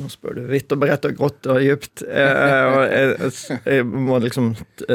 nå 0.01 0.07
spør 0.09 0.39
du 0.39 0.45
vidt 0.49 0.71
og 0.73 0.81
bredt 0.81 1.07
og 1.09 1.17
grått 1.19 1.47
og 1.51 1.61
dypt. 1.61 2.05
Jeg, 2.07 2.91
jeg, 2.95 3.33
jeg 3.67 3.87
må 3.91 4.21
liksom 4.23 4.53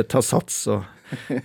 ta 0.10 0.22
sats 0.24 0.62
og 0.72 0.86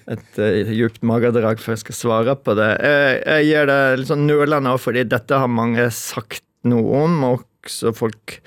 et 0.08 0.38
dypt 0.38 0.70
djupt 0.72 1.02
magedrag 1.04 1.60
før 1.60 1.74
jeg 1.74 1.82
skal 1.82 1.98
svare 1.98 2.36
på 2.38 2.54
det. 2.56 2.70
Jeg, 2.80 3.18
jeg 3.26 3.48
gir 3.50 3.68
det 3.68 3.80
litt 4.00 4.10
sånn 4.10 4.26
nølende 4.28 4.72
òg, 4.72 4.80
fordi 4.80 5.04
dette 5.08 5.40
har 5.42 5.50
mange 5.50 5.88
sagt 5.94 6.46
noe 6.68 7.02
om, 7.04 7.18
også 7.34 7.92
folk 7.96 8.38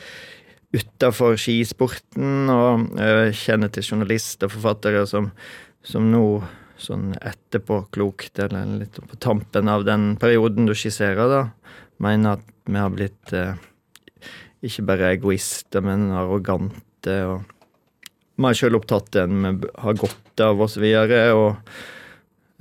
utafor 0.74 1.38
skisporten. 1.38 2.50
Og 2.50 2.88
kjenner 3.44 3.74
til 3.74 3.86
journalister 3.92 4.50
og 4.50 4.56
forfattere 4.56 5.06
som, 5.10 5.30
som 5.86 6.10
nå 6.10 6.26
sånn 6.84 7.12
etterpåklokt, 7.22 8.40
eller 8.44 8.80
litt 8.82 8.98
på 8.98 9.20
tampen 9.22 9.70
av 9.72 9.86
den 9.88 10.14
perioden 10.20 10.68
du 10.68 10.74
skisserer, 10.76 11.30
da, 11.30 11.44
mener 12.04 12.40
at 12.40 12.50
vi 12.66 12.80
har 12.80 12.92
blitt 12.94 13.34
eh, 13.36 13.56
ikke 14.64 14.86
bare 14.88 15.12
egoister, 15.14 15.84
men 15.84 16.08
arrogante. 16.16 17.18
og 17.28 17.44
Vi 18.36 18.46
har 18.48 18.58
selv 18.58 18.80
opptatt 18.80 19.20
en 19.24 19.50
vi 19.62 19.72
har 19.84 20.00
godt 20.00 20.44
av, 20.44 20.62
og 20.62 20.72
videre. 20.84 21.26
Og 21.36 21.50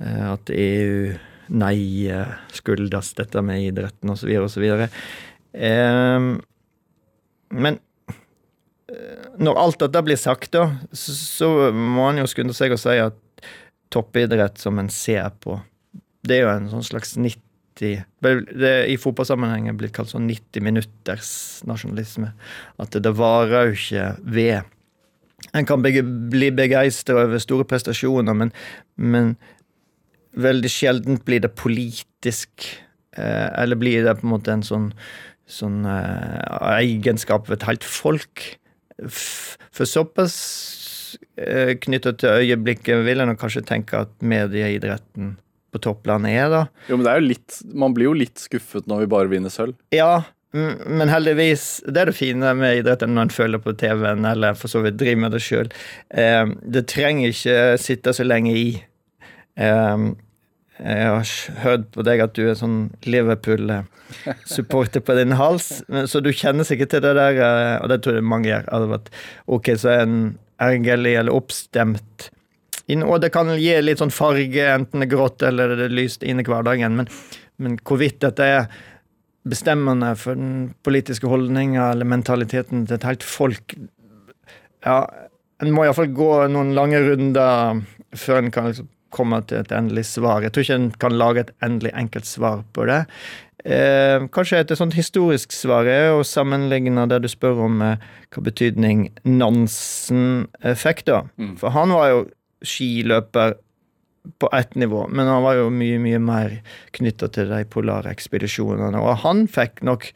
eh, 0.03 0.25
at 0.33 0.51
EU 0.53 1.13
nei 1.53 2.09
skyldes 2.55 3.13
dette 3.19 3.41
med 3.45 3.69
idretten, 3.69 4.11
og 4.11 4.19
og 4.45 4.51
så 4.51 4.63
videre. 4.63 4.89
Eh, 5.53 6.31
men 7.53 7.81
når 9.41 9.57
alt 9.57 9.79
dette 9.81 10.01
blir 10.05 10.19
sagt, 10.19 10.51
da, 10.53 10.67
så, 10.91 11.13
så 11.15 11.47
må 11.73 12.09
en 12.09 12.21
jo 12.21 12.29
skynde 12.29 12.53
seg 12.53 12.75
å 12.75 12.77
si 12.77 12.93
at 13.01 13.17
toppidrett 13.93 14.59
som 14.61 14.77
en 14.81 14.89
ser 14.93 15.31
på, 15.41 15.57
det 16.23 16.37
er 16.37 16.45
jo 16.45 16.51
en 16.51 16.69
sånn 16.71 16.85
slags 16.85 17.15
90 17.17 17.41
vel, 17.41 17.42
det 17.79 18.73
I 18.91 18.97
fotballsammenheng 19.01 19.69
er 19.71 19.77
blitt 19.79 19.95
kalt 19.95 20.11
sånn 20.11 20.27
90 20.29 20.61
minutters 20.65 21.31
nasjonalisme. 21.69 22.31
At 22.79 22.95
det 22.95 23.13
varer 23.17 23.71
jo 23.71 23.77
ikke 23.79 24.05
ved. 24.35 24.69
En 25.53 25.65
kan 25.67 25.81
bege, 25.83 26.03
bli 26.05 26.51
begeistra 26.55 27.25
over 27.25 27.41
store 27.43 27.65
prestasjoner, 27.67 28.33
men, 28.37 28.53
men 28.95 29.33
veldig 30.39 30.71
sjeldent 30.71 31.25
blir 31.27 31.43
det 31.43 31.51
politisk. 31.59 32.69
Eh, 33.17 33.49
eller 33.61 33.77
blir 33.77 34.05
det 34.05 34.15
på 34.21 34.27
en 34.27 34.35
måte 34.37 34.53
en 34.55 34.65
sånn 34.65 34.91
sånn 35.53 35.83
eh, 35.85 36.79
egenskap 36.79 37.49
ved 37.49 37.59
et 37.59 37.65
helt 37.67 37.83
folk. 37.85 38.45
F- 39.03 39.57
For 39.75 39.85
såpass 39.89 40.37
eh, 41.35 41.73
knytta 41.83 42.13
til 42.17 42.39
øyeblikket 42.39 43.03
vil 43.05 43.21
nok 43.27 43.41
kanskje 43.41 43.65
tenke 43.67 43.99
at 44.05 44.13
medieidretten 44.23 45.33
på 45.73 45.81
topplandet 45.83 46.37
er, 46.37 46.47
da. 46.53 46.61
Jo, 46.87 46.95
men 46.99 47.03
det 47.07 47.11
er 47.15 47.19
jo 47.21 47.27
litt 47.33 47.59
Man 47.83 47.93
blir 47.97 48.11
jo 48.11 48.15
litt 48.21 48.37
skuffet 48.41 48.87
når 48.89 49.03
vi 49.03 49.11
bare 49.15 49.31
vinner 49.31 49.53
sølv. 49.53 49.75
Ja, 49.95 50.23
men 50.53 51.09
heldigvis 51.09 51.81
Det 51.89 51.97
er 51.97 52.11
det 52.11 52.15
fine 52.19 52.51
med 52.59 52.77
idretten 52.83 53.15
når 53.17 53.25
en 53.27 53.33
følger 53.33 53.61
på 53.63 53.73
TV-en, 53.81 54.25
eller 54.29 54.53
for 54.53 54.69
så 54.69 54.83
vidt 54.85 54.99
driver 55.01 55.23
med 55.25 55.33
det 55.33 55.41
sjøl. 55.41 55.71
Det 56.13 56.83
trenger 56.91 57.33
ikke 57.33 57.55
sitte 57.81 58.13
så 58.13 58.25
lenge 58.27 58.53
i. 58.53 58.67
Eh, 59.57 60.05
Jeg 60.83 61.07
har 61.09 61.33
hørt 61.63 61.89
på 61.93 62.03
deg 62.05 62.21
at 62.21 62.33
du 62.37 62.43
er 62.49 62.55
sånn 62.57 62.77
Liverpool-supporter 63.05 65.03
på 65.05 65.15
din 65.17 65.35
hals, 65.37 65.83
så 66.09 66.21
du 66.21 66.31
kjenner 66.33 66.65
sikkert 66.67 66.89
til 66.93 67.03
det 67.05 67.13
der, 67.17 67.37
eh, 67.41 67.75
og 67.81 67.89
det 67.91 67.99
tror 68.03 68.17
jeg 68.17 68.25
mange 68.25 68.49
gjør, 68.49 68.65
at 68.97 69.09
ok, 69.47 69.69
så 69.79 69.89
er 69.93 70.01
en 70.05 70.17
ergerlig 70.61 71.15
eller 71.19 71.33
oppstemt 71.37 72.29
og 72.91 73.21
det 73.23 73.31
kan 73.31 73.51
gi 73.55 73.75
litt 73.81 74.01
sånn 74.01 74.11
farge, 74.11 74.65
enten 74.67 74.99
det 75.03 75.07
er 75.07 75.13
grått 75.15 75.43
eller 75.45 75.75
det 75.77 75.87
er 75.87 75.95
lyst 75.95 76.23
inn 76.23 76.41
i 76.41 76.47
hverdagen, 76.47 76.97
men, 76.99 77.07
men 77.57 77.77
hvorvidt 77.87 78.19
dette 78.25 78.43
er 78.43 78.65
bestemmende 79.47 80.13
for 80.19 80.39
den 80.39 80.73
politiske 80.83 81.27
holdninga 81.27 81.91
eller 81.91 82.07
mentaliteten 82.07 82.85
til 82.87 82.97
et 82.97 83.07
helt 83.07 83.25
folk 83.27 83.75
Ja, 84.83 85.03
en 85.63 85.71
må 85.75 85.85
iallfall 85.85 86.11
gå 86.15 86.31
noen 86.51 86.73
lange 86.75 86.99
runder 87.03 87.81
før 88.19 88.41
en 88.41 88.51
kan 88.51 88.69
liksom 88.71 88.89
komme 89.13 89.39
til 89.45 89.61
et 89.61 89.71
endelig 89.75 90.07
svar. 90.09 90.41
Jeg 90.41 90.53
tror 90.53 90.65
ikke 90.65 90.77
en 90.79 90.93
kan 91.03 91.15
lage 91.15 91.43
et 91.43 91.51
endelig 91.63 91.91
enkelt 91.99 92.25
svar 92.25 92.63
på 92.73 92.87
det. 92.89 93.03
Eh, 93.63 94.25
kanskje 94.33 94.59
et 94.63 94.73
sånt 94.75 94.95
historisk 94.97 95.53
svar 95.55 95.87
er 95.87 96.11
å 96.11 96.25
sammenligne 96.27 97.05
det 97.07 97.21
du 97.23 97.29
spør 97.31 97.61
om, 97.67 97.77
med 97.79 98.01
hva 98.33 98.43
betydning 98.43 99.05
Nansen 99.23 100.49
eh, 100.63 100.73
fikk, 100.75 101.05
da. 101.07 101.21
Mm. 101.37 101.53
For 101.61 101.75
han 101.77 101.93
var 101.95 102.09
jo 102.09 102.23
skiløper 102.63 103.57
på 104.39 104.49
ett 104.55 104.75
nivå, 104.79 105.07
men 105.11 105.27
han 105.27 105.43
var 105.43 105.57
jo 105.59 105.69
mye, 105.73 105.99
mye 105.99 106.19
mer 106.23 106.57
knytta 106.95 107.27
til 107.35 107.49
de 107.51 107.63
polare 107.67 108.11
ekspedisjonene. 108.13 109.01
Og 109.03 109.19
han 109.25 109.45
fikk 109.51 109.83
nok 109.83 110.07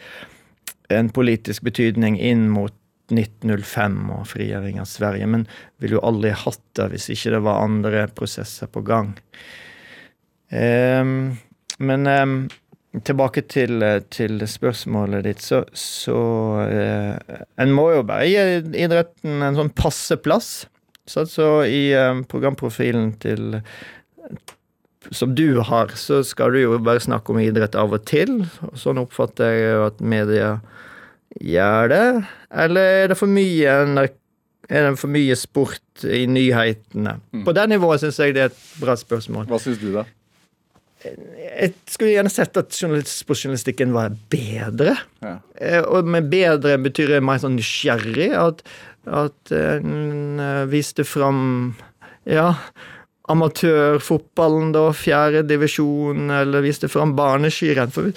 en 0.95 1.09
politisk 1.11 1.65
betydning 1.67 2.15
inn 2.15 2.47
mot 2.53 2.75
1905 3.11 3.97
og 4.15 4.27
frigjøring 4.27 4.79
av 4.81 4.87
Sverige, 4.89 5.27
men 5.27 5.45
ville 5.79 5.97
jo 5.97 6.05
aldri 6.07 6.33
hatt 6.35 6.63
det 6.79 6.89
hvis 6.93 7.09
ikke 7.13 7.35
det 7.35 7.43
var 7.45 7.63
andre 7.63 8.05
prosesser 8.15 8.71
på 8.71 8.83
gang. 8.87 9.13
Um, 10.51 11.37
men 11.83 12.07
um, 12.07 12.37
tilbake 13.03 13.43
til, 13.51 13.81
eh, 13.83 13.99
til 14.09 14.39
spørsmålet 14.47 15.25
ditt, 15.27 15.43
så, 15.43 15.61
så 15.75 16.19
uh, 16.71 17.41
En 17.59 17.73
må 17.75 17.89
jo 17.91 18.05
bare 18.07 18.29
gi 18.31 18.39
idretten 18.79 19.43
en 19.43 19.59
sånn 19.59 19.73
passe 19.75 20.17
plass. 20.23 20.65
Så 21.08 21.24
så 21.32 21.49
i 21.66 21.91
um, 21.95 22.24
programprofilen 22.28 23.14
til 23.24 23.62
som 25.12 25.36
du 25.36 25.60
har, 25.64 25.93
så 25.95 26.20
skal 26.26 26.51
du 26.51 26.60
jo 26.60 26.78
bare 26.84 26.99
snakke 26.99 27.32
om 27.32 27.39
idrett 27.39 27.78
av 27.80 27.93
og 27.95 28.03
til. 28.10 28.41
og 28.68 28.76
Sånn 28.80 28.99
oppfatter 28.99 29.53
jeg 29.53 29.70
jo 29.72 29.86
at 29.86 30.01
media 30.03 30.49
gjør 31.39 31.91
det. 31.93 32.05
Eller 32.66 33.03
er 33.03 33.14
det 33.14 33.20
for 33.20 33.32
mye 33.32 33.78
er 34.68 34.89
det 34.89 34.97
for 34.99 35.12
mye 35.12 35.36
sport 35.39 36.03
i 36.03 36.26
nyhetene? 36.28 37.18
På 37.47 37.55
det 37.55 37.70
nivået 37.72 38.03
syns 38.03 38.20
jeg 38.20 38.36
det 38.36 38.43
er 38.43 38.51
et 38.51 38.64
bra 38.82 38.97
spørsmål. 38.99 39.47
Hva 39.47 39.60
syns 39.64 39.80
du, 39.80 39.93
da? 39.95 40.03
Jeg 41.03 41.73
skulle 41.85 42.15
gjerne 42.15 42.31
sett 42.33 42.57
at 42.57 42.73
journalistikken 42.73 43.25
sportsjournalistikken 43.27 43.93
var 43.95 44.15
bedre. 44.33 44.95
Ja. 45.21 45.37
Eh, 45.61 45.81
Og 45.85 46.07
med 46.09 46.29
bedre 46.31 46.77
betyr 46.81 47.13
det 47.15 47.23
mer 47.25 47.41
sånn 47.43 47.57
nysgjerrig. 47.59 48.31
At, 48.33 48.63
at 49.05 49.53
en 49.53 50.41
eh, 50.41 50.63
viste 50.71 51.05
fram 51.07 51.75
ja, 52.27 52.49
amatørfotballen, 53.31 54.71
da, 54.75 54.87
fjerde 54.95 55.45
divisjon, 55.47 56.31
eller 56.33 56.65
viste 56.65 56.89
fram 56.91 57.13
barneskirenn. 57.17 57.93
For 57.93 58.11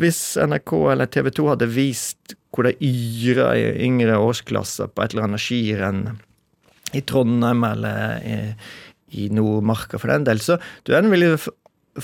hvis 0.00 0.22
NRK 0.40 0.74
eller 0.94 1.10
TV 1.12 1.30
2 1.34 1.48
hadde 1.52 1.70
vist 1.74 2.36
hvor 2.54 2.64
det 2.64 2.78
yra 2.80 3.52
i 3.58 3.66
yngre 3.84 4.16
årsklasser 4.24 4.88
på 4.90 5.04
et 5.04 5.12
eller 5.14 5.28
annet 5.28 5.42
skirenn 5.44 6.02
i 6.96 7.02
Trondheim 7.04 7.60
eller 7.68 8.24
i, 8.24 8.38
i 9.20 9.26
Nordmarka 9.34 10.00
for 10.00 10.08
den 10.10 10.24
del, 10.24 10.40
så 10.40 10.56
du 10.88 10.94
ville 10.96 11.36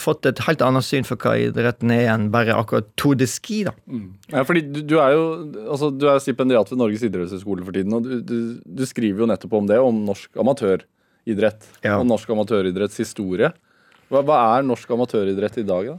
fått 0.01 0.27
et 0.29 0.41
helt 0.47 0.63
annet 0.65 0.87
syn 0.87 1.07
for 1.07 1.21
hva 1.21 1.35
idretten 1.41 1.93
er 1.95 2.09
enn 2.13 2.31
bare 2.35 2.57
akkurat 2.57 2.89
Tour 3.01 3.19
de 3.19 3.29
Ski, 3.31 3.63
da. 3.69 3.75
Mm. 3.91 4.09
Ja, 4.33 4.45
fordi 4.47 4.65
du, 4.69 4.81
du 4.95 4.97
er 5.03 5.15
jo 5.17 5.25
altså, 5.65 5.91
du 5.95 6.09
er 6.11 6.23
stipendiat 6.23 6.73
ved 6.73 6.81
Norges 6.81 7.05
idrettshøyskole 7.07 7.67
for 7.67 7.77
tiden, 7.77 7.95
og 7.97 8.07
du, 8.07 8.19
du, 8.25 8.37
du 8.65 8.85
skriver 8.89 9.25
jo 9.25 9.31
nettopp 9.31 9.57
om 9.61 9.71
det, 9.71 9.79
om 9.83 10.03
norsk 10.09 10.43
amatøridrett. 10.45 11.71
Ja. 11.85 11.99
Og 12.01 12.09
norsk 12.11 12.35
amatøridretts 12.37 13.01
historie. 13.03 13.53
Hva, 14.13 14.25
hva 14.27 14.43
er 14.57 14.69
norsk 14.69 14.91
amatøridrett 14.97 15.63
i 15.63 15.67
dag, 15.69 15.95
da? 15.95 15.99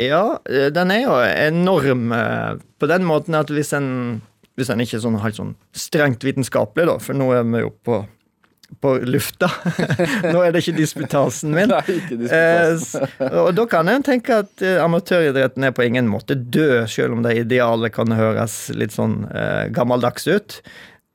Ja, 0.00 0.24
eh, 0.50 0.70
den 0.74 0.90
er 0.90 1.04
jo 1.04 1.18
enorm 1.22 2.08
eh, 2.12 2.62
på 2.82 2.90
den 2.90 3.06
måten 3.06 3.36
at 3.38 3.52
hvis 3.54 3.70
en 3.78 3.90
hvis 4.54 4.70
en 4.70 4.82
ikke 4.82 4.98
er 4.98 5.02
sånn 5.02 5.18
helt 5.22 5.38
sånn 5.38 5.54
strengt 5.74 6.24
vitenskapelig, 6.26 6.86
da, 6.86 6.98
for 7.02 7.18
nå 7.18 7.30
er 7.34 7.46
vi 7.48 7.64
jo 7.64 7.72
på, 7.86 8.04
på 8.80 8.94
lufta. 9.08 9.48
nå 10.32 10.42
er 10.42 10.54
det 10.54 10.62
ikke 10.64 10.76
disputasen 10.78 11.54
min. 11.54 11.72
Nei, 11.74 11.82
ikke 11.98 12.20
Eh, 12.34 13.34
og 13.44 13.52
da 13.56 13.64
kan 13.70 13.88
en 13.90 14.04
tenke 14.04 14.40
at 14.44 14.62
eh, 14.64 14.80
amatøridretten 14.82 15.66
er 15.66 15.74
på 15.76 15.84
ingen 15.86 16.08
måte 16.10 16.36
død, 16.36 16.86
selv 16.90 17.16
om 17.16 17.24
det 17.24 17.36
idealet 17.42 17.94
kan 17.94 18.14
høres 18.14 18.56
litt 18.74 18.94
sånn 18.94 19.22
eh, 19.30 19.66
gammeldags 19.74 20.26
ut. 20.30 20.58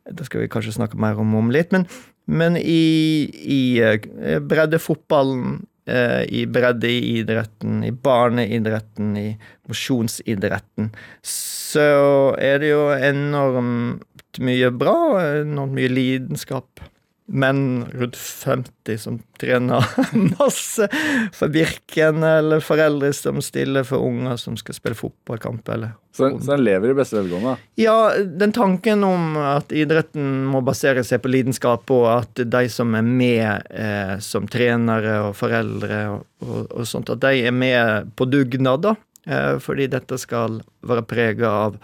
Det 0.09 0.27
skal 0.27 0.43
vi 0.43 0.51
kanskje 0.51 0.77
snakke 0.77 0.99
mer 1.01 1.19
om 1.21 1.35
om 1.37 1.51
litt. 1.53 1.73
Men, 1.75 1.87
men 2.29 2.57
i, 2.59 3.29
i 3.29 3.61
eh, 3.83 4.39
breddefotballen, 4.39 5.63
eh, 5.89 6.21
i 6.29 6.45
breddeidretten, 6.49 7.81
i 7.87 7.91
barneidretten, 7.91 9.17
i 9.17 9.29
mosjonsidretten, 9.69 10.93
så 11.25 11.89
er 12.37 12.63
det 12.63 12.71
jo 12.71 12.85
enormt 12.93 14.39
mye 14.45 14.71
bra, 14.71 14.95
enormt 15.41 15.77
mye 15.77 15.91
lidenskap 15.91 16.87
menn 17.29 17.85
rundt 17.93 18.15
50 18.15 18.97
som 18.97 19.19
trener 19.39 19.85
masse 20.39 20.87
for 21.33 21.51
Birken, 21.53 22.23
eller 22.23 22.59
foreldre 22.59 23.11
som 23.13 23.41
stiller 23.41 23.85
for 23.87 24.01
unger 24.05 24.37
som 24.41 24.57
skal 24.57 24.77
spille 24.77 24.97
fotballkamp, 24.97 25.69
eller 25.69 25.91
Så, 26.11 26.31
så 26.41 26.51
den 26.51 26.63
lever 26.65 26.89
i 26.89 26.97
beste 26.97 27.19
velgående? 27.19 27.55
Ja, 27.79 28.11
den 28.17 28.51
tanken 28.55 29.03
om 29.05 29.37
at 29.37 29.71
idretten 29.71 30.47
må 30.49 30.63
basere 30.65 31.03
seg 31.05 31.21
på 31.23 31.31
lidenskap, 31.31 31.85
og 31.93 32.07
at 32.15 32.41
de 32.41 32.65
som 32.73 32.97
er 32.97 33.05
med 33.05 33.69
eh, 33.69 34.17
som 34.25 34.49
trenere 34.49 35.19
og 35.29 35.37
foreldre 35.37 36.01
og, 36.15 36.25
og, 36.43 36.59
og 36.73 36.89
sånt, 36.89 37.13
at 37.13 37.21
de 37.23 37.45
er 37.45 37.55
med 37.55 38.11
på 38.17 38.27
dugnad, 38.29 38.89
da. 38.89 38.97
Eh, 39.29 39.55
fordi 39.61 39.89
dette 39.91 40.17
skal 40.17 40.61
være 40.81 41.05
prega 41.07 41.55
av 41.67 41.81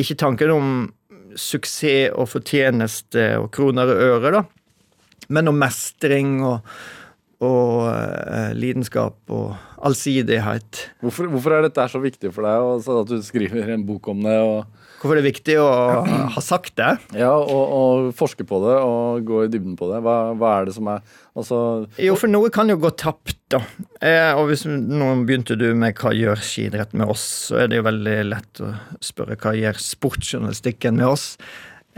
ikke 0.00 0.16
tanken 0.18 0.50
om 0.50 0.68
suksess 1.38 2.12
og 2.14 2.28
fortjeneste 2.32 3.34
og 3.40 3.50
kroner 3.54 3.90
og 3.92 4.04
øre, 4.08 4.34
da, 4.38 4.44
men 5.34 5.50
om 5.50 5.58
mestring 5.58 6.36
og, 6.44 6.74
og 7.44 7.86
uh, 7.88 8.52
lidenskap 8.56 9.16
og 9.32 9.54
allsidighet. 9.84 10.88
Hvorfor, 11.04 11.28
hvorfor 11.32 11.56
er 11.56 11.66
dette 11.68 11.88
så 11.92 12.00
viktig 12.02 12.32
for 12.34 12.46
deg, 12.46 12.64
og 12.64 12.84
så 12.84 13.02
at 13.02 13.12
du 13.12 13.18
skriver 13.24 13.74
en 13.74 13.86
bok 13.88 14.12
om 14.14 14.24
det? 14.26 14.40
og... 14.40 14.83
Hvorfor 15.04 15.18
det 15.18 15.20
er 15.20 15.26
viktig 15.28 15.54
å 15.60 15.68
ha 16.34 16.40
sagt 16.40 16.78
det? 16.80 16.94
Ja, 17.12 17.34
og, 17.36 17.64
og 17.76 18.06
forske 18.16 18.46
på 18.48 18.56
det 18.62 18.78
og 18.80 19.26
gå 19.28 19.42
i 19.44 19.50
dybden 19.52 19.74
på 19.76 19.90
det. 19.90 19.98
Hva, 20.00 20.32
hva 20.32 20.54
er 20.56 20.70
det 20.70 20.76
som 20.78 20.88
er 20.88 21.04
Altså 21.34 21.58
Jo, 21.98 22.14
for 22.16 22.30
noe 22.30 22.48
kan 22.54 22.70
jo 22.70 22.78
gå 22.78 22.92
tapt, 22.96 23.36
da. 23.52 23.58
Eh, 23.98 24.30
og 24.38 24.46
hvis 24.48 24.62
nå 24.70 25.08
begynte 25.26 25.58
du 25.58 25.66
med 25.76 25.98
hva 25.98 26.14
gjør 26.14 26.40
skiidrett 26.40 26.94
med 26.96 27.10
oss, 27.10 27.24
så 27.50 27.58
er 27.64 27.68
det 27.68 27.80
jo 27.80 27.88
veldig 27.88 28.14
lett 28.30 28.62
å 28.62 28.70
spørre 29.02 29.36
hva 29.42 29.52
gjør 29.58 29.80
sportsjournalistikken 29.82 30.96
med 31.02 31.10
oss? 31.10 31.26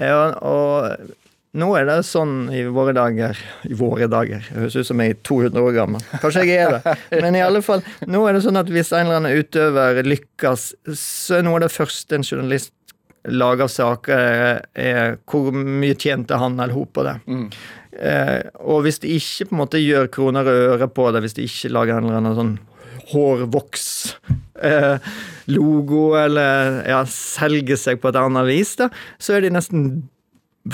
Eh, 0.00 0.16
og, 0.40 1.12
nå 1.56 1.70
er 1.78 1.86
det 1.88 2.00
sånn 2.04 2.50
i 2.52 2.64
våre 2.68 2.92
dager 2.96 3.38
I 3.64 3.76
våre 3.78 4.08
dager. 4.12 4.44
Det 4.44 4.58
høres 4.58 4.76
ut 4.76 4.88
som 4.90 5.00
jeg 5.00 5.14
er 5.14 5.20
200 5.24 5.62
år 5.62 5.76
gammel. 5.76 6.02
Kanskje 6.20 6.44
jeg 6.44 6.64
er 6.66 6.74
det. 6.76 6.96
Men 7.24 7.38
i 7.38 7.44
alle 7.44 7.62
fall, 7.64 7.84
nå 8.04 8.24
er 8.28 8.36
det 8.36 8.42
sånn 8.44 8.60
at 8.60 8.72
hvis 8.72 8.92
en 8.92 9.06
eller 9.06 9.22
annen 9.22 9.40
utøver 9.40 10.02
lykkes, 10.04 10.66
så 10.92 11.38
er 11.38 11.46
noe 11.46 11.60
av 11.60 11.66
det 11.66 11.72
første 11.72 12.18
en 12.18 12.26
journalist 12.26 12.74
lager 13.32 13.66
saker, 13.70 14.16
er, 14.16 14.60
er 14.74 15.16
hvor 15.28 15.52
mye 15.54 15.94
tjente 15.98 16.34
han 16.38 16.60
eller 16.60 16.74
hun 16.76 16.86
på 16.92 17.02
det. 17.06 17.16
Eh, 17.96 18.40
og 18.60 18.82
hvis 18.84 18.98
de 19.02 19.08
ikke 19.16 19.46
på 19.48 19.54
en 19.54 19.62
måte 19.62 19.78
gjør 19.80 20.06
kroner 20.12 20.44
og 20.50 20.56
øre 20.76 20.88
på 20.92 21.04
det, 21.14 21.20
hvis 21.24 21.36
de 21.38 21.42
ikke 21.48 21.74
lager 21.74 21.94
en 21.96 22.04
eller 22.08 22.20
annen 22.20 22.40
sånn 22.40 22.56
hårvoks-logo, 23.06 26.02
eller 26.18 26.52
ja, 26.90 27.00
selger 27.10 27.76
seg 27.80 27.94
på 28.02 28.08
et 28.10 28.20
annet 28.20 28.44
vis, 28.48 28.72
da, 28.80 28.86
så 29.22 29.28
er 29.36 29.40
de 29.44 29.50
nesten 29.54 29.80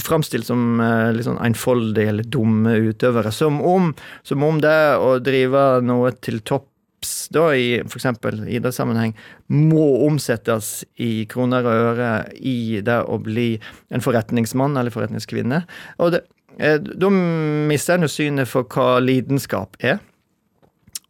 framstilt 0.00 0.46
som 0.48 0.80
eh, 0.80 1.12
litt 1.12 1.26
sånn 1.26 1.44
enfoldige 1.44 2.08
eller 2.14 2.24
dumme 2.24 2.72
utøvere. 2.88 3.30
Som 3.34 3.60
om, 3.60 3.94
som 4.24 4.42
om 4.46 4.60
det 4.62 4.96
å 4.96 5.18
drive 5.24 5.80
noe 5.84 6.12
til 6.24 6.40
topp 6.40 6.71
tips 7.02 7.28
da 7.30 7.50
i 7.54 7.80
f.eks. 7.82 8.06
idrettssammenheng 8.48 9.14
må 9.48 10.06
omsettes 10.06 10.84
i 10.96 11.26
kroner 11.26 11.66
og 11.66 11.88
øre 11.90 12.12
i 12.38 12.80
det 12.82 13.02
å 13.04 13.18
bli 13.18 13.58
en 13.90 14.00
forretningsmann 14.00 14.76
eller 14.76 14.94
forretningskvinne. 14.94 15.64
Og 15.98 16.12
det, 16.12 16.22
eh, 16.58 16.78
da 16.78 17.10
mister 17.10 17.96
en 17.96 18.06
jo 18.06 18.12
synet 18.12 18.48
for 18.48 18.64
hva 18.64 19.00
lidenskap 19.00 19.76
er. 19.80 19.98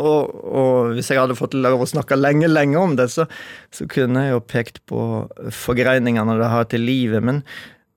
Og, 0.02 0.32
og, 0.32 0.94
hvis 0.96 1.12
jeg 1.12 1.20
hadde 1.20 1.36
fått 1.38 1.54
lov 1.54 1.84
å 1.84 1.86
snakke 1.86 2.16
lenge, 2.16 2.48
lenge 2.48 2.78
om 2.80 2.96
det, 2.96 3.10
så, 3.12 3.28
så 3.70 3.86
kunne 3.86 4.24
jeg 4.24 4.32
jo 4.32 4.40
pekt 4.40 4.80
på 4.88 5.28
forgreiningene 5.52 6.38
det 6.40 6.50
har 6.50 6.66
til 6.70 6.82
livet, 6.82 7.22
men 7.22 7.44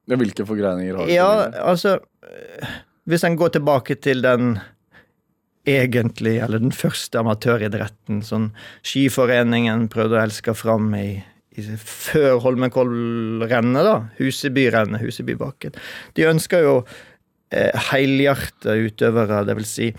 Hvilke 0.06 0.46
forgreininger 0.46 1.00
har 1.00 1.08
du? 1.08 1.10
Ja, 1.10 1.30
altså 1.66 1.96
Hvis 3.10 3.24
en 3.26 3.40
går 3.40 3.56
tilbake 3.56 3.96
til 3.98 4.22
den 4.22 4.60
egentlig, 5.66 6.38
eller 6.44 6.62
den 6.62 6.74
første 6.76 7.20
amatøridretten 7.22 8.22
som 8.26 8.52
Skiforeningen 8.86 9.88
prøvde 9.94 10.18
å 10.18 10.24
elske 10.24 10.56
fram 10.58 10.92
i, 10.98 11.18
i 11.58 11.66
før 11.82 12.40
Holmenkollrennet, 12.46 13.88
da. 13.88 13.98
Husebyrennet, 14.20 15.04
Husebybakken. 15.04 15.76
De 16.18 16.30
ønska 16.30 16.62
jo 16.64 16.78
eh, 17.52 17.74
helhjerta 17.92 18.78
utøvere, 18.78 19.44
vil 19.58 19.70
si 19.70 19.92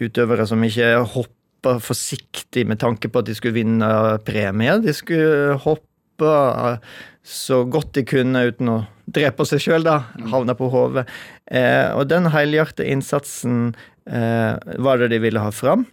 utøvere 0.00 0.46
som 0.48 0.62
ikke 0.64 0.94
hoppa 1.16 1.76
forsiktig 1.84 2.64
med 2.68 2.80
tanke 2.80 3.10
på 3.12 3.20
at 3.20 3.28
de 3.28 3.36
skulle 3.36 3.58
vinne 3.58 3.90
premie. 4.24 4.78
De 4.80 4.94
skulle 4.96 5.58
hoppe 5.66 5.89
så 6.20 7.62
godt 7.68 7.94
de 7.98 8.04
kunne 8.08 8.42
uten 8.48 8.70
å 8.72 8.78
drepe 9.10 9.44
seg 9.48 9.62
sjøl, 9.62 9.84
da. 9.86 10.00
Havne 10.32 10.54
på 10.58 10.68
hodet. 10.72 11.06
Eh, 11.50 11.90
og 11.96 12.08
den 12.10 12.30
helhjertede 12.32 12.88
innsatsen 12.92 13.72
eh, 14.06 14.54
var 14.78 15.00
det 15.02 15.10
de 15.14 15.20
ville 15.22 15.42
ha 15.42 15.50
fram. 15.54 15.86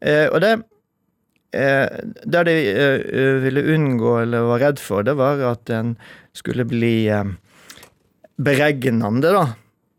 Eh, 0.00 0.26
og 0.28 0.40
det 0.44 0.52
eh, 1.56 1.86
Det 2.24 2.44
de 2.48 2.56
eh, 2.72 3.38
ville 3.44 3.66
unngå, 3.74 4.18
eller 4.24 4.48
var 4.50 4.64
redd 4.66 4.82
for, 4.82 5.06
det 5.06 5.16
var 5.18 5.42
at 5.52 5.70
en 5.74 5.96
skulle 6.36 6.66
bli 6.68 7.08
eh, 7.10 7.24
beregnende, 8.38 9.32
da. 9.34 9.46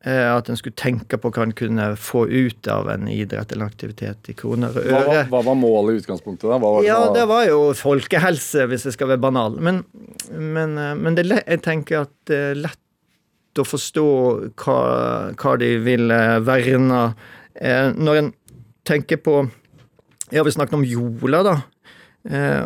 Eh, 0.07 0.29
at 0.31 0.47
en 0.47 0.55
skulle 0.55 0.77
tenke 0.79 1.17
på 1.19 1.27
hva 1.35 1.43
en 1.43 1.51
kunne 1.51 1.89
få 1.99 2.21
ut 2.31 2.67
av 2.71 2.87
en 2.93 3.07
idrett 3.11 3.51
eller 3.51 3.67
aktivitet 3.67 4.29
i 4.31 4.33
kroner 4.33 4.69
og 4.71 4.85
Hva, 4.85 4.99
øre. 5.01 5.07
var- 5.09 5.25
hva 5.33 5.41
var 5.43 5.55
målet 5.59 5.91
i 5.91 5.99
utgangspunktet? 5.99 6.47
da? 6.47 6.55
Hva 6.57 6.69
var 6.77 6.83
Ja, 6.85 6.99
det 7.13 7.25
var- 7.27 7.45
jo 7.49 7.73
folkehelse, 7.73 8.63
hvis 8.71 8.85
jeg 8.85 8.93
skal 8.93 9.07
være 9.09 9.19
banal. 9.19 9.57
Men, 9.59 9.83
men, 10.31 10.77
eh, 10.77 10.93
men 10.95 11.15
det, 11.15 11.25
jeg 11.27 11.61
tenker 11.61 12.01
at 12.03 12.11
det 12.25 12.37
er 12.37 12.55
lett 12.55 12.77
å 13.59 13.65
forstå 13.67 14.05
hva, 14.55 15.33
hva 15.35 15.57
de 15.59 15.77
vil 15.83 16.07
verne. 16.47 17.15
Eh, 17.59 17.91
Når 17.91 18.17
en 18.17 18.33
tenker 18.85 19.17
på 19.17 19.51
Ja, 20.31 20.43
vi 20.43 20.51
snakket 20.51 20.73
om 20.73 20.83
jola, 20.85 21.43
da. 21.43 21.61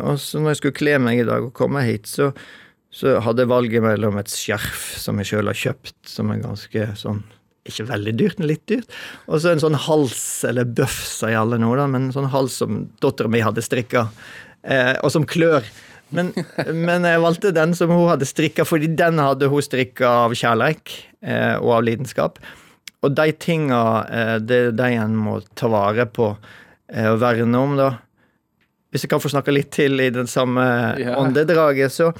Og 0.04 0.18
så 0.20 0.38
når 0.38 0.50
jeg 0.50 0.56
skulle 0.58 0.74
kle 0.76 0.98
meg 1.00 1.18
i 1.20 1.24
dag 1.24 1.42
og 1.42 1.54
komme 1.54 1.82
hit, 1.82 2.02
så, 2.06 2.32
så 2.94 3.16
hadde 3.24 3.42
jeg 3.42 3.50
valget 3.50 3.82
mellom 3.82 4.20
et 4.20 4.30
skjerf 4.30 4.92
som 5.02 5.18
jeg 5.18 5.32
sjøl 5.32 5.50
har 5.50 5.58
kjøpt, 5.58 5.96
som 6.06 6.30
er 6.30 6.44
ganske 6.44 6.90
sånn 6.98 7.24
ikke 7.68 7.86
veldig 7.88 8.12
dyrt, 8.20 8.40
men 8.40 8.50
litt 8.50 8.64
dyrt. 8.68 8.90
Og 9.24 9.40
så 9.40 9.54
en 9.54 9.62
sånn 9.62 9.78
hals, 9.86 10.20
eller 10.44 10.68
bøff, 10.68 10.98
sier 11.08 11.38
alle 11.40 11.58
nå, 11.60 11.70
da, 11.78 11.86
men 11.90 12.08
en 12.08 12.16
sånn 12.16 12.28
hals 12.32 12.58
som 12.60 12.84
dattera 13.02 13.30
mi 13.32 13.40
hadde 13.44 13.64
strikka, 13.64 14.06
eh, 14.62 14.92
og 15.00 15.12
som 15.14 15.24
klør. 15.28 15.64
Men, 16.14 16.30
men 16.86 17.08
jeg 17.08 17.22
valgte 17.24 17.54
den 17.56 17.72
som 17.76 17.92
hun 17.92 18.10
hadde 18.10 18.28
strikka, 18.28 18.66
fordi 18.68 18.92
den 18.98 19.22
hadde 19.22 19.48
hun 19.52 19.64
strikka 19.64 20.12
av 20.26 20.36
kjærleik 20.36 20.92
eh, 21.24 21.56
og 21.56 21.78
av 21.78 21.88
lidenskap. 21.88 22.38
Og 23.04 23.16
de 23.16 23.32
tinga, 23.40 23.82
eh, 24.12 24.36
det 24.44 24.60
er 24.68 24.78
de 24.78 24.92
en 25.00 25.16
må 25.18 25.40
ta 25.56 25.72
vare 25.72 26.06
på 26.08 26.34
eh, 26.34 27.08
og 27.10 27.20
verne 27.24 27.60
om, 27.60 27.76
da. 27.80 27.94
Hvis 28.92 29.08
jeg 29.08 29.10
kan 29.10 29.22
få 29.24 29.32
snakke 29.32 29.50
litt 29.50 29.72
til 29.74 29.98
i 29.98 30.12
den 30.14 30.28
samme 30.30 30.62
yeah. 31.00 31.16
åndedraget, 31.18 31.90
så 31.90 32.12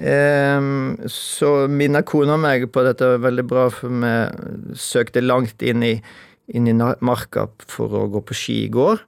Ehm, 0.00 0.96
så 1.10 1.66
kone 1.68 2.00
kona 2.08 2.38
meg 2.40 2.70
på 2.72 2.84
dette 2.86 3.14
veldig 3.20 3.44
bra, 3.48 3.68
for 3.72 3.92
vi 3.92 4.76
søkte 4.78 5.24
langt 5.24 5.62
inn 5.62 5.84
i, 5.84 5.94
inn 6.52 6.70
i 6.70 6.76
marka 7.04 7.48
for 7.68 7.92
å 8.00 8.06
gå 8.12 8.22
på 8.24 8.36
ski 8.36 8.58
i 8.64 8.70
går, 8.72 9.02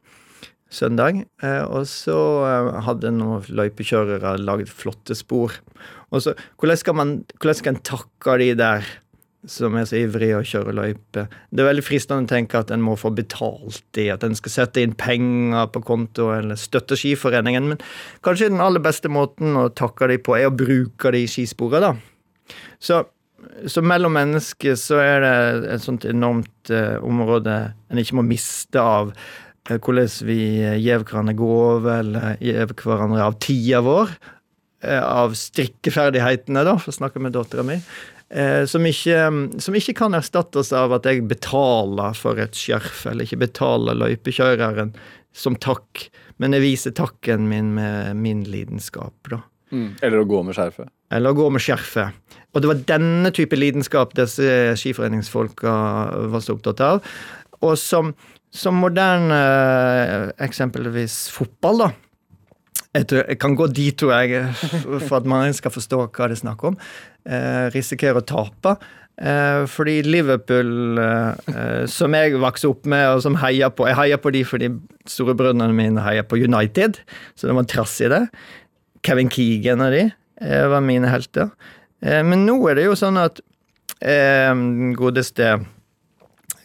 søndag. 0.75 1.23
Eh, 1.43 1.63
og 1.65 1.89
så 1.89 2.19
eh, 2.49 2.73
hadde 2.85 3.15
noen 3.17 3.47
løypekjørere 3.49 4.37
lagd 4.43 4.73
flotte 4.73 5.17
spor. 5.17 5.57
Og 6.13 6.27
så, 6.27 6.37
hvordan 6.61 6.81
skal 6.81 6.99
man 7.01 7.17
hvordan 7.39 7.59
skal 7.59 7.75
en 7.75 7.85
takke 7.87 8.39
de 8.43 8.53
der 8.61 8.93
som 9.51 9.75
er 9.77 9.85
så 9.89 9.99
ivrige 10.01 10.39
å 10.39 10.45
kjøre 10.47 10.73
løype? 10.77 11.27
Det 11.51 11.63
er 11.63 11.69
veldig 11.69 11.85
fristende 11.85 12.25
å 12.25 12.31
tenke 12.31 12.61
at 12.61 12.71
en 12.73 12.85
må 12.85 12.95
få 13.01 13.11
betalt 13.15 14.01
i, 14.01 14.09
at 14.13 14.25
en 14.25 14.37
skal 14.39 14.55
sette 14.55 14.83
inn 14.85 14.95
penger 14.99 15.69
på 15.75 15.83
konto 15.85 16.31
eller 16.35 16.57
støtte 16.61 16.97
Skiforeningen, 16.97 17.69
men 17.73 17.83
kanskje 18.25 18.51
den 18.53 18.65
aller 18.65 18.83
beste 18.85 19.13
måten 19.13 19.57
å 19.61 19.69
takke 19.77 20.09
de 20.13 20.19
på, 20.25 20.37
er 20.39 20.49
å 20.49 20.57
bruke 20.57 21.13
de 21.15 21.25
skisporene, 21.29 21.93
da. 21.93 22.55
Så, 22.81 23.03
så 23.69 23.83
mellom 23.85 24.13
mennesker 24.17 24.77
så 24.81 25.01
er 25.01 25.25
det 25.25 25.35
et 25.77 25.85
sånt 25.85 26.05
enormt 26.09 26.73
eh, 26.73 26.97
område 27.05 27.57
en 27.89 28.01
ikke 28.01 28.19
må 28.21 28.25
miste 28.27 28.81
av 28.81 29.13
eh, 29.69 29.77
hvordan 29.79 30.09
vi 30.29 30.39
gjev 30.85 31.05
hverandre 31.09 31.37
gave, 31.41 31.99
eller 32.05 32.41
gjev 32.45 32.77
hverandre 32.81 33.25
av 33.25 33.39
tida 33.45 33.81
vår. 33.85 34.13
eh, 34.85 35.01
Av 35.01 35.33
strikkeferdighetene, 35.41 36.65
da, 36.69 36.77
for 36.81 36.93
å 36.93 36.99
snakke 36.99 37.23
med 37.25 37.33
dattera 37.37 37.65
mi. 37.67 37.79
Eh, 38.31 38.65
som, 38.67 38.87
ikke, 38.89 39.19
som 39.61 39.77
ikke 39.77 39.95
kan 39.99 40.17
erstattes 40.17 40.73
av 40.75 40.95
at 40.97 41.07
jeg 41.09 41.27
betaler 41.29 42.17
for 42.19 42.41
et 42.41 42.57
skjerf, 42.57 43.05
eller 43.11 43.29
ikke 43.29 43.43
betaler 43.45 43.99
løypekjøreren 44.01 44.95
som 45.35 45.59
takk, 45.61 46.07
men 46.43 46.57
jeg 46.57 46.65
viser 46.65 46.95
takken 46.97 47.49
min 47.51 47.75
med 47.77 48.17
min 48.19 48.45
lidenskap, 48.49 49.15
da. 49.31 49.43
Mm. 49.75 49.89
Eller 50.07 50.23
å 50.23 50.29
gå 50.29 50.41
med 50.47 50.55
skjerfet. 50.57 50.91
Eller 51.15 51.35
å 51.35 51.39
gå 51.39 51.49
med 51.51 51.63
skjerfet. 51.63 52.39
Og 52.55 52.63
det 52.63 52.71
var 52.71 52.83
denne 52.87 53.33
type 53.35 53.59
lidenskap 53.59 54.15
disse 54.15 54.75
skiforeningsfolka 54.79 55.73
var 56.31 56.45
så 56.45 56.55
opptatt 56.55 56.83
av. 56.85 57.01
Og 57.65 57.75
som, 57.81 58.13
som 58.55 58.79
moderne 58.79 59.41
eh, 59.41 60.29
eksempelvis 60.47 61.25
fotball, 61.35 61.87
da. 61.87 61.91
Jeg, 62.95 63.07
tror, 63.11 63.25
jeg 63.27 63.39
kan 63.43 63.57
gå 63.59 63.67
dit, 63.75 63.95
tror 63.99 64.13
jeg, 64.23 64.45
for 65.09 65.19
at 65.19 65.27
man 65.27 65.55
skal 65.57 65.73
forstå 65.75 66.05
hva 66.05 66.29
det 66.31 66.37
er 66.37 66.43
snakk 66.45 66.63
om. 66.69 66.77
Eh, 67.27 67.67
risikerer 67.75 68.21
å 68.21 68.27
tape. 68.27 68.77
Eh, 69.15 69.65
fordi 69.71 70.01
Liverpool, 70.03 70.99
eh, 70.99 71.85
som 71.91 72.15
jeg 72.15 72.35
vokste 72.43 72.71
opp 72.71 72.87
med, 72.91 73.07
og 73.15 73.23
som 73.23 73.39
heier 73.39 73.71
på 73.71 73.87
Jeg 73.87 73.99
heier 73.99 74.19
på 74.19 74.33
de 74.35 74.43
fordi 74.47 74.71
storebrødrene 75.07 75.75
mine 75.75 76.03
heier 76.03 76.27
på 76.27 76.39
United, 76.39 76.99
så 77.35 77.47
det 77.47 77.55
var 77.55 77.69
trass 77.71 78.01
i 78.03 78.11
det. 78.11 78.25
Kevin 79.05 79.31
Keegan 79.31 79.85
og 79.85 79.95
de 79.95 80.05
eh, 80.09 80.67
var 80.71 80.83
mine 80.83 81.11
helter. 81.11 81.51
Eh, 82.03 82.23
men 82.27 82.47
nå 82.47 82.59
er 82.71 82.79
det 82.81 82.89
jo 82.89 82.99
sånn 82.99 83.21
at 83.21 83.41
eh, 84.03 84.51
godeste 84.99 85.57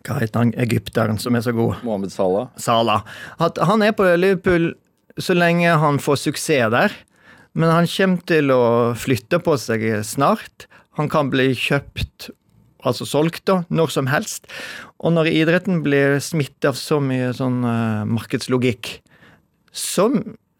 Hva 0.07 0.17
heter 0.21 0.39
han 0.39 0.53
egypteren 0.57 1.19
som 1.21 1.35
er 1.35 1.43
så 1.45 1.53
god? 1.53 1.83
Mohammed 1.85 2.13
Salah. 2.13 2.49
Salah. 2.57 3.03
At 3.37 3.59
han 3.61 3.83
er 3.85 3.93
på 3.93 4.07
Liverpool 4.17 4.71
så 5.17 5.35
lenge 5.37 5.77
han 5.81 6.01
får 6.01 6.19
suksess 6.25 6.73
der. 6.73 6.95
Men 7.57 7.73
han 7.73 7.89
kommer 7.89 8.25
til 8.29 8.53
å 8.53 8.63
flytte 8.99 9.39
på 9.41 9.55
seg 9.59 9.87
snart. 10.05 10.67
Han 10.99 11.09
kan 11.11 11.31
bli 11.31 11.49
kjøpt, 11.57 12.29
altså 12.85 13.07
solgt, 13.09 13.45
da, 13.49 13.63
når 13.73 13.93
som 13.95 14.09
helst. 14.11 14.47
Og 14.99 15.15
når 15.15 15.31
idretten 15.31 15.81
blir 15.85 16.19
smittet 16.23 16.69
av 16.71 16.77
så 16.79 16.99
mye 17.03 17.31
sånn 17.35 17.63
uh, 17.65 18.05
markedslogikk, 18.09 18.99
så, 19.71 20.09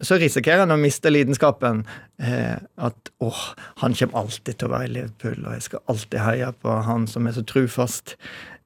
så 0.00 0.18
risikerer 0.20 0.64
han 0.64 0.74
å 0.74 0.80
miste 0.80 1.12
lidenskapen. 1.12 1.84
Eh, 2.20 2.56
at 2.58 3.10
åh, 3.24 3.42
han 3.82 3.96
kommer 3.96 4.22
alltid 4.22 4.58
til 4.58 4.68
å 4.68 4.74
være 4.74 4.88
i 4.88 4.94
Liverpool, 4.94 5.44
og 5.44 5.56
jeg 5.56 5.66
skal 5.66 5.84
alltid 5.92 6.20
heie 6.24 6.50
på 6.62 6.80
han 6.86 7.06
som 7.10 7.26
er 7.26 7.36
så 7.36 7.44
trufast. 7.48 8.14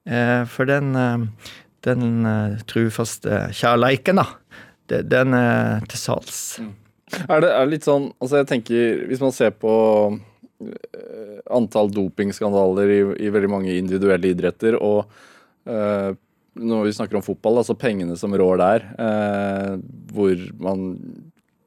Eh, 0.04 0.42
for 0.50 0.68
den, 0.68 0.94
eh, 0.98 1.50
den 1.86 2.26
eh, 2.28 2.58
trufaste 2.70 3.46
kjærleiken, 3.56 4.20
da, 4.20 4.26
det- 4.88 5.08
den 5.08 5.34
er 5.34 5.80
til 5.88 5.98
salgs. 5.98 6.60
Er 7.28 7.40
det, 7.44 7.50
er 7.52 7.66
litt 7.68 7.84
sånn 7.84 8.08
Altså, 8.20 8.38
jeg 8.40 8.46
tenker 8.48 9.04
Hvis 9.06 9.20
man 9.20 9.30
ser 9.32 9.50
på 9.50 9.70
eh, 10.64 11.40
antall 11.52 11.90
dopingskandaler 11.92 12.88
i, 12.90 13.00
i 13.26 13.30
veldig 13.30 13.50
mange 13.52 13.74
individuelle 13.76 14.32
idretter, 14.32 14.74
og 14.80 15.04
eh, 15.68 16.14
når 16.56 16.84
vi 16.88 16.92
snakker 16.96 17.18
om 17.18 17.22
fotball, 17.26 17.58
altså 17.60 17.76
pengene 17.76 18.16
som 18.16 18.32
rår 18.38 18.56
der, 18.62 18.84
eh, 19.04 19.76
hvor 20.14 20.40
man 20.62 20.86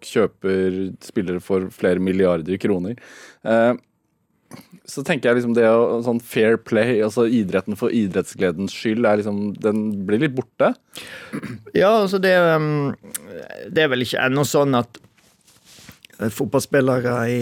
kjøper 0.01 0.95
spillere 1.03 1.41
for 1.43 1.67
flere 1.73 1.99
milliarder 2.03 2.57
kroner. 2.61 2.95
Eh, 3.45 3.73
så 4.87 5.03
tenker 5.03 5.29
jeg 5.29 5.41
liksom 5.41 5.55
det 5.57 5.65
å 5.67 5.99
sånn 6.05 6.21
fair 6.23 6.55
play, 6.63 7.01
altså 7.03 7.25
idretten 7.27 7.75
for 7.79 7.93
idrettsgledens 7.93 8.75
skyld, 8.75 9.03
er 9.05 9.19
liksom 9.19 9.41
Den 9.59 9.81
blir 10.07 10.21
litt 10.23 10.35
borte. 10.37 10.71
Ja, 11.75 11.91
altså 12.03 12.21
det 12.23 12.31
um, 12.55 12.95
Det 13.67 13.83
er 13.83 13.91
vel 13.91 14.05
ikke 14.05 14.23
ennå 14.23 14.45
sånn 14.47 14.77
at 14.79 15.01
eh, 16.21 16.31
fotballspillere 16.31 17.17
i, 17.33 17.41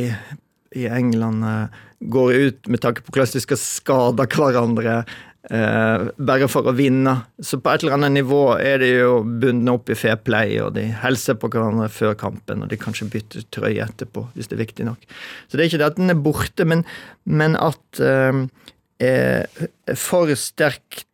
i 0.81 0.87
England 0.89 1.45
eh, 1.45 1.83
går 2.15 2.33
ut 2.33 2.71
med 2.73 2.81
tanke 2.81 3.05
på 3.05 3.13
hvordan 3.13 3.37
de 3.37 3.45
skal 3.45 3.61
skade 3.61 4.27
hverandre 4.33 4.97
bare 5.45 6.47
for 6.49 6.65
å 6.65 6.73
vinne. 6.73 7.11
Så 7.37 7.59
på 7.61 7.69
et 7.69 7.83
eller 7.83 7.97
annet 7.99 8.15
nivå 8.15 8.55
er 8.57 8.79
de 8.81 8.87
jo 8.89 9.19
bundet 9.23 9.73
opp 9.75 9.91
i 9.93 9.97
fair 9.99 10.17
play, 10.17 10.55
og 10.63 10.73
de 10.77 10.87
hilser 11.03 11.37
på 11.37 11.51
hverandre 11.53 11.89
før 11.93 12.15
kampen, 12.17 12.63
og 12.65 12.71
de 12.71 12.79
kanskje 12.81 13.09
bytter 13.13 13.45
trøye 13.53 13.85
etterpå, 13.85 14.25
hvis 14.33 14.49
det 14.49 14.57
er 14.57 14.63
viktig 14.63 14.87
nok. 14.87 15.05
Så 15.47 15.57
det 15.57 15.65
er 15.65 15.69
ikke 15.69 15.81
det 15.83 15.91
at 15.91 15.99
den 15.99 16.13
er 16.13 16.23
borte, 16.25 16.65
men, 16.65 16.81
men 17.29 17.57
at 17.61 18.01
eh, 18.01 18.41
eh, 19.05 19.67
for 19.93 20.33
sterk 20.39 21.05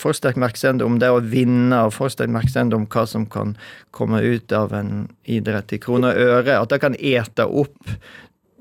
for 0.00 0.16
sterk 0.16 0.38
merksomhet 0.40 0.80
om 0.84 0.98
det 1.00 1.10
å 1.12 1.20
vinne, 1.20 1.82
og 1.84 1.92
for 1.92 2.12
sterk 2.12 2.32
merksomhet 2.32 2.76
om 2.76 2.86
hva 2.88 3.04
som 3.08 3.26
kan 3.28 3.52
komme 3.94 4.22
ut 4.24 4.52
av 4.56 4.72
en 4.76 5.08
idrett 5.28 5.74
i 5.76 5.80
kroner 5.82 6.16
og 6.16 6.38
øre. 6.38 6.58
At 6.60 6.72
det 6.72 6.80
kan 6.80 6.96
ete 6.96 7.44
opp 7.44 7.92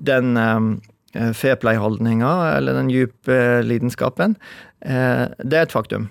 den 0.04 0.34
eh, 1.16 1.32
fair 1.38 1.56
play-holdninga, 1.62 2.32
eller 2.58 2.78
den 2.80 2.92
dype 2.92 3.38
lidenskapen. 3.66 4.38
Eh, 4.82 5.26
det 5.44 5.60
er 5.60 5.68
et 5.68 5.76
faktum. 5.76 6.10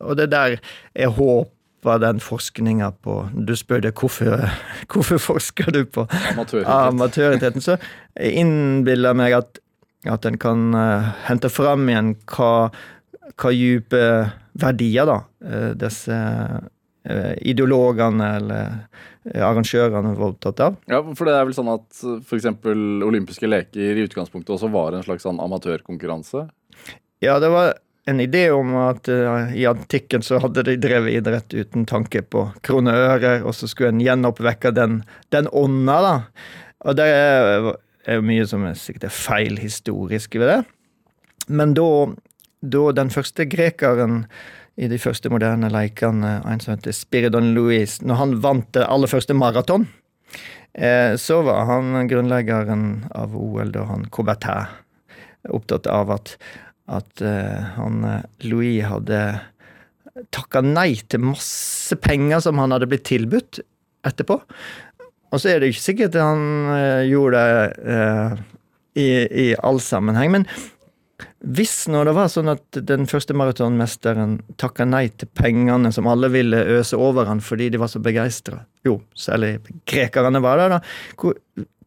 Og 0.00 0.18
det 0.18 0.28
er 0.28 0.34
der 0.34 0.56
jeg 0.94 1.14
håper 1.18 2.00
den 2.02 2.18
forskninga 2.20 2.90
på 3.06 3.28
Du 3.46 3.54
spurte 3.56 3.92
hvorfor, 3.94 4.48
hvorfor 4.92 5.18
forsker 5.22 5.70
du 5.72 5.84
på 5.84 6.06
Amatøridrett. 6.66 7.62
så 7.62 7.78
jeg 8.18 8.34
innbiller 8.42 9.14
meg 9.14 9.36
at, 9.38 9.60
at 10.04 10.26
en 10.26 10.38
kan 10.38 10.74
eh, 10.74 11.12
hente 11.28 11.48
fram 11.48 11.88
igjen 11.88 12.16
hva, 12.26 12.68
hva 13.36 13.54
dype 13.54 14.02
verdier 14.58 15.06
da, 15.06 15.20
disse 15.78 16.16
ideologene 17.40 18.28
eller 18.38 18.70
eh, 19.32 19.42
arrangørene 19.42 20.14
var 20.18 20.32
opptatt 20.32 20.62
av. 20.64 20.78
Ja, 20.90 21.02
for 21.16 21.28
det 21.28 21.34
er 21.36 21.48
vel 21.48 21.56
sånn 21.56 21.72
at 21.72 22.02
f.eks. 22.20 22.48
olympiske 23.06 23.48
leker 23.48 23.98
i 23.98 24.06
utgangspunktet 24.06 24.56
også 24.56 24.70
var 24.72 24.96
en 24.96 25.06
slags 25.06 25.26
sånn 25.26 25.40
amatørkonkurranse? 25.42 26.46
Ja, 27.24 27.38
det 27.42 27.50
var 27.52 27.74
en 28.08 28.22
idé 28.24 28.46
om 28.54 28.72
at 28.80 29.08
uh, 29.12 29.50
i 29.52 29.66
antikken 29.68 30.22
så 30.24 30.38
hadde 30.40 30.64
de 30.64 30.78
drevet 30.80 31.18
idrett 31.18 31.52
uten 31.52 31.84
tanke 31.88 32.22
på 32.24 32.46
kronører 32.64 33.04
og 33.04 33.16
øre, 33.18 33.32
og 33.44 33.56
så 33.56 33.68
skulle 33.68 33.92
en 33.92 34.00
gjenoppvekke 34.00 34.72
den, 34.76 35.02
den 35.34 35.50
ånda, 35.52 35.98
da. 36.06 36.14
Og 36.88 36.96
det 36.96 37.08
er, 37.12 37.68
er 38.08 38.24
mye 38.24 38.46
som 38.48 38.64
er 38.64 38.78
sikkert 38.80 39.10
er 39.10 39.16
feil 39.16 39.60
historisk 39.60 40.38
ved 40.40 40.48
det. 40.48 40.60
Men 41.52 41.74
da, 41.76 41.90
da 42.64 42.86
den 42.96 43.12
første 43.12 43.44
grekeren 43.50 44.22
i 44.78 44.86
de 44.90 44.98
første 45.02 45.30
moderne 45.32 45.70
lekene, 45.74 46.38
en 46.46 46.60
som 46.62 46.76
heter 46.76 46.94
Spiridon 46.94 47.52
Louis, 47.56 47.98
når 48.04 48.20
han 48.20 48.36
vant 48.44 48.68
det 48.76 48.86
aller 48.86 49.10
første 49.10 49.34
maraton, 49.34 49.88
eh, 50.78 51.16
så 51.18 51.40
var 51.46 51.66
han 51.66 52.06
grunnleggeren 52.10 52.84
av 53.18 53.34
OL, 53.36 53.72
da 53.74 53.88
han 53.90 54.06
Coubertin, 54.14 54.70
opptatt 55.48 55.90
av 55.90 56.14
at 56.18 56.38
at 56.88 57.20
eh, 57.20 57.64
han 57.76 58.04
eh, 58.08 58.22
Louis 58.48 58.80
hadde 58.80 59.18
takka 60.32 60.62
nei 60.64 60.94
til 61.04 61.20
masse 61.34 61.98
penger 62.00 62.40
som 62.40 62.56
han 62.62 62.72
hadde 62.72 62.88
blitt 62.88 63.04
tilbudt 63.10 63.60
etterpå. 64.08 64.38
Og 65.28 65.42
så 65.42 65.52
er 65.52 65.60
det 65.60 65.68
ikke 65.74 65.84
sikkert 65.84 66.16
han 66.16 66.40
gjorde 67.04 67.42
det 67.44 68.38
i, 68.96 69.06
i 69.28 69.46
all 69.60 69.82
sammenheng, 69.84 70.32
men 70.32 70.46
hvis 71.38 71.86
nå 71.92 72.00
det 72.06 72.14
var 72.16 72.30
sånn 72.32 72.50
at 72.50 72.80
den 72.82 73.06
første 73.06 73.34
maratonmesteren 73.38 74.38
takka 74.58 74.86
nei 74.88 75.04
til 75.14 75.30
pengene 75.38 75.92
som 75.94 76.08
alle 76.10 76.30
ville 76.34 76.64
øse 76.78 76.98
over 76.98 77.30
han 77.30 77.42
fordi 77.44 77.68
de 77.70 77.78
var 77.78 77.92
så 77.92 78.02
begeistra, 78.02 78.64
jo, 78.86 78.98
særlig 79.14 79.58
grekerne 79.86 80.42
var 80.42 80.58
det, 80.58 80.70
da, 80.74 80.80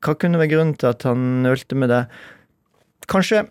hva 0.02 0.16
kunne 0.16 0.40
være 0.40 0.54
grunnen 0.54 0.78
til 0.80 0.92
at 0.94 1.04
han 1.06 1.42
nølte 1.44 1.78
med 1.78 1.92
det? 1.92 2.06
Kanskje 3.12 3.44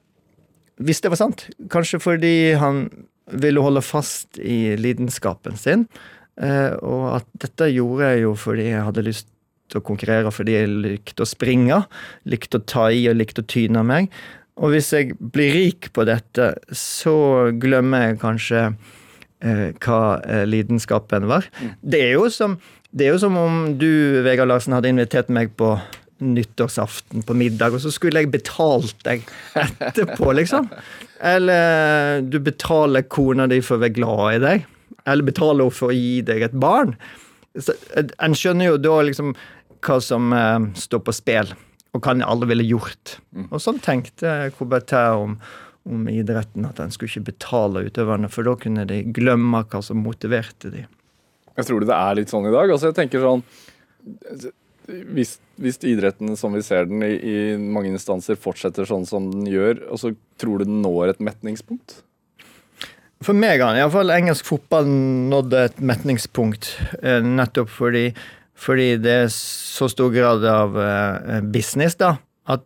hvis 0.80 1.02
det 1.04 1.12
var 1.12 1.20
sant. 1.20 1.44
Kanskje 1.72 2.00
fordi 2.02 2.34
han 2.60 2.86
ville 3.40 3.62
holde 3.62 3.82
fast 3.84 4.40
i 4.40 4.76
lidenskapen 4.80 5.58
sin. 5.60 5.86
Eh, 6.40 6.72
og 6.80 7.20
at 7.20 7.28
dette 7.42 7.68
gjorde 7.74 8.08
jeg 8.08 8.24
jo 8.24 8.32
fordi 8.38 8.70
jeg 8.70 8.86
hadde 8.86 9.06
lyst 9.06 9.28
til 9.70 9.80
å 9.82 9.86
konkurrere, 9.86 10.32
fordi 10.34 10.56
jeg 10.56 10.70
likte 10.72 11.22
å 11.22 11.28
springe, 11.28 11.82
likte 12.26 12.58
å 12.58 12.66
ta 12.66 12.88
i 12.90 13.04
og 13.10 13.18
likte 13.20 13.44
å 13.44 13.50
tyne 13.50 13.84
meg. 13.86 14.08
Og 14.60 14.74
hvis 14.74 14.90
jeg 14.92 15.14
blir 15.18 15.54
rik 15.54 15.90
på 15.96 16.04
dette, 16.08 16.52
så 16.74 17.14
glemmer 17.60 18.08
jeg 18.08 18.20
kanskje 18.22 18.64
eh, 18.66 19.70
hva 19.80 20.02
eh, 20.24 20.44
lidenskapen 20.48 21.28
var. 21.30 21.46
Det, 21.80 22.02
er 22.10 22.12
jo 22.18 22.26
som, 22.32 22.58
det 22.90 23.06
er 23.06 23.14
jo 23.14 23.22
som 23.22 23.38
om 23.40 23.62
du, 23.80 24.20
Vegard 24.26 24.50
Larsen, 24.50 24.76
hadde 24.76 24.92
invitert 24.92 25.32
meg 25.32 25.54
på 25.60 25.76
nyttårsaften 26.20 27.24
på 27.24 27.36
middag, 27.38 27.72
og 27.72 27.80
så 27.80 27.92
skulle 27.94 28.20
jeg 28.20 28.32
betalt 28.34 28.98
deg 29.06 29.24
etterpå, 29.56 30.34
liksom. 30.36 30.68
Eller 31.24 32.20
du 32.24 32.36
betaler 32.44 33.08
kona 33.08 33.48
di 33.48 33.62
for 33.64 33.78
å 33.78 33.84
være 33.86 33.96
glad 33.96 34.26
i 34.34 34.42
deg. 34.44 34.68
Eller 35.08 35.26
betaler 35.26 35.64
henne 35.64 35.76
for 35.78 35.92
å 35.92 35.96
gi 35.96 36.20
deg 36.26 36.44
et 36.44 36.60
barn. 36.60 36.94
Så, 37.58 37.74
en 37.96 38.36
skjønner 38.36 38.72
jo 38.72 38.76
da 38.80 39.00
liksom 39.06 39.32
hva 39.84 39.96
som 40.04 40.32
eh, 40.36 40.68
står 40.76 41.02
på 41.06 41.14
spill, 41.16 41.54
og 41.90 42.04
hva 42.04 42.14
alle 42.26 42.48
ville 42.50 42.66
gjort. 42.68 43.16
Og 43.48 43.58
sånn 43.62 43.80
tenkte 43.82 44.52
Coubertin 44.56 45.24
om, 45.24 45.34
om 45.88 46.06
idretten, 46.12 46.68
at 46.68 46.80
en 46.82 46.94
skulle 46.94 47.10
ikke 47.10 47.32
betale 47.32 47.86
utøverne, 47.88 48.30
for 48.30 48.46
da 48.46 48.54
kunne 48.60 48.86
de 48.88 49.02
glemme 49.10 49.64
hva 49.66 49.82
som 49.82 50.02
motiverte 50.04 50.72
de. 50.74 50.86
Jeg 51.56 51.66
tror 51.68 51.84
det 51.84 51.96
er 51.96 52.16
litt 52.16 52.32
sånn 52.32 52.46
i 52.48 52.54
dag. 52.54 52.70
Altså, 52.70 52.90
jeg 52.90 52.98
tenker 53.00 53.24
sånn 53.24 53.44
hvis, 54.90 55.36
hvis 55.60 55.78
idretten 55.86 56.32
som 56.38 56.54
vi 56.56 56.62
ser 56.66 56.88
den 56.90 57.02
i, 57.04 57.12
i 57.14 57.40
mange 57.60 57.92
instanser 57.92 58.38
fortsetter 58.40 58.88
sånn 58.88 59.06
som 59.06 59.28
den 59.32 59.46
gjør, 59.50 59.84
og 59.90 60.00
så 60.02 60.14
tror 60.40 60.60
du 60.60 60.70
den 60.70 60.80
når 60.84 61.14
et 61.14 61.22
metningspunkt? 61.30 62.00
For 63.20 63.36
meg 63.36 63.60
har 63.60 63.76
iallfall 63.76 64.12
engelsk 64.14 64.46
fotball 64.48 64.86
nådd 64.88 65.56
et 65.58 65.80
metningspunkt, 65.84 66.72
eh, 67.02 67.20
nettopp 67.20 67.68
fordi, 67.74 68.06
fordi 68.60 68.90
det 69.00 69.12
er 69.24 69.30
så 69.32 69.88
stor 69.88 70.10
grad 70.12 70.44
av 70.44 70.74
eh, 70.76 71.40
business, 71.52 71.96
da. 72.00 72.14
At, 72.50 72.64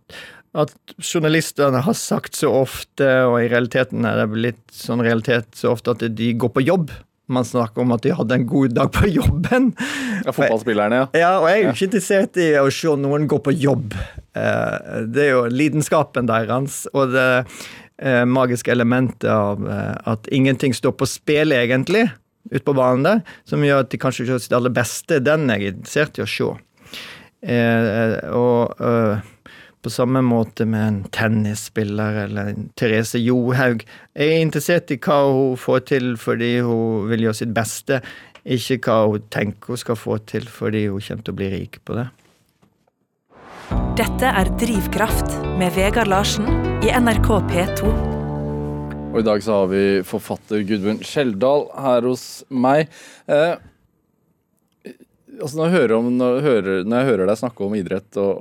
at 0.58 0.72
journalistene 0.98 1.82
har 1.86 1.94
sagt 1.98 2.34
så 2.38 2.50
ofte, 2.64 3.06
og 3.28 3.38
i 3.44 3.50
realiteten 3.52 4.06
er 4.08 4.22
det 4.24 4.30
blitt 4.32 4.62
sånn 4.74 5.02
realitet 5.04 5.52
så 5.58 5.74
ofte, 5.74 5.94
at 5.94 6.02
de 6.18 6.32
går 6.40 6.50
på 6.56 6.64
jobb. 6.66 6.90
Man 7.30 7.46
snakker 7.48 7.80
om 7.84 7.94
at 7.94 8.02
de 8.04 8.12
hadde 8.12 8.36
en 8.36 8.46
god 8.50 8.74
dag 8.76 8.90
på 8.92 9.08
jobben. 9.20 9.70
Ja, 10.26 10.34
Fotballspillerne, 10.34 10.98
ja. 11.04 11.06
Ja, 11.22 11.30
og 11.40 11.46
jeg 11.48 11.60
er 11.62 11.64
jo 11.68 11.76
ikke 11.76 11.88
interessert 11.92 12.42
i 12.42 12.50
å 12.60 12.66
se 12.74 12.96
noen 13.00 13.28
gå 13.30 13.38
på 13.46 13.54
jobb. 13.54 13.94
Eh, 14.36 15.06
Det 15.14 15.28
er 15.28 15.32
jo 15.36 15.46
lidenskapen 15.52 16.28
deres 16.28 16.82
og 16.92 17.14
det 17.14 17.28
eh, 18.02 18.24
magiske 18.26 18.74
elementet 18.74 19.30
av 19.30 19.62
at 19.70 20.26
ingenting 20.34 20.74
står 20.76 20.98
på 20.98 21.08
spill, 21.08 21.54
egentlig, 21.54 22.08
ute 22.50 22.64
på 22.64 22.76
banen 22.76 23.06
der, 23.06 23.22
som 23.48 23.64
gjør 23.64 23.84
at 23.84 23.92
de 23.92 24.00
kanskje 24.00 24.26
gjør 24.28 24.42
sitt 24.42 24.56
aller 24.56 24.74
beste. 24.74 25.20
Den 25.24 25.48
er 25.52 25.68
interessert 25.70 26.18
i 26.18 26.24
å 26.24 26.28
se. 26.28 26.50
Eh, 27.44 28.18
Og 28.32 28.80
eh, 28.80 29.30
på 29.84 29.90
samme 29.92 30.22
måte 30.24 30.64
med 30.64 30.86
en 30.86 31.00
tennisspiller 31.12 32.22
eller 32.24 32.54
en 32.54 32.70
Therese 32.76 33.20
Johaug. 33.20 33.84
Jeg 34.16 34.30
er 34.32 34.40
interessert 34.40 34.90
i 34.94 34.96
hva 34.96 35.18
hun 35.28 35.58
får 35.60 35.84
til 35.92 36.14
fordi 36.20 36.54
hun 36.64 37.10
vil 37.10 37.26
gjøre 37.26 37.40
sitt 37.42 37.52
beste, 37.56 38.00
ikke 38.44 38.80
hva 38.86 38.98
hun 39.12 39.28
tenker 39.32 39.74
hun 39.74 39.82
skal 39.84 40.00
få 40.00 40.18
til 40.24 40.48
fordi 40.48 40.86
hun 40.88 41.04
kommer 41.04 41.28
til 41.28 41.36
å 41.36 41.40
bli 41.42 41.52
rik 41.58 41.80
på 41.84 42.00
det. 42.00 42.08
Dette 44.00 44.32
er 44.40 44.50
Drivkraft 44.60 45.38
med 45.60 45.76
Vegard 45.76 46.10
Larsen 46.10 46.48
i 46.84 46.92
NRK 46.92 47.30
P2. 47.52 48.13
Og 49.14 49.20
i 49.22 49.26
dag 49.28 49.42
så 49.46 49.60
har 49.60 49.68
vi 49.70 49.84
forfatter 50.02 50.64
Gudmund 50.66 51.04
Skjeldal 51.06 51.68
her 51.78 52.06
hos 52.08 52.42
meg. 52.50 52.88
Eh, 53.30 53.52
altså 55.38 55.60
når 55.60 55.68
jeg, 55.68 55.74
hører 55.76 55.94
om, 56.00 56.08
når, 56.18 56.32
jeg 56.34 56.44
hører, 56.48 56.80
når 56.82 56.98
jeg 56.98 57.10
hører 57.12 57.30
deg 57.30 57.38
snakke 57.38 57.62
om 57.62 57.76
idrett 57.78 58.18
og, 58.18 58.40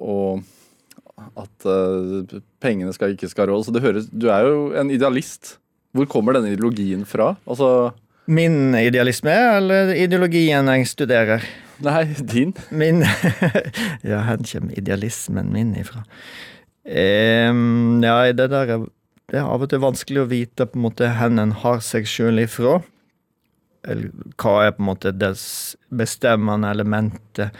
og 0.00 1.26
at 1.44 1.68
eh, 1.68 2.38
pengene 2.64 2.94
skal 2.96 3.12
ikke 3.12 3.28
skal 3.28 3.44
ha 3.44 3.50
råd, 3.52 3.66
så 3.66 3.76
det 3.76 3.84
høres 3.84 4.08
Du 4.08 4.30
er 4.32 4.48
jo 4.48 4.64
en 4.80 4.94
idealist. 4.94 5.58
Hvor 5.94 6.08
kommer 6.08 6.38
denne 6.38 6.54
ideologien 6.54 7.04
fra? 7.04 7.34
Altså 7.44 7.92
Min 8.24 8.72
idealisme, 8.80 9.36
eller 9.58 9.92
ideologien 9.92 10.72
jeg 10.72 10.88
studerer? 10.88 11.44
Nei, 11.84 12.06
din. 12.32 12.56
Min 12.72 13.04
Ja, 14.08 14.24
her 14.24 14.40
kommer 14.40 14.72
idealismen 14.72 15.52
min 15.52 15.76
ifra? 15.76 16.06
Um, 16.84 18.00
ja, 18.04 18.32
det 18.32 18.48
der 18.52 18.72
er 18.72 18.88
Det 19.30 19.40
er 19.40 19.48
av 19.48 19.64
og 19.64 19.70
til 19.72 19.82
vanskelig 19.82 20.22
å 20.22 20.30
vite 20.30 20.66
på 20.68 20.78
en 20.78 20.84
måte 20.84 21.08
hvor 21.16 21.38
en 21.42 21.54
har 21.62 21.84
seg 21.84 22.08
sjøl 22.08 22.42
ifra. 22.42 22.78
Eller 23.88 24.12
hva 24.40 24.54
er 24.64 24.74
på 24.76 24.82
en 24.84 24.90
måte 24.90 25.12
det 25.16 25.32
bestemmende 25.92 26.72
elementet. 26.72 27.56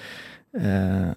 Eh, 0.57 1.13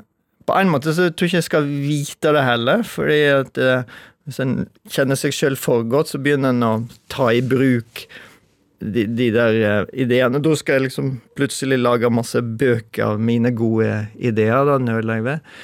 på 0.48 0.56
en 0.56 0.72
måte 0.72 0.94
så 0.96 1.10
tror 1.12 1.28
jeg 1.28 1.34
ikke 1.34 1.42
jeg 1.42 1.50
skal 1.50 1.68
vite 1.68 2.32
det 2.36 2.46
heller, 2.48 2.84
fordi 2.88 3.20
at 3.34 3.60
eh, 3.60 3.98
hvis 4.28 4.40
en 4.44 4.56
kjenner 4.92 5.20
seg 5.20 5.36
sjøl 5.36 5.60
for 5.60 5.88
godt, 5.88 6.14
så 6.14 6.22
begynner 6.24 6.56
en 6.56 6.68
å 6.68 6.74
ta 7.12 7.30
i 7.36 7.44
bruk 7.44 8.06
de, 8.80 9.06
de 9.08 9.30
der 9.36 9.60
eh, 9.60 9.82
ideene. 10.04 10.42
Da 10.44 10.56
skal 10.60 10.80
jeg 10.80 10.88
liksom 10.88 11.18
plutselig 11.38 11.80
lage 11.82 12.12
masse 12.14 12.40
bøker 12.40 13.14
av 13.14 13.24
mine 13.24 13.52
gode 13.56 14.06
ideer, 14.16 14.64
da 14.68 14.78
nøler 14.84 15.20
jeg 15.20 15.28
ved. 15.28 15.58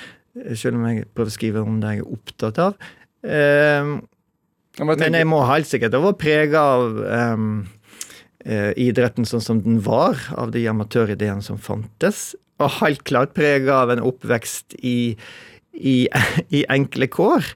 Selv 0.60 0.80
om 0.80 0.88
jeg 0.90 1.08
prøver 1.14 1.32
å 1.32 1.36
skrive 1.36 1.64
om 1.64 1.80
det 1.82 1.96
jeg 1.96 2.04
er 2.04 2.16
opptatt 2.18 2.62
av. 2.64 2.90
Eh, 3.24 3.94
jeg 4.78 4.90
Men 4.90 5.18
jeg 5.20 5.30
må 5.30 5.44
helt 5.46 5.70
sikkert 5.70 5.94
ha 5.94 6.02
vært 6.02 6.22
prega 6.22 6.66
av 6.76 7.00
um, 7.36 7.50
uh, 8.48 8.72
idretten 8.80 9.28
sånn 9.28 9.44
som 9.44 9.62
den 9.62 9.80
var, 9.86 10.18
av 10.34 10.54
de 10.56 10.66
amatørideene 10.70 11.46
som 11.46 11.62
fantes. 11.62 12.32
Og 12.62 12.80
helt 12.82 13.04
klart 13.08 13.36
prega 13.38 13.84
av 13.84 13.94
en 13.94 14.04
oppvekst 14.04 14.78
i, 14.82 15.14
i, 15.74 15.98
i 16.58 16.66
enkle 16.74 17.10
kår. 17.12 17.54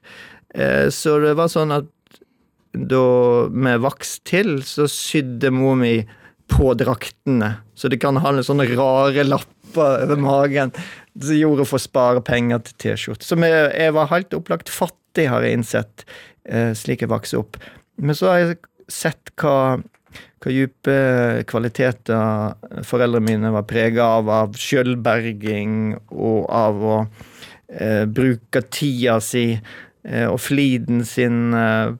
Uh, 0.54 0.86
så 0.94 1.18
det 1.24 1.34
var 1.38 1.50
sånn 1.52 1.74
at 1.74 1.90
da 2.78 3.04
vi 3.48 3.74
vokste 3.82 4.24
til, 4.28 4.58
så 4.66 4.86
sydde 4.90 5.50
mor 5.54 5.78
mi 5.80 5.96
på 6.48 6.72
draktene. 6.78 7.56
Så 7.74 7.90
det 7.92 8.00
kan 8.02 8.18
ha 8.20 8.32
noen 8.32 8.46
sånne 8.46 8.68
rare 8.72 9.24
lapper 9.26 10.04
over 10.04 10.20
magen 10.20 10.72
som 11.18 11.36
gjorde 11.36 11.66
for 11.68 11.78
å 11.78 11.82
spare 11.82 12.22
penger 12.24 12.62
til 12.64 12.78
T-skjorte. 12.84 13.26
Så 13.26 13.36
jeg 13.42 13.94
var 13.96 14.10
helt 14.12 14.36
opplagt 14.36 14.72
fattig, 14.72 14.96
har 15.26 15.42
jeg 15.42 15.58
innsett, 15.58 16.04
eh, 16.44 16.72
slik 16.78 17.02
jeg 17.02 17.10
vokste 17.10 17.40
opp. 17.40 17.58
Men 17.98 18.14
så 18.14 18.30
har 18.30 18.38
jeg 18.38 18.58
sett 18.88 19.32
hva, 19.40 19.78
hva 20.38 20.54
dype 20.54 20.96
kvaliteter 21.50 22.84
foreldrene 22.86 23.26
mine 23.26 23.52
var 23.54 23.66
prega 23.68 24.06
av, 24.18 24.30
av 24.30 24.56
sjølberging 24.56 25.96
og 26.14 26.46
av 26.46 26.84
å 26.84 26.98
eh, 27.02 28.04
bruke 28.06 28.62
tida 28.70 29.18
si 29.24 29.50
eh, 29.56 30.26
og 30.28 30.38
fliden 30.40 31.04
sin 31.08 31.54
eh, 31.56 31.96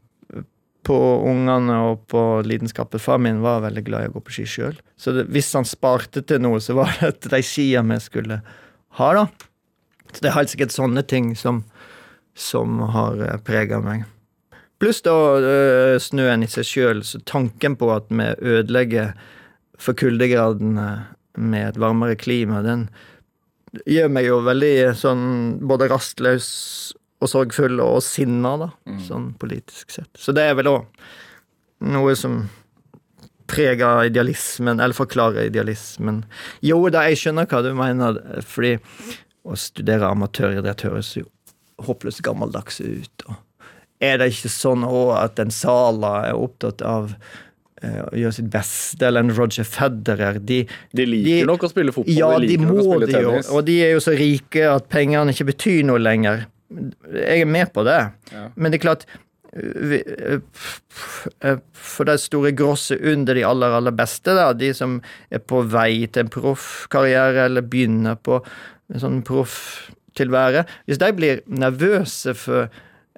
på 0.88 0.98
ungene 1.28 1.74
og 1.90 2.06
på 2.08 2.22
lidenskapet. 2.48 3.02
Far 3.02 3.20
min 3.20 3.42
var 3.44 3.60
veldig 3.66 3.84
glad 3.84 4.06
i 4.06 4.08
å 4.08 4.14
gå 4.14 4.22
på 4.24 4.38
ski 4.38 4.46
sjøl. 4.48 4.78
Så 4.96 5.12
det, 5.12 5.26
hvis 5.34 5.50
han 5.58 5.68
sparte 5.68 6.22
til 6.24 6.40
noe, 6.40 6.62
så 6.64 6.78
var 6.78 6.94
det 7.02 7.18
til 7.20 7.34
de 7.34 7.42
skia 7.44 7.82
vi 7.84 7.98
skulle 8.00 8.40
ha, 9.00 9.08
da. 9.12 9.26
Så 10.08 10.22
det 10.24 10.30
er 10.30 10.38
helt 10.38 10.52
sikkert 10.52 10.72
sånne 10.72 11.04
ting 11.04 11.34
som, 11.36 11.60
som 12.38 12.78
har 12.94 13.18
prega 13.46 13.80
meg. 13.82 14.06
Pluss 14.78 15.02
da 15.02 15.14
øh, 15.42 15.96
snøen 15.98 16.44
i 16.46 16.50
seg 16.50 16.66
sjøl, 16.66 17.02
så 17.02 17.18
tanken 17.26 17.74
på 17.78 17.90
at 17.90 18.06
vi 18.14 18.28
ødelegger 18.38 19.16
for 19.78 19.98
kuldegradene 19.98 20.88
med 21.38 21.64
et 21.72 21.80
varmere 21.82 22.18
klima, 22.18 22.62
den 22.62 22.86
gjør 23.86 24.10
meg 24.10 24.28
jo 24.28 24.38
veldig 24.46 24.74
sånn 24.98 25.24
både 25.68 25.90
rastløs 25.90 26.48
og 27.18 27.30
sorgfull 27.30 27.82
og 27.82 27.98
sinna, 28.06 28.54
da, 28.60 28.68
sånn 29.06 29.32
politisk 29.38 29.90
sett. 29.94 30.10
Så 30.18 30.34
det 30.34 30.46
er 30.46 30.56
vel 30.58 30.70
òg 30.70 30.86
noe 31.90 32.14
som 32.18 32.44
preger 33.48 34.10
idealismen, 34.10 34.78
eller 34.78 34.96
forklarer 34.96 35.48
idealismen. 35.48 36.22
Jo 36.62 36.80
da, 36.92 37.06
jeg 37.08 37.22
skjønner 37.22 37.48
hva 37.50 37.62
du 37.64 37.72
mener, 37.76 38.20
fordi 38.46 38.76
å 39.48 39.56
studere 39.58 40.10
amatøridrett 40.12 40.84
høres 40.86 41.14
jo 41.16 41.26
håpløst 41.86 42.22
gammeldags 42.26 42.80
ut. 42.80 43.24
er 44.00 44.18
det 44.18 44.28
ikke 44.32 44.48
sånn 44.50 44.84
òg 44.86 45.16
at 45.18 45.38
en 45.42 45.50
Sala 45.50 46.26
er 46.28 46.34
opptatt 46.38 46.82
av 46.86 47.14
eh, 47.82 48.02
å 48.06 48.14
gjøre 48.14 48.32
sitt 48.36 48.50
beste, 48.50 49.02
eller 49.06 49.20
en 49.26 49.34
Roger 49.34 49.64
Federer? 49.66 50.38
De, 50.38 50.60
De 50.94 51.06
liker 51.06 51.40
de- 51.42 51.46
nok 51.46 51.62
å 51.66 51.70
spille 51.70 51.92
fotball, 51.94 52.14
ja, 52.14 52.38
de 52.38 52.46
de 52.46 52.58
må 52.62 52.76
spille 52.82 53.06
de 53.10 53.22
jo, 53.22 53.32
og 53.56 53.64
de 53.66 53.78
er 53.82 53.92
jo 53.96 54.00
så 54.04 54.14
rike 54.18 54.62
at 54.70 54.88
pengene 54.88 55.34
ikke 55.34 55.48
betyr 55.52 55.82
noe 55.84 55.98
lenger. 55.98 56.46
Jeg 57.14 57.40
er 57.42 57.46
med 57.48 57.72
på 57.72 57.82
det, 57.86 58.12
Ja. 58.32 58.48
men 58.56 58.70
det 58.72 58.80
er 58.80 58.86
klart 58.86 59.06
vi- 59.54 60.04
eh, 61.40 61.56
For 61.72 62.04
det 62.04 62.18
store 62.20 62.52
grosset 62.52 63.00
under 63.02 63.34
de 63.34 63.42
aller, 63.42 63.72
aller 63.72 63.90
beste, 63.96 64.34
da, 64.36 64.52
de 64.52 64.72
som 64.74 65.00
er 65.32 65.38
på 65.40 65.62
vei 65.66 66.06
til 66.06 66.20
en 66.26 66.28
proffkarriere 66.28 67.46
eller 67.46 67.62
begynner 67.62 68.16
på 68.22 68.44
en 68.94 69.00
sånn 69.00 69.22
profftilvære 70.18 70.64
Hvis 70.86 70.98
de 70.98 71.12
blir 71.14 71.40
nervøse 71.48 72.34
for 72.34 72.68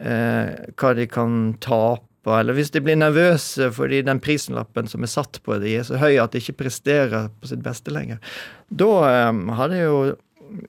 eh, 0.01 0.55
hva 0.77 0.95
de 0.97 1.07
kan 1.11 1.55
tape, 1.61 2.07
eller 2.27 2.53
hvis 2.55 2.71
de 2.71 2.81
blir 2.85 2.97
nervøse 3.01 3.71
fordi 3.73 4.03
den 4.05 4.21
prislappen 4.21 4.87
som 4.89 5.03
er 5.03 5.09
satt 5.09 5.41
på 5.43 5.57
de 5.63 5.79
er 5.81 5.83
så 5.89 5.97
høy 5.99 6.19
at 6.21 6.33
de 6.33 6.39
ikke 6.43 6.59
presterer 6.65 7.31
på 7.41 7.49
sitt 7.49 7.63
beste 7.65 7.91
lenger, 7.91 8.19
da 8.71 8.91
eh, 9.09 9.33
har 9.57 9.69
de 9.73 9.79
jo 9.83 10.17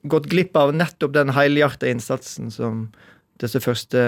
gått 0.08 0.28
glipp 0.30 0.56
av 0.56 0.72
nettopp 0.74 1.12
den 1.12 1.32
helhjerta 1.34 1.88
innsatsen 1.90 2.50
som 2.54 2.86
disse 3.42 3.58
første 3.60 3.98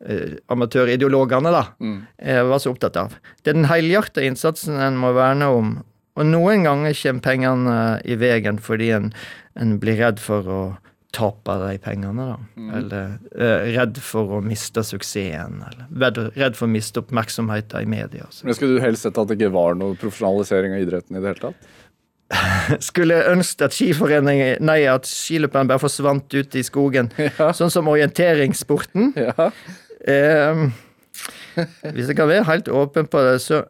eh, 0.00 0.38
amatørideologene 0.48 1.52
da, 1.52 1.66
Mm. 1.80 2.06
eh, 2.18 2.42
var 2.42 2.58
så 2.58 2.70
opptatt 2.72 2.96
av. 2.96 3.14
Det 3.42 3.50
er 3.52 3.58
den 3.60 3.68
helhjerta 3.68 4.22
innsatsen 4.24 4.78
en 4.80 4.96
må 4.96 5.12
verne 5.12 5.44
om. 5.52 5.74
Og 6.16 6.26
noen 6.26 6.64
ganger 6.64 6.94
kommer 6.96 7.20
pengene 7.22 8.00
i 8.04 8.16
veien 8.16 8.58
fordi 8.58 8.90
en, 8.96 9.12
en 9.56 9.78
blir 9.78 9.96
redd 10.00 10.18
for 10.18 10.42
å 10.48 10.60
tape 11.12 11.54
de 11.58 11.74
pengene, 11.82 12.26
da. 12.32 12.36
Eller 12.78 13.16
eh, 13.34 13.68
redd 13.74 13.98
for 14.04 14.36
å 14.38 14.40
miste 14.44 14.84
suksessen. 14.86 15.60
Eller 15.66 15.88
redd, 16.04 16.20
redd 16.38 16.58
for 16.58 16.68
å 16.68 16.72
miste 16.72 17.02
oppmerksomheten 17.02 17.82
i 17.82 17.90
media. 17.90 18.28
Så. 18.30 18.46
Men 18.46 18.54
Skulle 18.58 18.78
du 18.78 18.84
helst 18.84 19.06
sett 19.06 19.18
at 19.18 19.28
det 19.30 19.38
ikke 19.40 19.52
var 19.56 19.74
noe 19.78 19.96
profesjonalisering 19.98 20.76
av 20.76 20.84
idretten 20.84 21.18
i 21.18 21.22
det 21.24 21.32
hele 21.32 21.42
tatt? 21.50 21.70
Skulle 22.90 23.16
ønske 23.32 23.66
at 23.66 23.74
skiforeningen 23.74 24.62
Nei, 24.62 24.84
at 24.86 25.08
skiløperen 25.10 25.66
bare 25.70 25.82
forsvant 25.82 26.30
ut 26.38 26.54
i 26.54 26.62
skogen. 26.66 27.10
Ja. 27.40 27.50
Sånn 27.56 27.72
som 27.74 27.90
orienteringssporten. 27.90 29.12
Ja. 29.30 29.50
Eh, 30.06 30.62
hvis 31.92 32.06
jeg 32.08 32.16
kan 32.16 32.30
være 32.30 32.46
helt 32.48 32.70
åpen 32.72 33.08
på 33.10 33.20
det, 33.26 33.34
så, 33.44 33.64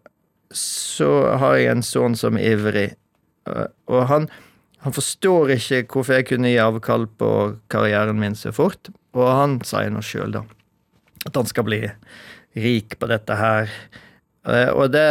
så 0.55 1.09
har 1.41 1.57
jeg 1.59 1.73
en 1.73 1.83
sønn 1.83 2.15
som 2.21 2.37
er 2.39 2.53
ivrig. 2.53 2.85
Eh, 3.49 3.65
Og 3.91 4.05
han, 4.13 4.29
han 4.81 4.95
forstår 4.97 5.53
ikke 5.57 5.83
hvorfor 5.93 6.17
jeg 6.17 6.29
kunne 6.31 6.51
gi 6.53 6.61
avkall 6.63 7.05
på 7.21 7.31
karrieren 7.73 8.21
min 8.21 8.37
så 8.39 8.53
fort. 8.55 8.89
Og 9.17 9.27
han 9.29 9.59
sier 9.67 9.91
nå 9.93 10.01
sjøl, 10.05 10.33
da, 10.39 10.45
at 11.27 11.37
han 11.37 11.49
skal 11.51 11.67
bli 11.67 11.83
rik 12.57 12.97
på 13.01 13.09
dette 13.11 13.37
her. 13.37 13.69
Eh, 14.49 14.71
Og 14.73 14.91
det 14.95 15.05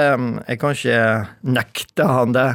Jeg 0.47 0.59
kan 0.59 0.73
ikke 0.73 1.27
nekte 1.45 2.07
han 2.07 2.33
det, 2.33 2.47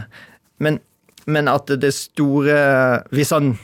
men, 0.59 0.81
men 1.27 1.49
at 1.49 1.71
det 1.71 1.93
store 1.95 3.05
Hvis 3.15 3.31
han 3.31 3.55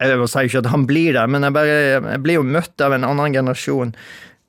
jeg 0.00 0.26
sier 0.28 0.44
ikke 0.44 0.60
at 0.60 0.66
han 0.74 0.82
blir 0.84 1.14
det, 1.16 1.22
men 1.30 1.46
jeg, 1.46 1.54
bare, 1.56 1.76
jeg 2.12 2.20
blir 2.20 2.36
jo 2.36 2.42
møtt 2.44 2.82
av 2.84 2.92
en 2.92 3.06
annen 3.06 3.32
generasjon 3.32 3.94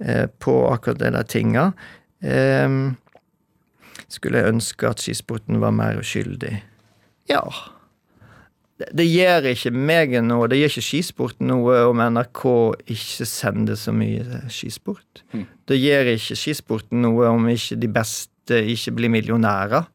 eh, 0.04 0.26
på 0.44 0.56
akkurat 0.68 1.00
de 1.00 1.12
der 1.16 1.24
tinga. 1.24 1.64
Eh, 2.20 2.68
skulle 4.12 4.42
jeg 4.42 4.52
ønske 4.52 4.90
at 4.90 5.00
skisporten 5.00 5.62
var 5.64 5.72
mer 5.72 6.02
uskyldig? 6.02 6.58
Ja. 7.32 7.46
Det, 8.90 9.06
gjør 9.06 9.48
ikke 9.52 9.72
meg 9.76 10.18
noe, 10.26 10.50
det 10.52 10.60
gjør 10.62 10.74
ikke 10.74 10.86
skisport 10.86 11.40
noe 11.44 11.82
om 11.90 12.02
NRK 12.16 12.44
ikke 12.96 13.28
sender 13.30 13.80
så 13.80 13.94
mye 13.96 14.44
skisport. 14.52 15.24
Mm. 15.36 15.48
Det 15.70 15.80
gjør 15.80 16.12
ikke 16.16 16.38
skisporten 16.40 17.04
noe 17.06 17.30
om 17.32 17.50
ikke 17.52 17.80
de 17.82 17.90
beste 17.92 18.62
ikke 18.74 18.96
blir 18.98 19.14
millionærer. 19.14 19.88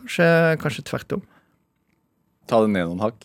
Kanskje, 0.00 0.28
kanskje 0.62 0.86
tvert 0.86 1.16
om. 1.18 1.24
Ta 2.46 2.62
det 2.62 2.70
ned 2.74 2.92
noen 2.92 3.02
hakk. 3.02 3.24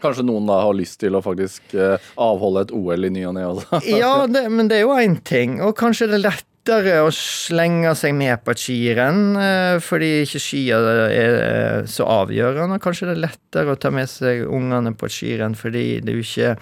Kanskje 0.00 0.24
noen 0.24 0.48
da 0.48 0.62
har 0.64 0.76
lyst 0.76 0.98
til 1.02 1.16
å 1.16 1.20
faktisk 1.24 1.74
eh, 1.76 2.10
avholde 2.20 2.64
et 2.64 2.72
OL 2.74 3.06
i 3.06 3.10
ny 3.12 3.26
og 3.28 3.34
ne 3.36 3.44
også. 3.50 3.82
Ja, 4.00 4.14
det, 4.30 4.46
men 4.52 4.70
det 4.70 4.80
er 4.80 4.86
jo 4.86 4.96
én 4.96 5.18
ting. 5.26 5.58
Og 5.64 5.76
kanskje 5.78 6.08
det 6.10 6.20
er 6.20 6.26
lettere 6.60 7.00
å 7.02 7.10
slenge 7.10 7.94
seg 7.96 8.14
med 8.14 8.42
på 8.44 8.52
et 8.52 8.60
skirenn 8.60 9.36
eh, 9.40 9.78
fordi 9.80 10.22
ikke 10.24 10.40
skia 10.40 10.78
er 11.08 11.36
eh, 11.40 11.86
så 11.88 12.04
avgjørende. 12.04 12.80
Kanskje 12.82 13.08
det 13.08 13.16
er 13.16 13.24
lettere 13.24 13.72
å 13.72 13.80
ta 13.80 13.90
med 13.90 14.08
seg 14.08 14.44
ungene 14.44 14.92
på 14.92 15.06
et 15.06 15.14
skirenn 15.14 15.56
fordi 15.56 16.00
du 16.04 16.18
ikke 16.18 16.56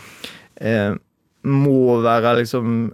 eh, 0.60 0.94
må 1.42 1.98
være 2.04 2.38
liksom 2.40 2.92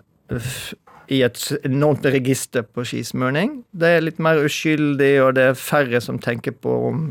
i 1.12 1.20
et 1.20 1.40
enormt 1.64 2.06
register 2.08 2.64
på 2.64 2.84
skismurning. 2.88 3.62
Det 3.70 3.98
er 3.98 4.04
litt 4.06 4.18
mer 4.18 4.40
uskyldig, 4.40 5.12
og 5.20 5.34
det 5.36 5.50
er 5.50 5.58
færre 5.60 6.00
som 6.00 6.18
tenker 6.18 6.56
på 6.56 6.78
om 6.88 7.08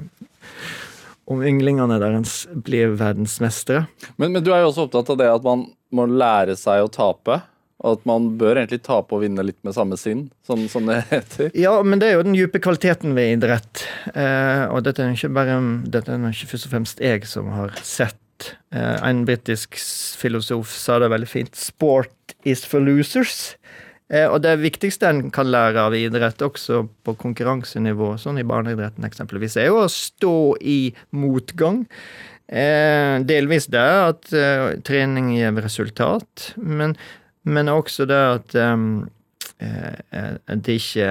om 1.32 1.39
ynglingene 1.39 1.96
deres 2.02 2.41
blir 2.66 2.98
verdensmestere. 3.00 3.86
Men, 4.20 4.34
men 4.34 4.44
du 4.44 4.50
er 4.52 4.60
jo 4.60 4.74
også 4.74 4.89
opptatt 4.89 5.14
av 5.14 5.20
det 5.22 5.30
at 5.32 5.46
man 5.46 5.70
må 5.96 6.04
lære 6.10 6.58
seg 6.60 6.84
å 6.84 6.91
tape. 6.91 7.38
Og 7.84 7.98
at 7.98 8.06
man 8.08 8.30
bør 8.40 8.62
egentlig 8.62 8.80
tape 8.86 9.16
og 9.16 9.26
vinne 9.26 9.44
litt 9.44 9.60
med 9.68 9.76
samme 9.76 9.98
sinn, 10.00 10.26
som, 10.48 10.62
som 10.72 10.88
det 10.88 11.02
heter. 11.12 11.52
Ja, 11.60 11.76
men 11.84 12.00
det 12.00 12.10
er 12.10 12.18
jo 12.18 12.26
den 12.28 12.38
dype 12.38 12.62
kvaliteten 12.64 13.16
ved 13.18 13.38
idrett. 13.38 13.86
Eh, 14.16 14.66
og 14.72 14.86
dette 14.88 15.06
er 15.12 15.36
bare 15.36 15.60
dette 15.92 16.16
er 16.16 16.28
ikke 16.32 16.54
først 16.54 16.70
og 16.70 16.76
fremst 16.78 17.04
jeg 17.04 17.28
som 17.28 17.52
har 17.54 17.76
sett. 17.84 18.54
Eh, 18.72 18.98
en 19.04 19.26
britisk 19.28 19.76
filosof 20.20 20.72
sa 20.72 21.02
det 21.04 21.12
veldig 21.12 21.30
fint. 21.30 21.56
'Sport 21.60 22.38
is 22.48 22.64
for 22.66 22.80
losers'. 22.80 23.56
Eh, 24.14 24.28
og 24.28 24.42
det 24.44 24.58
viktigste 24.62 25.10
en 25.10 25.30
kan 25.34 25.50
lære 25.50 25.88
av 25.88 25.96
idrett, 25.98 26.44
også 26.46 26.84
på 27.06 27.16
konkurransenivå, 27.20 28.14
sånn 28.22 28.42
i 28.42 28.48
barneidretten 28.48 29.08
eksempelvis, 29.08 29.58
er 29.58 29.72
jo 29.72 29.82
å 29.84 29.90
stå 29.92 30.36
i 30.60 30.94
motgang. 31.16 31.84
Eh, 32.48 33.18
delvis 33.24 33.70
det 33.74 33.82
at 33.82 34.34
eh, 34.36 34.76
trening 34.86 35.32
gir 35.38 35.56
resultat, 35.64 36.52
men, 36.60 36.98
men 37.44 37.72
også 37.72 38.08
det 38.10 38.22
at 38.38 38.56
um, 38.74 39.04
det 39.60 40.78
ikke 40.80 41.10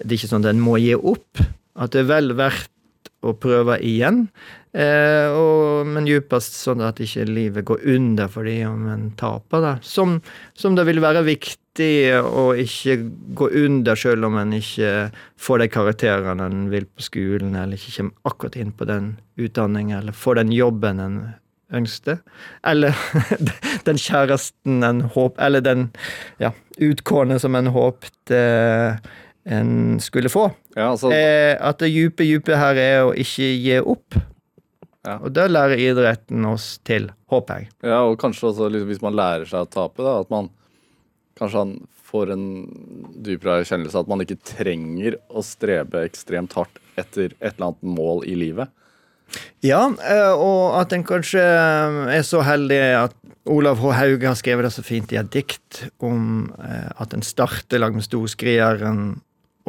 det 0.00 0.14
er 0.14 0.18
ikke 0.18 0.30
sånn 0.30 0.46
at 0.46 0.54
en 0.54 0.62
må 0.64 0.78
gi 0.80 0.94
opp. 0.96 1.42
At 1.80 1.92
det 1.94 2.04
er 2.04 2.10
vel 2.10 2.34
verdt 2.38 3.10
å 3.26 3.34
prøve 3.36 3.76
igjen. 3.84 4.24
Eh, 4.70 5.28
og, 5.34 5.88
men 5.90 6.06
djupest 6.08 6.54
sånn 6.56 6.80
at 6.86 7.00
ikke 7.02 7.26
livet 7.28 7.66
går 7.68 7.82
under 7.92 8.30
fordi 8.32 8.60
om 8.68 8.86
en 8.88 9.10
taper. 9.20 9.64
Da. 9.64 9.72
Som, 9.84 10.20
som 10.56 10.78
det 10.78 10.86
vil 10.88 11.02
være 11.04 11.24
viktig 11.26 11.90
å 12.16 12.50
ikke 12.58 12.96
gå 13.36 13.50
under 13.60 13.98
selv 13.98 14.30
om 14.30 14.38
en 14.40 14.54
ikke 14.56 15.10
får 15.40 15.64
de 15.64 15.68
karakterene 15.74 16.48
en 16.48 16.64
vil 16.72 16.88
på 16.88 17.04
skolen, 17.10 17.52
eller 17.58 17.76
ikke 17.76 17.98
kommer 17.98 18.32
akkurat 18.32 18.58
inn 18.62 18.72
på 18.76 18.88
den 18.88 19.12
utdanningen, 19.40 19.98
eller 20.00 20.16
får 20.16 20.40
den 20.40 20.54
jobben 20.56 21.04
en 21.04 21.20
ønskte. 21.76 22.18
Eller 22.66 22.96
den 23.88 24.00
kjæresten 24.00 24.84
en 24.86 25.04
håp... 25.14 25.38
Eller 25.40 25.64
den 25.64 25.88
ja, 26.42 26.52
utkårne 26.78 27.38
som 27.42 27.56
en 27.58 27.70
håpte 27.74 28.40
en 29.50 30.00
skulle 30.00 30.28
få. 30.32 30.50
Ja, 30.76 30.90
altså, 30.92 31.12
Eh, 31.12 31.56
at 31.56 31.80
det 31.80 31.92
dype, 31.94 32.26
dype 32.26 32.58
her 32.60 32.78
er 32.78 33.06
å 33.08 33.14
ikke 33.16 33.48
gi 33.48 33.78
opp. 33.80 34.18
Ja. 35.06 35.16
Og 35.16 35.32
det 35.32 35.46
lærer 35.48 35.80
idretten 35.80 36.44
oss 36.44 36.74
til, 36.84 37.08
håper 37.32 37.62
jeg. 37.62 37.70
ja, 37.88 38.02
og 38.04 38.18
kanskje 38.20 38.50
også 38.50 38.68
liksom, 38.68 38.90
hvis 38.90 39.00
man 39.00 39.16
lærer 39.16 39.48
seg 39.48 39.64
å 39.64 39.70
tape, 39.70 40.04
da, 40.04 40.18
at 40.20 40.28
man 40.32 40.50
kanskje 41.40 41.62
han 41.62 41.72
får 42.10 42.32
en 42.34 42.44
dypere 43.24 43.60
erkjennelse 43.62 44.02
at 44.02 44.10
man 44.10 44.20
ikke 44.24 44.40
trenger 44.44 45.16
å 45.30 45.44
strebe 45.46 46.02
ekstremt 46.08 46.56
hardt 46.58 46.80
etter 47.00 47.32
et 47.38 47.54
eller 47.54 47.70
annet 47.70 47.86
mål 47.96 48.24
i 48.28 48.34
livet. 48.38 48.72
Ja, 49.64 49.86
eh, 50.02 50.32
og 50.32 50.76
at 50.80 50.94
en 50.96 51.06
kanskje 51.06 51.42
er 51.42 52.22
så 52.26 52.42
heldig 52.46 52.80
at 52.98 53.16
Olav 53.50 53.80
H. 53.80 53.92
Hauge 53.96 54.28
har 54.28 54.38
skrevet 54.38 54.66
det 54.66 54.74
så 54.74 54.84
fint 54.84 55.12
i 55.14 55.18
et 55.20 55.32
dikt 55.32 55.84
om 56.04 56.50
eh, 56.60 56.90
at 57.00 57.16
en 57.16 57.24
starter 57.24 57.80
lag 57.82 57.96
med 57.96 58.06
storskrieren 58.06 59.20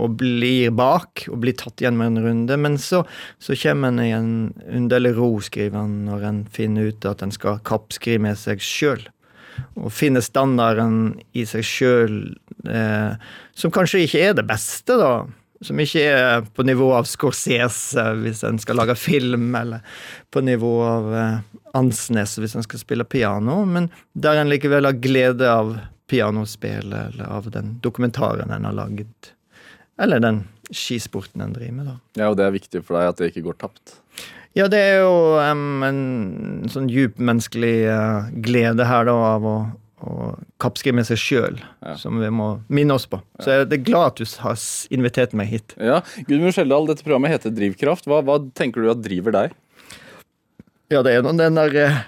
og 0.01 0.17
blir 0.21 0.71
bak 0.73 1.25
og 1.29 1.41
blir 1.43 1.55
tatt 1.59 1.81
igjen 1.83 1.97
med 1.99 2.13
en 2.13 2.25
runde, 2.25 2.57
men 2.57 2.77
så, 2.81 3.03
så 3.43 3.57
kommer 3.59 3.91
en 3.91 4.03
i 4.03 4.11
en 4.15 4.31
underlig 4.71 5.13
ro, 5.17 5.33
skriver 5.43 5.83
han, 5.83 6.05
når 6.07 6.27
en 6.29 6.43
finner 6.51 6.91
ut 6.91 7.09
at 7.09 7.23
en 7.25 7.33
skal 7.33 7.59
kappskrive 7.67 8.23
med 8.23 8.39
seg 8.39 8.63
sjøl. 8.63 9.03
Og 9.75 9.91
finne 9.93 10.23
standarden 10.23 11.19
i 11.37 11.43
seg 11.45 11.67
sjøl, 11.67 12.15
eh, 12.65 13.19
som 13.53 13.73
kanskje 13.75 14.05
ikke 14.07 14.23
er 14.29 14.37
det 14.39 14.47
beste, 14.49 14.97
da. 14.97 15.13
Som 15.61 15.79
ikke 15.81 16.03
er 16.09 16.45
på 16.57 16.65
nivå 16.65 16.87
av 16.97 17.05
Scorsese 17.09 18.05
hvis 18.23 18.41
en 18.47 18.57
skal 18.61 18.79
lage 18.81 18.95
film, 18.97 19.51
eller 19.55 19.83
på 20.33 20.41
nivå 20.41 20.71
av 20.87 21.11
eh, 21.15 21.35
Ansnes 21.77 22.33
hvis 22.41 22.55
en 22.57 22.65
skal 22.65 22.81
spille 22.81 23.05
piano, 23.05 23.61
men 23.69 23.91
der 24.13 24.41
en 24.41 24.49
likevel 24.49 24.89
har 24.89 24.97
glede 25.03 25.47
av 25.51 25.75
pianospillet, 26.11 27.13
eller 27.13 27.29
av 27.29 27.51
den 27.53 27.77
dokumentaren 27.83 28.51
en 28.51 28.65
har 28.67 28.75
laget. 28.75 29.31
Eller 30.01 30.19
den 30.19 30.43
skisporten 30.71 31.41
en 31.41 31.53
driver 31.53 31.77
med, 31.77 31.87
da. 31.91 31.95
Ja, 32.19 32.29
og 32.31 32.39
det 32.39 32.47
er 32.47 32.55
viktig 32.55 32.81
for 32.87 32.97
deg 32.97 33.11
at 33.11 33.21
det 33.21 33.31
ikke 33.31 33.45
går 33.49 33.59
tapt. 33.61 33.99
Ja, 34.57 34.65
det 34.67 34.79
er 34.83 34.97
jo 35.05 35.39
um, 35.39 35.83
en 35.87 36.71
sånn 36.71 36.89
djup 36.91 37.21
menneskelig 37.23 37.75
uh, 37.87 38.31
glede 38.43 38.87
her, 38.87 39.07
da, 39.07 39.15
av 39.37 39.47
å, 39.47 39.55
å 40.01 40.31
kappskrive 40.61 40.95
med 40.97 41.05
seg 41.07 41.19
sjøl, 41.21 41.59
Ja. 41.85 41.95
som 42.01 42.19
vi 42.19 42.29
må 42.33 42.61
minne 42.69 42.95
oss 42.97 43.05
på. 43.05 43.19
Så 43.39 43.53
jeg 43.53 43.67
er 43.71 43.83
glad 43.85 44.13
at 44.13 44.21
du 44.21 44.25
har 44.41 44.57
invitert 44.89 45.33
meg 45.37 45.47
hit. 45.53 45.75
Ja, 45.77 46.01
Gudmund 46.27 46.55
Skjeldal, 46.57 46.87
dette 46.89 47.03
programmet 47.05 47.31
heter 47.35 47.53
Drivkraft. 47.53 48.05
Hva, 48.09 48.21
hva 48.25 48.39
tenker 48.57 48.81
du 48.81 48.89
at 48.91 49.01
driver 49.05 49.31
deg? 49.37 49.51
Ja, 50.91 51.01
det 51.05 51.13
er 51.15 51.23
nå 51.23 51.31
den 51.37 51.55
der 51.55 51.75
eh, 51.79 51.99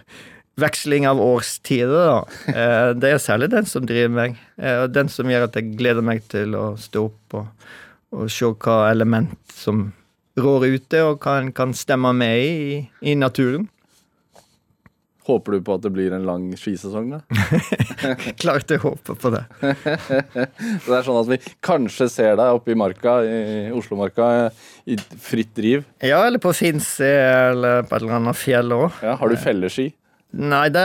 veksling 0.60 1.06
av 1.08 1.22
årstider, 1.24 2.10
da. 2.10 2.18
Eh, 2.52 2.90
det 3.00 3.14
er 3.14 3.22
særlig 3.24 3.52
den 3.54 3.66
som 3.70 3.86
driver 3.88 4.12
meg. 4.18 4.40
Eh, 4.60 4.84
og 4.84 4.94
den 4.94 5.08
som 5.14 5.30
gjør 5.32 5.46
at 5.48 5.56
jeg 5.60 5.76
gleder 5.80 6.04
meg 6.06 6.26
til 6.34 6.58
å 6.60 6.74
stå 6.82 7.06
opp 7.08 7.38
og, 7.40 7.70
og 8.14 8.30
se 8.34 8.50
hva 8.52 8.80
element 8.92 9.38
som 9.54 9.92
rår 10.38 10.66
ute, 10.74 11.00
og 11.06 11.22
hva 11.24 11.38
en 11.44 11.52
kan 11.54 11.72
stemme 11.78 12.10
med 12.18 12.42
i, 12.42 12.78
i 13.06 13.14
naturen. 13.16 13.70
Håper 15.24 15.56
du 15.56 15.64
på 15.64 15.78
at 15.78 15.84
det 15.86 15.92
blir 15.96 16.12
en 16.16 16.26
lang 16.28 16.50
skisesong, 16.60 17.14
da? 17.14 17.22
Klart 18.44 18.72
jeg 18.74 18.82
håper 18.84 19.16
på 19.20 19.32
det. 19.32 19.44
Så 20.84 20.90
det 20.90 20.98
er 20.98 21.08
sånn 21.08 21.22
at 21.22 21.32
vi 21.32 21.40
kanskje 21.64 22.10
ser 22.12 22.38
deg 22.40 22.60
oppe 22.60 22.74
i 22.74 22.78
marka, 22.80 23.22
i 23.24 23.72
Oslomarka, 23.72 24.30
i 24.84 24.98
fritt 25.00 25.54
driv. 25.56 25.88
Ja, 26.04 26.26
eller 26.28 26.44
på 26.44 26.52
Finse, 26.58 27.08
eller 27.54 27.88
på 27.88 27.96
et 27.96 28.02
eller 28.02 28.18
annet 28.20 28.40
fjell 28.40 28.76
òg. 28.76 29.04
Ja, 29.06 29.16
har 29.22 29.32
du 29.32 29.40
felleski? 29.40 29.94
Nei, 30.34 30.66
det 30.74 30.82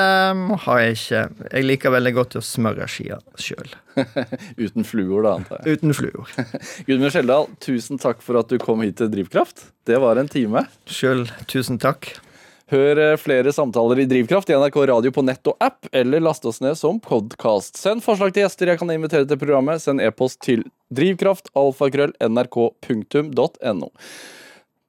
har 0.67 0.81
jeg 0.83 0.97
ikke. 0.99 1.21
Jeg 1.49 1.65
liker 1.65 1.93
veldig 1.95 2.11
godt 2.19 2.37
å 2.37 2.43
smøre 2.45 2.85
skia 2.93 3.17
sjøl. 3.41 3.71
Uten 4.61 4.85
fluor, 4.85 5.25
da, 5.25 5.35
antar 5.41 5.63
jeg. 5.65 5.79
Uten 5.79 5.97
fluor. 5.97 6.29
Gudmund 6.85 7.15
Skjeldal, 7.15 7.49
tusen 7.65 8.01
takk 8.03 8.21
for 8.25 8.37
at 8.43 8.53
du 8.53 8.61
kom 8.61 8.85
hit 8.85 8.99
til 9.01 9.09
Drivkraft. 9.11 9.71
Det 9.89 9.97
var 10.05 10.21
en 10.21 10.29
time. 10.29 10.67
Sjøl, 10.85 11.25
tusen 11.49 11.81
takk. 11.81 12.13
Hør 12.69 12.99
eh, 13.01 13.15
flere 13.17 13.49
samtaler 13.55 14.03
i 14.03 14.05
Drivkraft 14.09 14.51
i 14.53 14.57
NRK 14.61 14.75
Radio 14.91 15.13
på 15.15 15.23
nett 15.25 15.47
og 15.49 15.57
app, 15.65 15.87
eller 15.97 16.21
last 16.21 16.45
oss 16.49 16.61
ned 16.61 16.77
som 16.77 17.01
podkast. 17.01 17.77
Send 17.81 18.05
forslag 18.05 18.35
til 18.37 18.43
gjester 18.45 18.69
jeg 18.69 18.79
kan 18.83 18.91
invitere 18.93 19.25
til 19.29 19.39
programmet. 19.41 19.81
Send 19.81 20.01
e-post 20.05 20.41
til 20.45 20.65
drivkraftalfakrøll.nrk.no. 20.93 23.89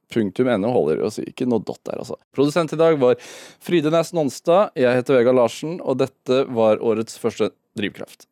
Punktum 0.10 0.50
.no 0.60 0.70
holder 0.74 1.04
å 1.06 1.10
si, 1.14 1.22
ikke 1.30 1.46
noe 1.48 1.62
dot 1.64 1.80
der, 1.86 2.00
altså. 2.02 2.18
Produsent 2.36 2.74
i 2.76 2.82
dag 2.82 2.94
var 3.00 3.16
Fride 3.64 3.90
Næss 3.94 4.12
Nonstad. 4.18 4.72
Jeg 4.76 4.96
heter 5.00 5.16
Vegard 5.22 5.38
Larsen, 5.40 5.80
og 5.80 5.98
dette 6.02 6.36
var 6.52 6.84
årets 6.84 7.16
første 7.22 7.54
Drivkraft. 7.80 8.29